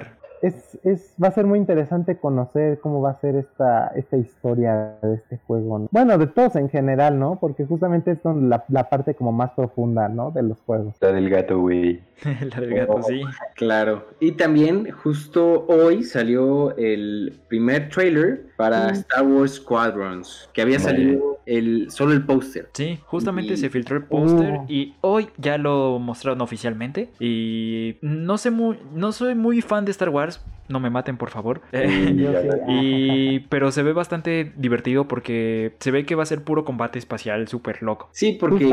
es, 0.43 1.13
va 1.21 1.29
a 1.29 1.31
ser 1.31 1.45
muy 1.45 1.57
interesante 1.57 2.17
conocer 2.17 2.79
cómo 2.79 3.01
va 3.01 3.11
a 3.11 3.19
ser 3.21 3.35
esta, 3.35 3.87
esta 3.95 4.17
historia 4.17 4.97
de 5.01 5.15
este 5.15 5.39
juego. 5.47 5.87
Bueno, 5.89 6.17
de 6.17 6.27
todos 6.27 6.57
en 6.57 6.69
general, 6.69 7.17
¿no? 7.17 7.37
Porque 7.39 7.65
justamente 7.65 8.11
es 8.11 8.19
la, 8.23 8.65
la, 8.67 8.89
parte 8.89 9.15
como 9.15 9.31
más 9.31 9.51
profunda, 9.51 10.09
¿no? 10.09 10.31
De 10.31 10.43
los 10.43 10.59
juegos. 10.65 10.95
La 10.99 11.13
del 11.13 11.29
gato, 11.29 11.59
güey. 11.59 12.01
la 12.23 12.61
del 12.61 12.75
gato, 12.75 13.01
sí. 13.03 13.21
Claro. 13.55 14.05
Y 14.19 14.33
también 14.33 14.91
justo 14.91 15.65
hoy 15.67 16.03
salió 16.03 16.75
el 16.75 17.39
primer 17.47 17.89
trailer 17.89 18.47
para 18.57 18.89
mm. 18.89 18.95
Star 18.95 19.25
Wars 19.25 19.53
Squadrons, 19.53 20.49
que 20.53 20.61
había 20.61 20.79
salido 20.79 21.33
el, 21.45 21.89
solo 21.91 22.13
el 22.13 22.25
póster. 22.25 22.69
Sí, 22.73 22.99
justamente 23.05 23.57
se 23.57 23.69
filtró 23.69 23.97
el 23.97 24.03
póster 24.03 24.59
oh. 24.59 24.65
y 24.67 24.95
hoy 25.01 25.29
ya 25.37 25.57
lo 25.57 25.99
mostraron 25.99 26.41
oficialmente. 26.41 27.09
Y 27.19 27.97
no 28.01 28.37
sé 28.37 28.51
muy, 28.51 28.79
no 28.93 29.11
soy 29.11 29.35
muy 29.35 29.61
fan 29.61 29.85
de 29.85 29.91
Star 29.91 30.09
Wars, 30.09 30.32
guys. 30.33 30.39
No 30.67 30.79
me 30.79 30.89
maten 30.89 31.17
por 31.17 31.29
favor. 31.29 31.61
y, 32.67 33.39
pero 33.49 33.71
se 33.71 33.83
ve 33.83 33.93
bastante 33.93 34.53
divertido 34.55 35.07
porque 35.07 35.75
se 35.79 35.91
ve 35.91 36.05
que 36.05 36.15
va 36.15 36.23
a 36.23 36.27
ser 36.27 36.43
puro 36.43 36.65
combate 36.65 36.99
espacial 36.99 37.47
súper 37.47 37.83
loco. 37.83 38.09
Sí, 38.11 38.37
porque... 38.39 38.65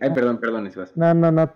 Ay, 0.00 0.10
perdón, 0.14 0.38
perdón, 0.38 0.70
No, 0.94 1.14
no, 1.14 1.32
no, 1.32 1.52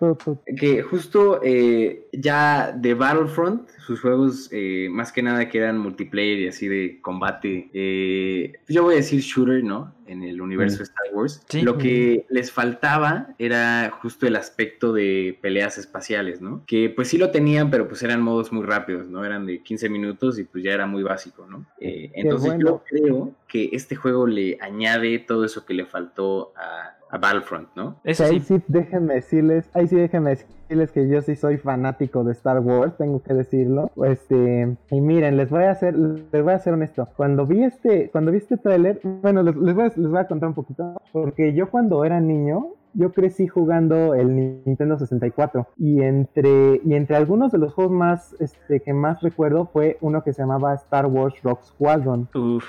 Que 0.57 0.81
justo 0.81 1.39
eh, 1.43 2.07
ya 2.11 2.71
de 2.71 2.93
Battlefront, 2.93 3.69
sus 3.85 4.01
juegos 4.01 4.49
eh, 4.51 4.87
más 4.91 5.11
que 5.11 5.23
nada 5.23 5.49
quedan 5.49 5.77
multiplayer 5.77 6.39
y 6.39 6.47
así 6.47 6.67
de 6.67 6.99
combate. 7.01 7.69
Eh, 7.73 8.53
yo 8.67 8.83
voy 8.83 8.95
a 8.95 8.97
decir 8.97 9.21
shooter, 9.21 9.63
¿no? 9.63 9.93
en 10.07 10.23
el 10.23 10.41
universo 10.41 10.79
de 10.79 10.83
Star 10.83 11.05
Wars. 11.13 11.41
Lo 11.61 11.77
que 11.77 12.25
les 12.29 12.51
faltaba 12.51 13.29
era 13.37 13.91
justo 14.01 14.27
el 14.27 14.35
aspecto 14.35 14.93
de 14.93 15.37
peleas 15.41 15.77
espaciales, 15.77 16.41
¿no? 16.41 16.63
Que 16.65 16.89
pues 16.89 17.09
sí 17.09 17.17
lo 17.17 17.31
tenían, 17.31 17.69
pero 17.69 17.87
pues 17.87 18.03
eran 18.03 18.21
modos 18.21 18.51
muy 18.51 18.65
rápidos, 18.65 19.07
¿no? 19.13 19.23
Eran 19.23 19.45
de 19.45 19.61
15 19.61 19.89
minutos 19.89 20.39
y 20.39 20.43
pues 20.43 20.63
ya 20.63 20.71
era 20.71 20.87
muy 20.87 21.03
básico, 21.03 21.45
¿no? 21.47 21.65
Eh, 21.79 22.11
entonces 22.15 22.55
yo 22.59 22.83
creo 22.85 23.31
que 23.47 23.69
este 23.71 23.95
juego 23.95 24.27
le 24.27 24.57
añade 24.59 25.19
todo 25.19 25.45
eso 25.45 25.65
que 25.65 25.73
le 25.73 25.85
faltó 25.85 26.51
a, 26.57 26.97
a 27.13 27.17
Battlefront, 27.19 27.69
¿no? 27.75 27.99
Eso 28.03 28.25
ahí 28.25 28.39
sí. 28.39 28.59
déjenme 28.67 29.13
decirles, 29.13 29.69
ahí 29.75 29.87
sí 29.87 29.95
déjenme 29.95 30.31
decirles 30.31 30.91
que 30.91 31.07
yo 31.07 31.21
sí 31.21 31.35
soy 31.35 31.57
fanático 31.57 32.23
de 32.23 32.31
Star 32.31 32.59
Wars, 32.59 32.97
tengo 32.97 33.21
que 33.21 33.35
decirlo. 33.35 33.91
Este, 34.03 34.75
y 34.89 34.99
miren, 34.99 35.37
les 35.37 35.51
voy 35.51 35.65
a 35.65 35.71
hacer, 35.71 35.95
les 35.95 36.43
voy 36.43 36.53
a 36.53 36.57
ser 36.57 36.73
honesto. 36.73 37.07
Cuando 37.15 37.45
vi 37.45 37.63
este, 37.63 38.09
cuando 38.09 38.31
vi 38.31 38.39
este 38.39 38.57
tráiler, 38.57 38.99
bueno, 39.21 39.43
les, 39.43 39.53
voy 39.53 39.83
a, 39.83 39.93
les 39.95 40.09
voy 40.09 40.19
a 40.19 40.27
contar 40.27 40.49
un 40.49 40.55
poquito, 40.55 40.99
porque 41.11 41.53
yo 41.53 41.69
cuando 41.69 42.03
era 42.03 42.19
niño, 42.19 42.73
yo 42.93 43.11
crecí 43.11 43.47
jugando 43.47 44.13
el 44.13 44.63
Nintendo 44.65 44.97
64 44.97 45.67
y 45.77 46.01
entre, 46.01 46.81
y 46.83 46.93
entre 46.93 47.15
algunos 47.15 47.51
de 47.51 47.57
los 47.57 47.73
juegos 47.73 47.93
más, 47.93 48.35
este, 48.39 48.79
que 48.79 48.93
más 48.93 49.21
recuerdo 49.21 49.65
fue 49.65 49.97
uno 50.01 50.23
que 50.23 50.33
se 50.33 50.41
llamaba 50.41 50.73
Star 50.75 51.05
Wars 51.07 51.35
Rock 51.43 51.63
Squadron. 51.63 52.27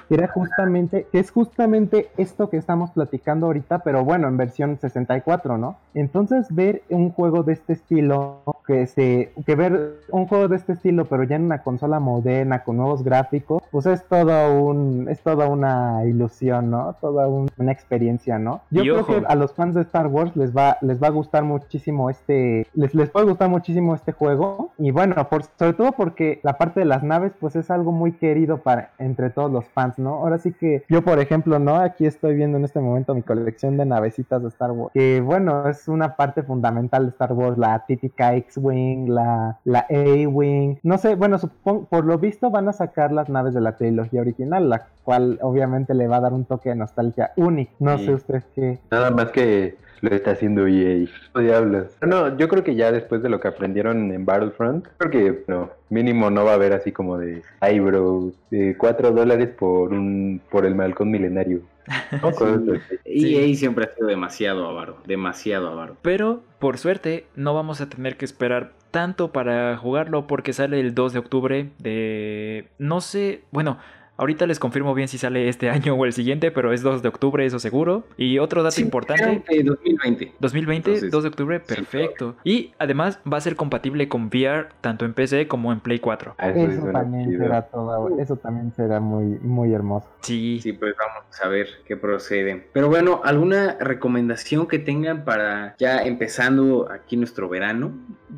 Que 0.09 0.15
era 0.15 0.29
justamente, 0.29 1.07
que 1.11 1.19
es 1.19 1.31
justamente 1.31 2.09
esto 2.17 2.49
que 2.49 2.57
estamos 2.57 2.91
platicando 2.91 3.47
ahorita, 3.47 3.81
pero 3.81 4.05
bueno, 4.05 4.29
en 4.29 4.37
versión 4.37 4.79
64, 4.81 5.59
¿no? 5.59 5.77
Entonces 5.95 6.47
ver 6.51 6.83
un 6.89 7.11
juego 7.11 7.43
de 7.43 7.53
este 7.53 7.75
estilo, 7.75 8.43
que 8.67 8.87
se, 8.87 9.33
que 9.45 9.55
ver 9.55 10.01
un 10.11 10.27
juego 10.27 10.49
de 10.49 10.57
este 10.57 10.73
estilo, 10.73 11.05
pero 11.05 11.25
ya 11.25 11.37
en 11.37 11.45
una 11.45 11.63
consola 11.63 12.01
moderna, 12.01 12.65
con 12.65 12.79
nuevos 12.79 13.03
gráficos, 13.03 13.63
pues 13.71 13.87
es 13.87 14.05
todo 14.07 14.63
un, 14.63 15.09
es 15.09 15.21
toda 15.21 15.49
una 15.49 16.05
ilusión, 16.07 16.71
¿no? 16.71 16.97
Toda 17.01 17.29
una 17.29 17.73
experiencia, 17.73 18.39
¿no? 18.39 18.63
Yo 18.71 18.83
creo 18.83 19.07
que 19.07 19.27
a 19.27 19.35
los 19.35 19.53
fans 19.53 19.75
de 19.75 19.83
Star 19.83 20.07
Wars 20.07 20.14
les 20.35 20.57
va, 20.57 20.79
les 20.81 21.03
va 21.03 21.09
a 21.09 21.11
gustar 21.11 21.45
muchísimo 21.45 22.11
este, 22.11 22.67
les, 22.75 22.95
les 22.95 23.11
puede 23.11 23.27
gustar 23.27 23.49
muchísimo 23.49 23.95
este 23.95 24.13
juego. 24.13 24.73
Y 24.79 24.91
bueno, 24.91 25.29
por, 25.29 25.45
sobre 25.59 25.73
todo 25.75 25.93
porque 25.93 26.41
la 26.43 26.59
parte 26.59 26.81
de 26.81 26.87
las 26.87 27.03
naves, 27.03 27.33
pues 27.39 27.57
es 27.57 27.71
algo 27.71 27.93
muy 27.93 28.13
querido 28.13 28.59
para, 28.59 28.91
entre 28.99 29.31
todos 29.31 29.51
los 29.51 29.67
fans, 29.67 29.99
¿no? 29.99 30.15
Ahora 30.15 30.39
sí 30.39 30.53
que 30.53 30.85
yo, 30.89 31.03
por 31.03 31.19
ejemplo, 31.19 31.59
¿no? 31.59 31.77
Aquí 31.77 32.07
estoy 32.07 32.35
viendo 32.35 32.59
en 32.59 32.65
este 32.65 32.81
momento 32.81 33.15
mi 33.15 33.23
colección 33.23 33.77
de 33.77 33.87
navecitas 33.87 34.43
de 34.43 34.49
Star 34.49 34.73
Wars. 34.73 34.93
Que 34.95 35.21
bueno, 35.21 35.69
es 35.69 35.89
una 35.89 36.17
parte 36.17 36.43
fundamental 36.43 37.05
de 37.05 37.11
Star 37.11 37.33
Wars, 37.33 37.59
la 37.59 37.85
típica 37.87 38.35
X-Wing, 38.35 39.09
la, 39.09 39.59
la 39.65 39.87
A-Wing. 39.91 40.79
No 40.83 40.99
sé, 40.99 41.15
bueno, 41.15 41.39
supongo, 41.39 41.85
por 41.87 42.05
lo 42.05 42.19
visto 42.19 42.51
van 42.51 42.69
a 42.69 42.73
sacar 42.73 43.13
las 43.13 43.29
naves 43.29 43.55
de 43.55 43.61
la 43.61 43.77
trilogía 43.77 44.21
original, 44.21 44.69
la 44.69 44.87
cual 45.03 45.39
obviamente 45.43 45.95
le 45.95 46.09
va 46.09 46.17
a 46.17 46.21
dar 46.21 46.33
un 46.33 46.45
toque 46.45 46.71
de 46.71 46.77
nostalgia 46.77 47.33
único. 47.37 47.73
No 47.79 47.99
sé 47.99 48.15
usted 48.15 48.43
qué. 48.55 48.79
Nada 48.91 49.11
más 49.11 49.31
que 49.31 49.77
lo 50.01 50.15
está 50.15 50.33
haciendo 50.33 50.67
EA. 50.67 51.07
Diablos. 51.39 51.97
No, 52.01 52.37
yo 52.37 52.49
creo 52.49 52.63
que 52.65 52.75
ya 52.75 52.93
después 52.93 53.23
de 53.23 53.29
lo 53.29 53.41
que 53.41 53.49
aprendieron 53.49 54.13
en 54.13 54.25
Battlefront, 54.25 54.87
creo 54.99 55.11
que 55.11 55.45
no, 55.49 55.71
mínimo 55.91 56.31
no 56.31 56.45
va 56.45 56.53
a 56.53 56.55
haber 56.55 56.73
así 56.73 56.93
como 56.93 57.19
de, 57.19 57.43
ay 57.61 57.81
bro, 57.81 58.33
de 58.51 58.77
4 58.77 59.13
dólares 59.13 59.49
por 59.59 59.93
un 59.93 60.41
por 60.51 60.67
el 60.67 60.75
malcón 60.75 61.11
milenario. 61.11 61.61
EA 63.05 63.55
siempre 63.55 63.85
ha 63.85 63.95
sido 63.95 64.07
demasiado 64.09 64.69
avaro, 64.69 64.99
demasiado 65.07 65.69
avaro. 65.69 65.97
Pero 66.03 66.43
por 66.59 66.79
suerte 66.79 67.27
no 67.37 67.55
vamos 67.55 67.81
a 67.81 67.89
tener 67.89 68.17
que 68.17 68.25
esperar 68.25 68.73
tanto 68.91 69.33
para 69.33 69.77
jugarlo 69.77 70.27
porque 70.27 70.53
sale 70.53 70.81
el 70.81 70.95
2 70.95 71.13
de 71.13 71.19
octubre 71.19 71.71
de 71.79 72.69
no 72.79 73.01
sé, 73.01 73.43
bueno, 73.51 73.79
Ahorita 74.17 74.47
les 74.47 74.61
confirmo 74.61 74.95
bien 74.95 75.09
si 75.09 75.19
sale 75.19 75.49
este 75.49 75.71
año 75.71 75.95
o 75.95 76.05
el 76.05 76.13
siguiente, 76.13 76.51
pero 76.51 76.73
es 76.73 76.83
2 76.83 77.03
de 77.03 77.09
octubre, 77.09 77.45
eso 77.45 77.59
seguro. 77.59 78.05
Y 78.17 78.39
otro 78.39 78.63
dato 78.63 78.81
importante. 78.81 79.43
2020. 79.65 80.35
2020, 80.39 81.09
2 81.09 81.23
de 81.23 81.29
octubre, 81.29 81.61
perfecto. 81.61 82.37
Y 82.45 82.73
además 82.79 83.21
va 83.31 83.39
a 83.39 83.41
ser 83.41 83.57
compatible 83.57 84.09
con 84.09 84.27
VR 84.27 84.69
tanto 84.81 85.05
en 85.05 85.15
PC 85.15 85.49
como 85.49 85.73
en 85.73 85.81
Play 85.81 85.99
4. 85.99 86.37
Ah, 86.39 86.51
eso, 86.51 86.87
también 86.93 87.39
será 87.39 87.63
todo, 87.63 88.19
eso 88.21 88.37
también 88.37 88.73
será 88.75 89.01
muy, 89.01 89.39
muy 89.41 89.73
hermoso. 89.73 90.09
Sí. 90.21 90.61
Sí, 90.63 90.73
pues 90.73 90.95
vamos 90.97 91.25
a 91.43 91.49
ver 91.49 91.69
qué 91.87 91.97
procede. 91.97 92.69
Pero 92.73 92.89
bueno, 92.89 93.21
¿alguna 93.25 93.77
recomendación 93.81 94.67
que 94.67 94.79
tengan 94.79 95.25
para 95.25 95.75
ya 95.79 96.03
empezando 96.03 96.89
aquí 96.91 97.17
nuestro 97.17 97.49
verano? 97.49 97.93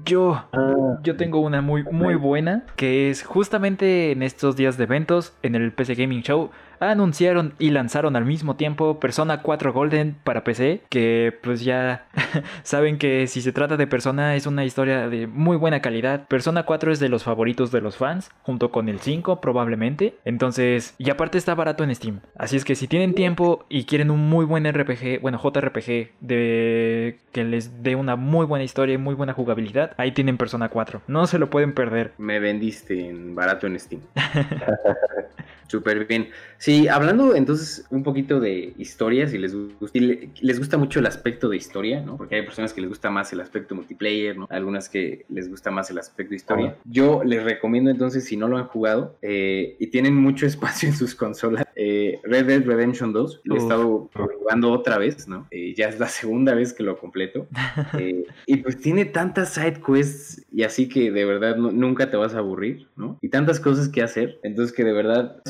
Yo, 0.04 0.44
ah. 0.52 0.98
yo 1.02 1.16
tengo 1.16 1.40
una 1.40 1.62
muy, 1.62 1.82
muy 1.84 2.14
buena, 2.14 2.64
que 2.76 3.10
es 3.10 3.22
justamente 3.22 4.12
en 4.12 4.22
estos 4.22 4.56
días 4.56 4.76
de 4.76 4.84
eventos, 4.84 5.34
en 5.42 5.54
el 5.54 5.65
PC 5.70 5.96
Gaming 5.96 6.22
Show, 6.22 6.50
anunciaron 6.80 7.54
y 7.58 7.70
lanzaron 7.70 8.16
al 8.16 8.24
mismo 8.24 8.56
tiempo 8.56 9.00
Persona 9.00 9.42
4 9.42 9.72
Golden 9.72 10.16
para 10.24 10.44
PC, 10.44 10.82
que 10.88 11.36
pues 11.42 11.62
ya 11.62 12.06
saben 12.62 12.98
que 12.98 13.26
si 13.26 13.40
se 13.40 13.52
trata 13.52 13.76
de 13.76 13.86
Persona 13.86 14.34
es 14.36 14.46
una 14.46 14.64
historia 14.64 15.08
de 15.08 15.26
muy 15.26 15.56
buena 15.56 15.80
calidad. 15.80 16.26
Persona 16.28 16.64
4 16.64 16.92
es 16.92 17.00
de 17.00 17.08
los 17.08 17.24
favoritos 17.24 17.70
de 17.70 17.80
los 17.80 17.96
fans, 17.96 18.30
junto 18.42 18.70
con 18.70 18.88
el 18.88 19.00
5 19.00 19.40
probablemente. 19.40 20.14
Entonces, 20.24 20.94
y 20.98 21.10
aparte 21.10 21.38
está 21.38 21.54
barato 21.54 21.84
en 21.84 21.94
Steam. 21.94 22.20
Así 22.36 22.56
es 22.56 22.64
que 22.64 22.74
si 22.74 22.88
tienen 22.88 23.14
tiempo 23.14 23.66
y 23.68 23.84
quieren 23.84 24.10
un 24.10 24.28
muy 24.28 24.44
buen 24.44 24.70
RPG, 24.70 25.20
bueno, 25.20 25.38
JRPG, 25.42 26.10
de 26.20 27.18
que 27.32 27.44
les 27.44 27.82
dé 27.82 27.96
una 27.96 28.16
muy 28.16 28.46
buena 28.46 28.64
historia 28.64 28.94
y 28.94 28.98
muy 28.98 29.14
buena 29.14 29.32
jugabilidad, 29.32 29.92
ahí 29.96 30.12
tienen 30.12 30.36
Persona 30.36 30.68
4. 30.68 31.02
No 31.06 31.26
se 31.26 31.38
lo 31.38 31.50
pueden 31.50 31.74
perder. 31.74 32.12
Me 32.18 32.40
vendiste 32.40 33.08
en 33.08 33.34
barato 33.34 33.66
en 33.66 33.78
Steam. 33.78 34.02
Súper 35.68 36.06
bien. 36.06 36.30
Sí, 36.66 36.88
hablando 36.88 37.36
entonces 37.36 37.86
un 37.90 38.02
poquito 38.02 38.40
de 38.40 38.74
historia, 38.76 39.28
si 39.28 39.38
les 39.38 39.54
gusta, 39.54 39.96
les 40.40 40.58
gusta 40.58 40.76
mucho 40.76 40.98
el 40.98 41.06
aspecto 41.06 41.48
de 41.48 41.56
historia, 41.56 42.00
¿no? 42.00 42.16
Porque 42.16 42.34
hay 42.34 42.42
personas 42.42 42.72
que 42.72 42.80
les 42.80 42.90
gusta 42.90 43.08
más 43.08 43.32
el 43.32 43.40
aspecto 43.40 43.76
multiplayer, 43.76 44.36
¿no? 44.36 44.48
Algunas 44.50 44.88
que 44.88 45.24
les 45.28 45.48
gusta 45.48 45.70
más 45.70 45.92
el 45.92 45.98
aspecto 45.98 46.30
de 46.30 46.36
historia. 46.36 46.76
Yo 46.84 47.22
les 47.22 47.44
recomiendo 47.44 47.88
entonces, 47.88 48.24
si 48.24 48.36
no 48.36 48.48
lo 48.48 48.58
han 48.58 48.66
jugado 48.66 49.16
eh, 49.22 49.76
y 49.78 49.86
tienen 49.92 50.16
mucho 50.16 50.44
espacio 50.46 50.88
en 50.88 50.96
sus 50.96 51.14
consolas, 51.14 51.64
eh, 51.76 52.18
Red 52.24 52.46
Dead 52.46 52.64
Redemption 52.64 53.12
2, 53.12 53.42
lo 53.44 53.54
he 53.54 53.58
estado 53.58 54.10
jugando 54.40 54.72
otra 54.72 54.98
vez, 54.98 55.28
¿no? 55.28 55.46
Eh, 55.52 55.72
ya 55.76 55.88
es 55.88 56.00
la 56.00 56.08
segunda 56.08 56.56
vez 56.56 56.72
que 56.72 56.82
lo 56.82 56.98
completo. 56.98 57.46
y 58.46 58.56
pues 58.56 58.80
tiene 58.80 59.04
tantas 59.04 59.54
side 59.54 59.80
quests 59.86 60.44
y 60.50 60.64
así 60.64 60.88
que 60.88 61.12
de 61.12 61.24
verdad 61.26 61.58
nunca 61.58 62.10
te 62.10 62.16
vas 62.16 62.34
a 62.34 62.38
aburrir, 62.38 62.88
¿no? 62.96 63.20
Y 63.22 63.28
tantas 63.28 63.60
cosas 63.60 63.88
que 63.88 64.02
hacer, 64.02 64.40
entonces 64.42 64.74
que 64.74 64.82
de 64.82 64.92
verdad 64.92 65.40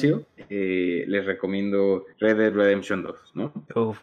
eh, 0.50 1.04
les 1.06 1.24
recomiendo 1.24 2.04
Red 2.18 2.36
Dead 2.36 2.52
Redemption 2.52 3.02
2, 3.02 3.16
¿no? 3.34 3.52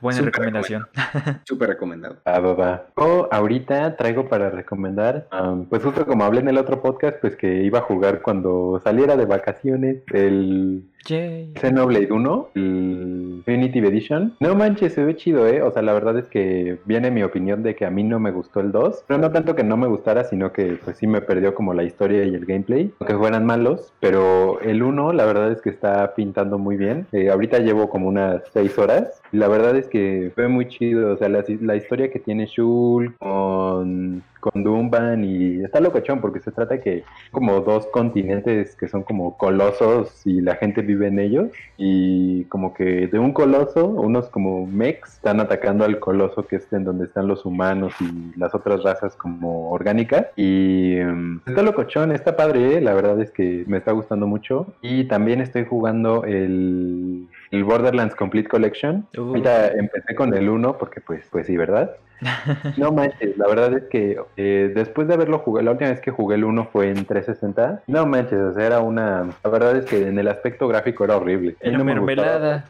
buena 0.01 0.21
recomendación. 0.21 0.87
Súper 1.45 1.69
recomendado. 1.69 2.17
Ah, 2.25 2.39
va, 2.39 2.87
ahorita 3.31 3.95
traigo 3.95 4.27
para 4.27 4.49
recomendar, 4.49 5.27
pues 5.69 5.83
justo 5.83 6.05
como 6.05 6.23
hablé 6.23 6.41
en 6.41 6.49
el 6.49 6.57
otro 6.57 6.81
podcast, 6.81 7.17
pues 7.21 7.35
que 7.35 7.63
iba 7.63 7.79
a 7.79 7.83
jugar 7.83 8.21
cuando 8.21 8.81
saliera 8.83 9.15
de 9.15 9.25
vacaciones 9.25 10.03
el 10.13 10.89
Xenoblade 11.05 12.11
1, 12.11 12.49
el 12.55 13.43
Definitive 13.45 13.87
Edition. 13.89 14.35
No 14.39 14.55
manches, 14.55 14.93
se 14.93 15.03
ve 15.03 15.15
chido, 15.15 15.47
¿eh? 15.47 15.61
O 15.61 15.71
sea, 15.71 15.81
la 15.81 15.93
verdad 15.93 16.17
es 16.17 16.27
que 16.27 16.79
viene 16.85 17.11
mi 17.11 17.23
opinión 17.23 17.61
de 17.63 17.75
que 17.75 17.85
a 17.85 17.89
mí 17.89 18.03
no 18.03 18.19
me 18.19 18.31
gustó 18.31 18.61
el 18.61 18.71
2. 18.71 19.03
Pero 19.07 19.19
no 19.19 19.31
tanto 19.31 19.55
que 19.55 19.63
no 19.63 19.75
me 19.75 19.87
gustara, 19.87 20.23
sino 20.23 20.53
que 20.53 20.77
pues 20.83 20.97
sí 20.97 21.07
me 21.07 21.21
perdió 21.21 21.53
como 21.55 21.73
la 21.73 21.83
historia 21.83 22.23
y 22.23 22.33
el 22.33 22.45
gameplay. 22.45 22.93
Aunque 22.99 23.17
fueran 23.17 23.45
malos. 23.45 23.93
Pero 23.99 24.61
el 24.61 24.81
1, 24.81 25.13
la 25.13 25.25
verdad 25.25 25.51
es 25.51 25.61
que 25.61 25.69
está 25.69 26.15
pintando 26.15 26.57
muy 26.57 26.77
bien. 26.77 27.07
Eh, 27.11 27.29
ahorita 27.29 27.59
llevo 27.59 27.89
como 27.89 28.07
unas 28.07 28.43
6 28.53 28.77
horas. 28.77 29.21
La 29.33 29.47
verdad 29.47 29.75
es 29.75 29.87
que 29.87 30.31
fue 30.35 30.47
muy 30.47 30.67
chido. 30.67 31.13
O 31.13 31.17
sea, 31.17 31.27
la, 31.27 31.43
la 31.61 31.75
historia 31.75 32.11
que 32.11 32.19
tiene 32.19 32.45
Shul 32.45 33.15
con 33.17 34.23
con 34.43 34.61
Dumban 34.61 35.23
y 35.23 35.63
está 35.63 35.79
locochón 35.79 36.19
porque 36.19 36.41
se 36.41 36.51
trata 36.51 36.81
que 36.81 37.05
como 37.31 37.61
dos 37.61 37.87
continentes 37.87 38.75
que 38.75 38.89
son 38.89 39.03
como 39.03 39.37
colosos 39.37 40.27
y 40.27 40.41
la 40.41 40.55
gente 40.55 40.81
vive 40.81 41.07
en 41.07 41.19
ellos 41.19 41.49
y 41.77 42.43
como 42.45 42.73
que 42.73 43.07
de 43.07 43.19
un 43.19 43.31
coloso, 43.31 43.85
unos 43.85 44.27
como 44.27 44.67
mechs 44.67 45.13
están 45.13 45.39
atacando 45.39 45.85
al 45.85 45.97
coloso 45.99 46.45
que 46.45 46.57
es 46.57 46.73
en 46.73 46.83
donde 46.83 47.05
están 47.05 47.27
los 47.27 47.45
humanos 47.45 47.93
y 48.01 48.37
las 48.37 48.53
otras 48.53 48.83
razas 48.83 49.15
como 49.15 49.71
orgánicas 49.71 50.27
y 50.35 50.97
em, 50.97 51.39
está 51.45 51.61
locochón, 51.61 52.11
está 52.11 52.35
padre, 52.35 52.77
¿eh? 52.77 52.81
la 52.81 52.93
verdad 52.93 53.21
es 53.21 53.31
que 53.31 53.63
me 53.65 53.77
está 53.77 53.93
gustando 53.93 54.27
mucho 54.27 54.67
y 54.81 55.05
también 55.05 55.39
estoy 55.39 55.63
jugando 55.63 56.25
el, 56.25 57.27
el 57.53 57.63
Borderlands 57.63 58.15
Complete 58.15 58.49
Collection. 58.49 59.07
Ahorita 59.15 59.67
empecé 59.73 60.15
con 60.15 60.33
el 60.33 60.49
1 60.49 60.77
porque 60.79 61.01
pues 61.01 61.27
pues 61.31 61.45
sí, 61.45 61.55
¿verdad? 61.55 61.95
No 62.77 62.91
manches, 62.91 63.37
la 63.37 63.47
verdad 63.47 63.73
es 63.73 63.83
que 63.85 64.17
eh, 64.37 64.71
después 64.73 65.07
de 65.07 65.13
haberlo 65.13 65.39
jugado, 65.39 65.65
la 65.65 65.71
última 65.71 65.89
vez 65.89 66.01
que 66.01 66.11
jugué 66.11 66.35
el 66.35 66.43
1 66.43 66.69
fue 66.71 66.89
en 66.89 67.05
360. 67.05 67.83
No 67.87 68.05
manches, 68.05 68.39
o 68.39 68.53
sea, 68.53 68.65
era 68.65 68.79
una. 68.79 69.29
La 69.43 69.49
verdad 69.49 69.75
es 69.77 69.85
que 69.85 70.07
en 70.07 70.17
el 70.17 70.27
aspecto 70.27 70.67
gráfico 70.67 71.03
era 71.03 71.17
horrible. 71.17 71.55
Era 71.59 71.83
mermelada. 71.83 72.65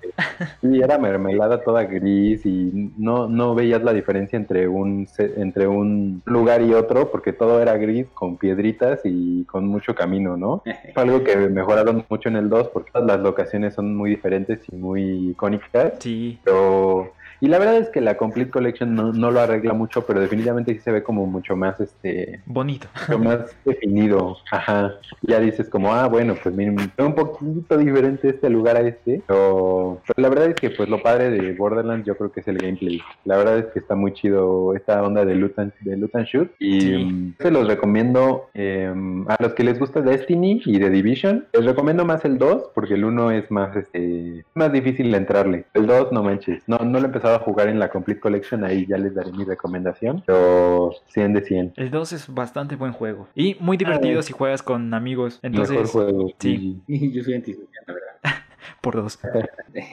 Sí, 0.62 0.82
era 0.82 0.98
mermelada 0.98 1.62
toda 1.64 1.84
gris 1.84 2.46
y 2.46 2.92
no, 2.98 3.28
no 3.28 3.56
veías 3.56 3.84
la 3.84 3.94
diferencia 3.94 4.38
entre 4.38 4.68
un, 4.68 5.08
entre 5.18 5.68
un 5.68 6.22
lugar 6.26 6.62
y 6.62 6.74
otro 6.74 7.12
porque 7.12 7.34
todo 7.34 7.62
era 7.62 7.78
gris 7.78 8.08
con 8.14 8.38
piedritas 8.38 9.02
y 9.04 9.44
con 9.46 9.68
mucho 9.68 9.96
camino, 9.96 10.38
¿no? 10.38 10.64
Fue 10.94 11.04
algo 11.04 11.24
que 11.24 11.36
mejoraron 11.36 12.06
mucho 12.10 12.30
en 12.30 12.38
el 12.38 12.50
2 12.50 12.70
porque 12.70 12.92
las 12.94 13.20
locaciones 13.20 13.74
son 13.74 13.96
muy 13.96 14.10
diferentes 14.10 14.60
y 14.72 14.76
muy 14.76 15.32
icónicas. 15.32 15.94
Sí. 16.00 16.40
Pero 16.44 17.14
y 17.40 17.48
la 17.48 17.60
verdad 17.60 17.78
es 17.78 17.90
que 17.90 18.02
la 18.02 18.18
Complete 18.18 18.52
Collection 18.52 18.94
no, 18.94 19.12
no, 19.12 19.32
lo 19.32 19.40
arregla 19.40 19.74
mucho, 19.74 20.06
pero 20.06 20.20
definitivamente 20.20 20.74
sí 20.74 20.80
se 20.80 20.92
ve 20.92 21.04
como 21.04 21.26
mucho 21.26 21.56
más 21.56 21.80
este 21.80 22.42
bonito. 22.46 22.88
Mucho 23.08 23.20
más 23.20 23.56
definido. 23.66 24.38
Ajá. 24.52 24.94
Ya 25.22 25.40
dices 25.40 25.70
como, 25.70 25.94
ah, 25.94 26.08
bueno, 26.08 26.36
pues 26.42 26.56
miren, 26.56 26.78
un 26.98 27.16
poquito 27.16 27.78
diferente 27.78 28.30
este 28.30 28.50
lugar 28.50 28.78
a 28.78 28.82
este. 28.82 29.22
Pero, 29.28 30.02
la 30.16 30.30
verdad 30.30 30.48
es 30.48 30.56
que 30.56 30.70
pues 30.70 30.90
lo 30.90 31.02
padre 31.02 31.30
de 31.30 31.54
Borderlands 31.54 32.06
yo 32.06 32.16
creo 32.16 32.32
que 32.32 32.40
es 32.40 32.48
el 32.48 32.58
gameplay. 32.58 33.02
La 33.26 33.38
verdad 33.38 33.58
es 33.60 33.66
que 33.68 33.80
está 33.80 33.96
muy 33.96 34.14
chido 34.14 34.76
esta 34.76 35.02
onda 35.04 35.26
de 35.26 35.36
loot 35.36 35.58
and, 35.60 35.74
de 35.82 35.98
loot 35.98 36.16
and 36.16 36.26
shoot. 36.26 36.52
Y 36.60 37.04
mm, 37.04 37.36
se 37.40 37.52
los 37.52 37.68
recomiendo 37.68 38.50
em, 38.54 39.26
a 39.30 39.38
los 39.40 39.54
que 39.54 39.64
les 39.64 39.80
gusta 39.80 40.02
Destiny 40.02 40.62
y 40.66 40.80
The 40.80 40.90
Division. 40.90 41.46
Les 41.54 41.66
recomiendo 41.66 42.06
más 42.06 42.26
el 42.26 42.38
2 42.38 42.72
porque 42.74 42.94
el 42.94 43.06
1 43.06 43.32
es 43.32 43.52
más 43.52 43.76
este 43.76 44.46
más 44.54 44.72
difícil 44.72 45.12
de 45.12 45.18
entrarle. 45.18 45.66
El 45.74 45.88
2 45.88 46.12
no 46.12 46.24
manches. 46.24 46.64
No, 46.68 46.78
no 46.78 47.00
lo 47.00 47.06
he 47.06 47.06
empezado 47.06 47.33
a 47.36 47.40
jugar 47.40 47.68
en 47.68 47.80
la 47.80 47.90
Complete 47.90 48.20
Collection, 48.20 48.64
ahí 48.64 48.86
ya 48.86 48.98
les 48.98 49.14
daré 49.14 49.32
mi 49.32 49.44
recomendación. 49.44 50.24
Pero 50.26 50.92
100 51.08 51.34
de 51.34 51.42
100. 51.42 51.74
El 51.78 51.92
2 51.92 52.14
es 52.14 52.34
bastante 52.34 52.76
buen 52.76 52.94
juego. 52.94 53.28
Y 53.36 53.56
muy 53.60 53.78
divertido 53.78 54.22
si 54.22 54.34
juegas 54.34 54.64
con 54.64 54.94
amigos. 54.94 55.40
Entonces, 55.42 55.78
Mejor 55.78 55.88
juego. 55.88 56.32
sí. 56.40 56.82
Yo 56.88 57.24
soy 57.24 57.36
anti 57.36 57.54
la 57.54 57.94
verdad. 57.94 58.43
Por 58.82 58.96
dos. 58.96 59.20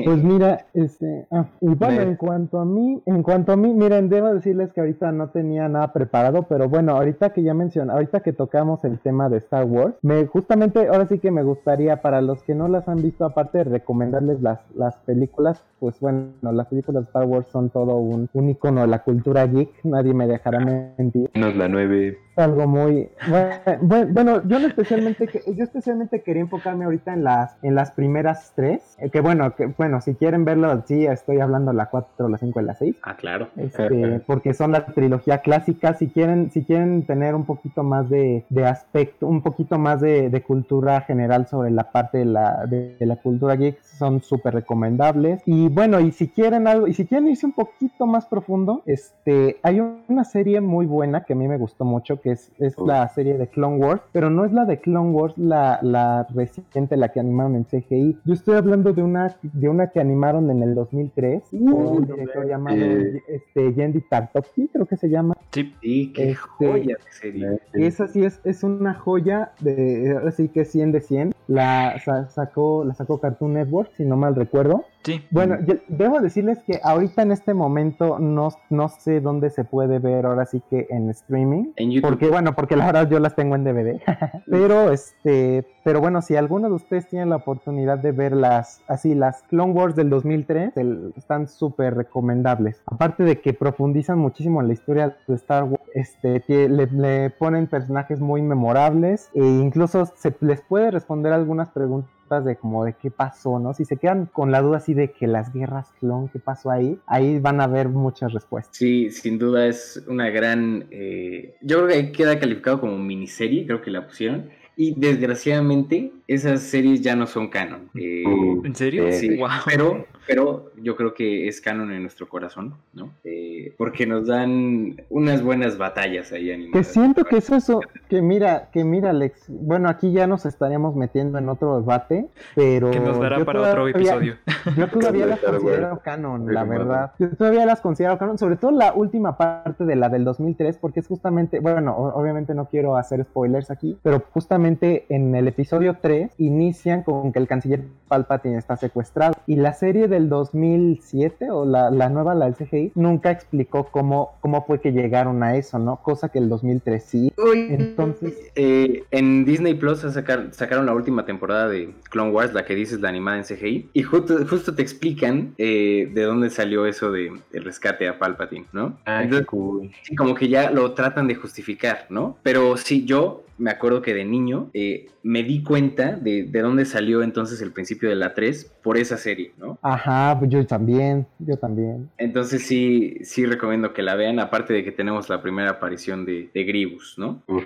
Pues 0.05 0.23
mira, 0.23 0.67
este, 0.75 1.27
ah, 1.31 1.47
y 1.61 1.69
bueno, 1.69 2.03
en 2.03 2.17
cuanto 2.17 2.61
a 2.61 2.65
mí, 2.65 3.03
en 3.07 3.23
cuanto 3.23 3.53
a 3.53 3.57
mí, 3.57 3.73
miren, 3.73 4.09
debo 4.09 4.33
decirles 4.35 4.73
que 4.73 4.81
ahorita 4.81 5.11
no 5.13 5.31
tenía 5.31 5.69
nada 5.69 5.93
preparado, 5.93 6.43
pero 6.43 6.69
bueno, 6.69 6.93
ahorita 6.93 7.31
que 7.31 7.43
ya 7.43 7.55
mencioné, 7.55 7.93
ahorita 7.93 8.21
que 8.21 8.33
tocamos 8.33 8.85
el 8.85 8.99
tema 8.99 9.29
de 9.29 9.39
Star 9.39 9.65
Wars, 9.65 9.95
me 10.03 10.27
justamente, 10.27 10.89
ahora 10.89 11.07
sí 11.07 11.19
que 11.19 11.31
me 11.31 11.43
gustaría, 11.43 12.03
para 12.03 12.21
los 12.21 12.43
que 12.43 12.55
no 12.55 12.69
las 12.69 12.89
han 12.89 13.03
visto, 13.03 13.25
aparte 13.25 13.59
de 13.59 13.65
recomendarles 13.65 14.43
las, 14.43 14.61
las 14.75 14.97
películas, 14.99 15.65
pues 15.79 15.99
bueno, 16.01 16.29
las 16.43 16.67
películas 16.67 17.05
de 17.05 17.09
Star 17.09 17.25
Wars 17.25 17.49
son 17.49 17.71
todo 17.71 17.97
un, 17.97 18.29
un 18.33 18.51
icono 18.51 18.83
de 18.83 18.87
la 18.87 19.03
cultura 19.03 19.47
geek, 19.47 19.85
nadie 19.85 20.15
me 20.15 20.27
dejará 20.27 20.61
mentir. 20.61 21.31
Menos 21.35 21.57
la 21.57 21.69
9. 21.69 22.19
Algo 22.37 22.67
muy 22.67 23.09
bueno, 23.29 24.07
bueno, 24.13 24.43
yo 24.47 24.59
especialmente 24.59 25.29
yo 25.47 25.65
especialmente 25.65 26.23
quería 26.23 26.43
enfocarme 26.43 26.85
ahorita 26.85 27.13
en 27.13 27.25
las 27.25 27.57
en 27.63 27.75
las 27.75 27.91
primeras 27.91 28.53
tres, 28.55 28.97
eh, 28.99 29.11
que 29.11 29.21
bueno, 29.21 29.55
que 29.55 29.67
bueno, 29.67 30.01
si 30.01 30.15
quieren 30.15 30.45
verlo, 30.45 30.83
sí, 30.87 31.07
estoy 31.07 31.41
hablando 31.41 31.73
la 31.73 31.87
4, 31.87 32.29
la 32.29 32.39
5 32.39 32.61
y 32.61 32.65
la 32.65 32.75
6. 32.75 32.97
Ah, 33.03 33.17
claro. 33.17 33.49
Este, 33.57 34.21
porque 34.27 34.55
son 34.55 34.73
la 34.73 34.87
trilogía 34.87 35.39
clásica, 35.39 35.95
si 35.95 36.09
quieren 36.09 36.51
si 36.51 36.65
quieren 36.65 37.05
tener 37.05 37.35
un 37.35 37.45
poquito 37.45 37.83
más 37.83 38.09
de, 38.09 38.45
de 38.49 38.67
aspecto, 38.67 39.27
un 39.27 39.43
poquito 39.43 39.79
más 39.79 40.01
de, 40.01 40.31
de, 40.31 40.43
cultura 40.43 41.03
general 41.03 41.47
sobre 41.47 41.71
la 41.71 41.91
parte 41.91 42.19
de 42.19 42.25
la, 42.25 42.67
de, 42.67 42.97
la 43.01 43.17
cultura 43.17 43.57
geek, 43.57 43.83
son 43.83 44.23
súper 44.23 44.55
recomendables. 44.55 45.43
Y 45.47 45.69
bueno, 45.69 46.01
y 46.01 46.13
si 46.13 46.29
quieren 46.29 46.67
algo, 46.67 46.87
y 46.87 46.95
si 46.95 47.07
quieren 47.07 47.29
irse 47.29 47.47
un 47.47 47.53
poquito 47.53 48.07
más 48.07 48.27
profundo, 48.27 48.83
este, 48.87 49.59
hay 49.63 49.81
una 49.81 50.25
serie 50.25 50.61
muy 50.61 50.87
buena 50.87 51.25
que 51.25 51.35
a 51.35 51.37
mí 51.37 51.49
me 51.49 51.59
gustó 51.59 51.85
mucho, 51.85 52.20
que 52.21 52.33
es, 52.33 52.53
es 52.59 52.79
la 52.79 53.09
serie 53.09 53.37
de 53.37 53.49
Clone 53.49 53.77
Wars, 53.77 54.03
pero 54.13 54.31
no 54.31 54.45
es 54.45 54.53
la 54.53 54.65
de 54.65 54.81
Clone 54.81 55.11
Wars 55.11 55.37
la, 55.37 55.79
la 55.83 56.27
reciente, 56.35 56.97
la 56.97 57.09
que 57.11 57.21
animaron 57.21 57.57
en 57.57 57.65
CGI. 57.65 58.19
Yo 58.25 58.35
estoy 58.35 58.57
hablando 58.57 58.93
de 58.93 59.03
una, 59.03 59.37
de 59.43 59.69
una 59.69 59.89
que 59.89 60.01
animaron 60.01 60.51
en 60.51 60.63
el 60.63 60.75
2003 60.75 61.43
con 61.51 61.73
un 61.73 62.07
director 62.07 62.47
llamado 62.47 62.77
eh. 62.77 63.23
este, 63.29 63.75
Yendi 63.75 64.01
Tartovsky, 64.03 64.69
creo 64.69 64.87
que 64.87 64.97
se 64.97 65.09
llama. 65.09 65.37
Sí, 65.53 65.75
y 65.83 66.13
qué 66.13 66.31
este, 66.31 66.67
joya 66.67 66.97
de 66.97 67.13
serie. 67.13 67.61
Esa 67.73 68.07
sí 68.09 68.25
es, 68.25 68.41
es 68.45 68.63
una 68.63 68.95
joya 68.95 69.53
de, 69.61 70.19
así 70.27 70.49
que 70.49 70.65
100 70.65 70.93
de 70.93 71.01
100. 71.01 71.35
La 71.49 71.99
sacó, 72.29 72.85
la 72.85 72.95
sacó 72.95 73.19
Cartoon 73.19 73.55
Network, 73.55 73.91
si 73.97 74.05
no 74.05 74.17
mal 74.17 74.37
recuerdo. 74.37 74.85
Sí. 75.03 75.25
Bueno, 75.31 75.59
yo 75.65 75.77
debo 75.89 76.21
decirles 76.21 76.59
que 76.67 76.79
ahorita 76.83 77.23
en 77.23 77.33
este 77.33 77.55
momento 77.55 78.19
no, 78.19 78.51
no 78.69 78.89
sé 78.89 79.21
dónde 79.21 79.49
se 79.51 79.65
puede 79.65 79.99
ver 79.99 80.27
ahora 80.27 80.45
sí 80.45 80.63
que 80.69 80.87
en 80.91 81.09
streaming. 81.09 81.73
En 81.77 81.91
YouTube. 81.91 82.09
Porque 82.09 82.29
bueno, 82.29 82.55
porque 82.55 82.77
la 82.77 82.87
verdad 82.87 83.09
yo 83.09 83.19
las 83.19 83.35
tengo 83.35 83.55
en 83.55 83.65
DVD. 83.65 84.01
pero 84.51 84.93
este, 84.93 85.65
pero 85.85 86.01
bueno, 86.01 86.21
si 86.21 86.37
alguno 86.37 86.69
de 86.69 86.75
ustedes 86.75 87.09
tiene 87.09 87.27
la 87.27 87.37
oportunidad 87.37 87.99
de 87.99 88.13
ver 88.13 88.33
las, 88.33 88.83
así, 88.89 89.15
las 89.15 89.43
Clone 89.45 89.73
Wars 89.73 89.97
del 89.97 90.11
2003, 90.11 90.73
están 91.17 91.49
súper 91.49 91.97
recomendables. 91.97 92.83
Aparte 92.87 93.25
de 93.25 93.41
que 93.41 93.55
profundizan 93.55 94.19
muchísimo 94.19 94.61
en 94.61 94.69
la 94.69 94.75
historia 94.75 95.17
de 95.27 95.35
Star 95.35 95.65
Wars, 95.65 95.83
este, 95.95 96.69
le, 96.69 96.87
le 96.87 97.31
ponen 97.31 97.67
personajes 97.67 98.21
muy 98.21 98.43
memorables 98.43 99.31
e 99.35 99.43
incluso 99.45 100.05
se 100.07 100.35
les 100.41 100.61
puede 100.61 100.91
responder 100.91 101.33
algunas 101.33 101.71
preguntas 101.71 102.11
de 102.39 102.57
como 102.57 102.85
de 102.85 102.93
qué 102.95 103.11
pasó, 103.11 103.59
¿no? 103.59 103.75
Si 103.75 103.85
se 103.85 103.97
quedan 103.97 104.27
con 104.27 104.53
la 104.53 104.63
duda 104.63 104.77
así 104.77 104.95
de 104.95 105.11
que 105.11 105.27
las 105.27 105.53
guerras 105.53 105.93
clon, 105.99 106.29
qué 106.29 106.39
pasó 106.39 106.71
ahí, 106.71 106.99
ahí 107.07 107.41
van 107.41 107.61
a 107.61 107.67
ver 107.67 107.89
muchas 107.89 108.33
respuestas. 108.33 108.77
Sí, 108.77 109.11
sin 109.11 109.39
duda 109.39 109.67
es 109.67 110.05
una 110.07 110.31
gran... 110.31 110.87
Eh, 110.93 111.57
yo 111.61 111.79
creo 111.79 111.89
que 111.89 111.95
ahí 111.95 112.13
queda 112.13 112.39
calificado 112.39 112.81
como 112.81 112.97
miniserie, 112.97 113.67
creo 113.67 113.83
que 113.83 113.91
la 113.91 114.07
pusieron. 114.07 114.51
Y 114.81 114.95
desgraciadamente 114.97 116.11
esas 116.27 116.63
series 116.63 117.03
ya 117.03 117.15
no 117.15 117.27
son 117.27 117.49
canon. 117.49 117.91
Eh, 117.95 118.25
¿En 118.65 118.75
serio? 118.75 119.13
Sí, 119.13 119.39
pero, 119.67 120.07
pero 120.27 120.73
yo 120.83 120.97
creo 120.97 121.13
que 121.13 121.49
es 121.49 121.61
canon 121.61 121.93
en 121.93 122.01
nuestro 122.01 122.31
corazón, 122.31 122.77
¿no? 122.95 123.11
Eh, 123.25 123.75
porque 123.77 124.07
nos 124.07 124.29
dan 124.29 125.03
unas 125.11 125.43
buenas 125.43 125.77
batallas 125.77 126.33
ahí 126.33 126.51
animadas. 126.51 126.87
Que 126.87 126.93
siento 126.95 127.25
que 127.25 127.37
es 127.37 127.51
eso, 127.51 127.83
que 128.09 128.23
mira, 128.23 128.71
que 128.73 128.83
mira 128.85 129.11
Alex, 129.11 129.45
bueno, 129.49 129.91
aquí 129.91 130.13
ya 130.13 130.27
nos 130.27 130.47
estaríamos 130.47 130.97
metiendo 130.97 131.37
en 131.37 131.51
otro 131.51 131.79
debate, 131.81 132.29
pero... 132.55 132.91
Que 132.91 133.01
nos 133.01 133.21
dará 133.21 133.45
para 133.45 133.61
otro 133.61 133.87
episodio. 133.89 134.37
Yo 134.79 134.89
todavía 134.89 135.27
las 135.27 135.41
considero 135.41 136.01
canon, 136.03 136.55
la 136.55 136.65
verdad. 136.65 137.13
Yo 137.19 137.29
todavía 137.37 137.67
las 137.67 137.83
considero 137.83 138.17
canon, 138.17 138.39
sobre 138.39 138.57
todo 138.57 138.71
la 138.71 138.95
última 138.95 139.37
parte 139.37 139.85
de 139.85 139.97
la 139.97 140.09
del 140.09 140.25
2003, 140.25 140.79
porque 140.79 141.01
es 141.01 141.07
justamente, 141.07 141.61
bueno, 141.61 141.95
obviamente 141.95 142.55
no 142.55 142.65
quiero 142.65 142.97
hacer 142.97 143.25
spoilers 143.25 143.71
aquí, 143.71 143.99
pero 144.03 144.23
justamente 144.33 144.70
en 144.81 145.35
el 145.35 145.49
episodio 145.49 145.99
3 146.01 146.33
inician 146.39 147.03
con 147.03 147.33
que 147.33 147.39
el 147.39 147.47
canciller 147.47 147.83
Palpatine 148.09 148.59
está 148.59 148.77
secuestrado. 148.77 149.35
Y 149.47 149.57
la 149.57 149.73
serie 149.73 150.09
del 150.09 150.29
2007 150.29 151.51
o 151.51 151.65
la, 151.65 151.91
la 151.91 152.09
nueva, 152.09 152.35
la 152.35 152.51
del 152.51 152.55
CGI, 152.55 152.93
nunca 152.95 153.31
explicó 153.31 153.85
cómo, 153.85 154.33
cómo 154.41 154.65
fue 154.67 154.81
que 154.81 154.93
llegaron 154.93 155.43
a 155.43 155.57
eso, 155.57 155.79
¿no? 155.79 156.03
Cosa 156.03 156.29
que 156.29 156.39
el 156.39 156.49
2003 156.49 157.03
sí. 157.03 157.33
Entonces... 157.55 158.35
Eh, 158.57 159.05
en 159.11 159.45
Disney 159.45 159.75
Plus 159.75 160.01
sacaron 160.01 160.87
la 160.87 160.93
última 160.93 161.25
temporada 161.25 161.69
de 161.69 161.95
Clone 162.11 162.31
Wars, 162.33 162.53
la 162.53 162.65
que 162.65 162.75
dices 162.75 163.01
la 163.01 163.09
animada 163.09 163.39
en 163.39 163.45
CGI, 163.45 163.91
y 163.93 164.03
justo, 164.03 164.47
justo 164.47 164.75
te 164.75 164.83
explican 164.83 165.55
eh, 165.59 166.11
de 166.13 166.23
dónde 166.23 166.51
salió 166.51 166.87
eso 166.87 167.13
de 167.13 167.33
el 167.53 167.65
rescate 167.65 168.09
a 168.09 168.19
Palpatine, 168.19 168.67
¿no? 168.73 168.99
Ah, 169.05 169.23
Entonces, 169.23 169.47
cool. 169.47 169.91
como 170.17 170.35
que 170.35 170.49
ya 170.49 170.71
lo 170.71 170.93
tratan 170.93 171.29
de 171.29 171.35
justificar, 171.37 172.07
¿no? 172.09 172.37
Pero 172.43 172.77
sí, 172.77 173.05
yo 173.05 173.45
me 173.61 173.71
acuerdo 173.71 174.01
que 174.01 174.15
de 174.15 174.25
niño 174.25 174.71
eh, 174.73 175.07
me 175.23 175.43
di 175.43 175.63
cuenta 175.63 176.13
de, 176.13 176.45
de, 176.45 176.61
dónde 176.61 176.87
salió 176.87 177.23
entonces 177.23 177.61
el 177.61 177.73
principio 177.73 178.09
de 178.09 178.17
la 178.17 178.35
3 178.35 178.73
por 178.83 178.97
esa 178.97 179.19
serie, 179.19 179.53
¿no? 179.59 179.79
Ajá, 179.83 180.35
pues 180.39 180.51
yo 180.51 180.67
también, 180.67 181.27
yo 181.39 181.57
también. 181.57 182.11
Entonces 182.17 182.63
sí, 182.67 183.19
sí 183.23 183.45
recomiendo 183.45 183.93
que 183.93 184.03
la 184.03 184.15
vean, 184.15 184.41
aparte 184.41 184.73
de 184.73 184.83
que 184.83 184.93
tenemos 184.93 185.29
la 185.29 185.43
primera 185.43 185.71
aparición 185.71 186.25
de, 186.25 186.51
de 186.53 186.65
Gribus, 186.65 187.17
¿no? 187.19 187.43
Uf. 187.47 187.65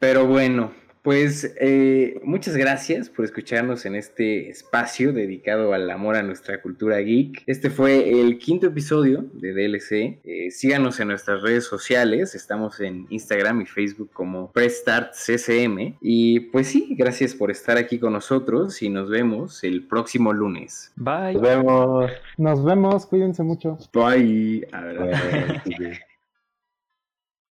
Pero 0.00 0.26
bueno, 0.26 0.72
pues 1.06 1.54
eh, 1.60 2.18
muchas 2.24 2.56
gracias 2.56 3.08
por 3.08 3.24
escucharnos 3.24 3.86
en 3.86 3.94
este 3.94 4.50
espacio 4.50 5.12
dedicado 5.12 5.72
al 5.72 5.88
amor 5.88 6.16
a 6.16 6.24
nuestra 6.24 6.60
cultura 6.60 6.98
geek. 6.98 7.44
Este 7.46 7.70
fue 7.70 8.20
el 8.20 8.38
quinto 8.38 8.66
episodio 8.66 9.24
de 9.32 9.52
DLC. 9.52 10.18
Eh, 10.24 10.50
síganos 10.50 10.98
en 10.98 11.06
nuestras 11.06 11.42
redes 11.42 11.64
sociales. 11.64 12.34
Estamos 12.34 12.80
en 12.80 13.06
Instagram 13.08 13.60
y 13.60 13.66
Facebook 13.66 14.10
como 14.12 14.50
PressStartCCM. 14.50 15.98
Y 16.00 16.40
pues 16.40 16.66
sí, 16.66 16.96
gracias 16.98 17.36
por 17.36 17.52
estar 17.52 17.76
aquí 17.76 18.00
con 18.00 18.12
nosotros 18.12 18.82
y 18.82 18.88
nos 18.88 19.08
vemos 19.08 19.62
el 19.62 19.86
próximo 19.86 20.32
lunes. 20.32 20.92
Bye. 20.96 21.34
Nos 21.34 21.42
vemos. 21.42 22.10
Nos 22.36 22.64
vemos, 22.64 23.06
cuídense 23.06 23.44
mucho. 23.44 23.78
Bye. 23.92 24.66
A 24.72 24.80
ver, 24.80 24.98
a 24.98 25.04
ver. 25.78 26.05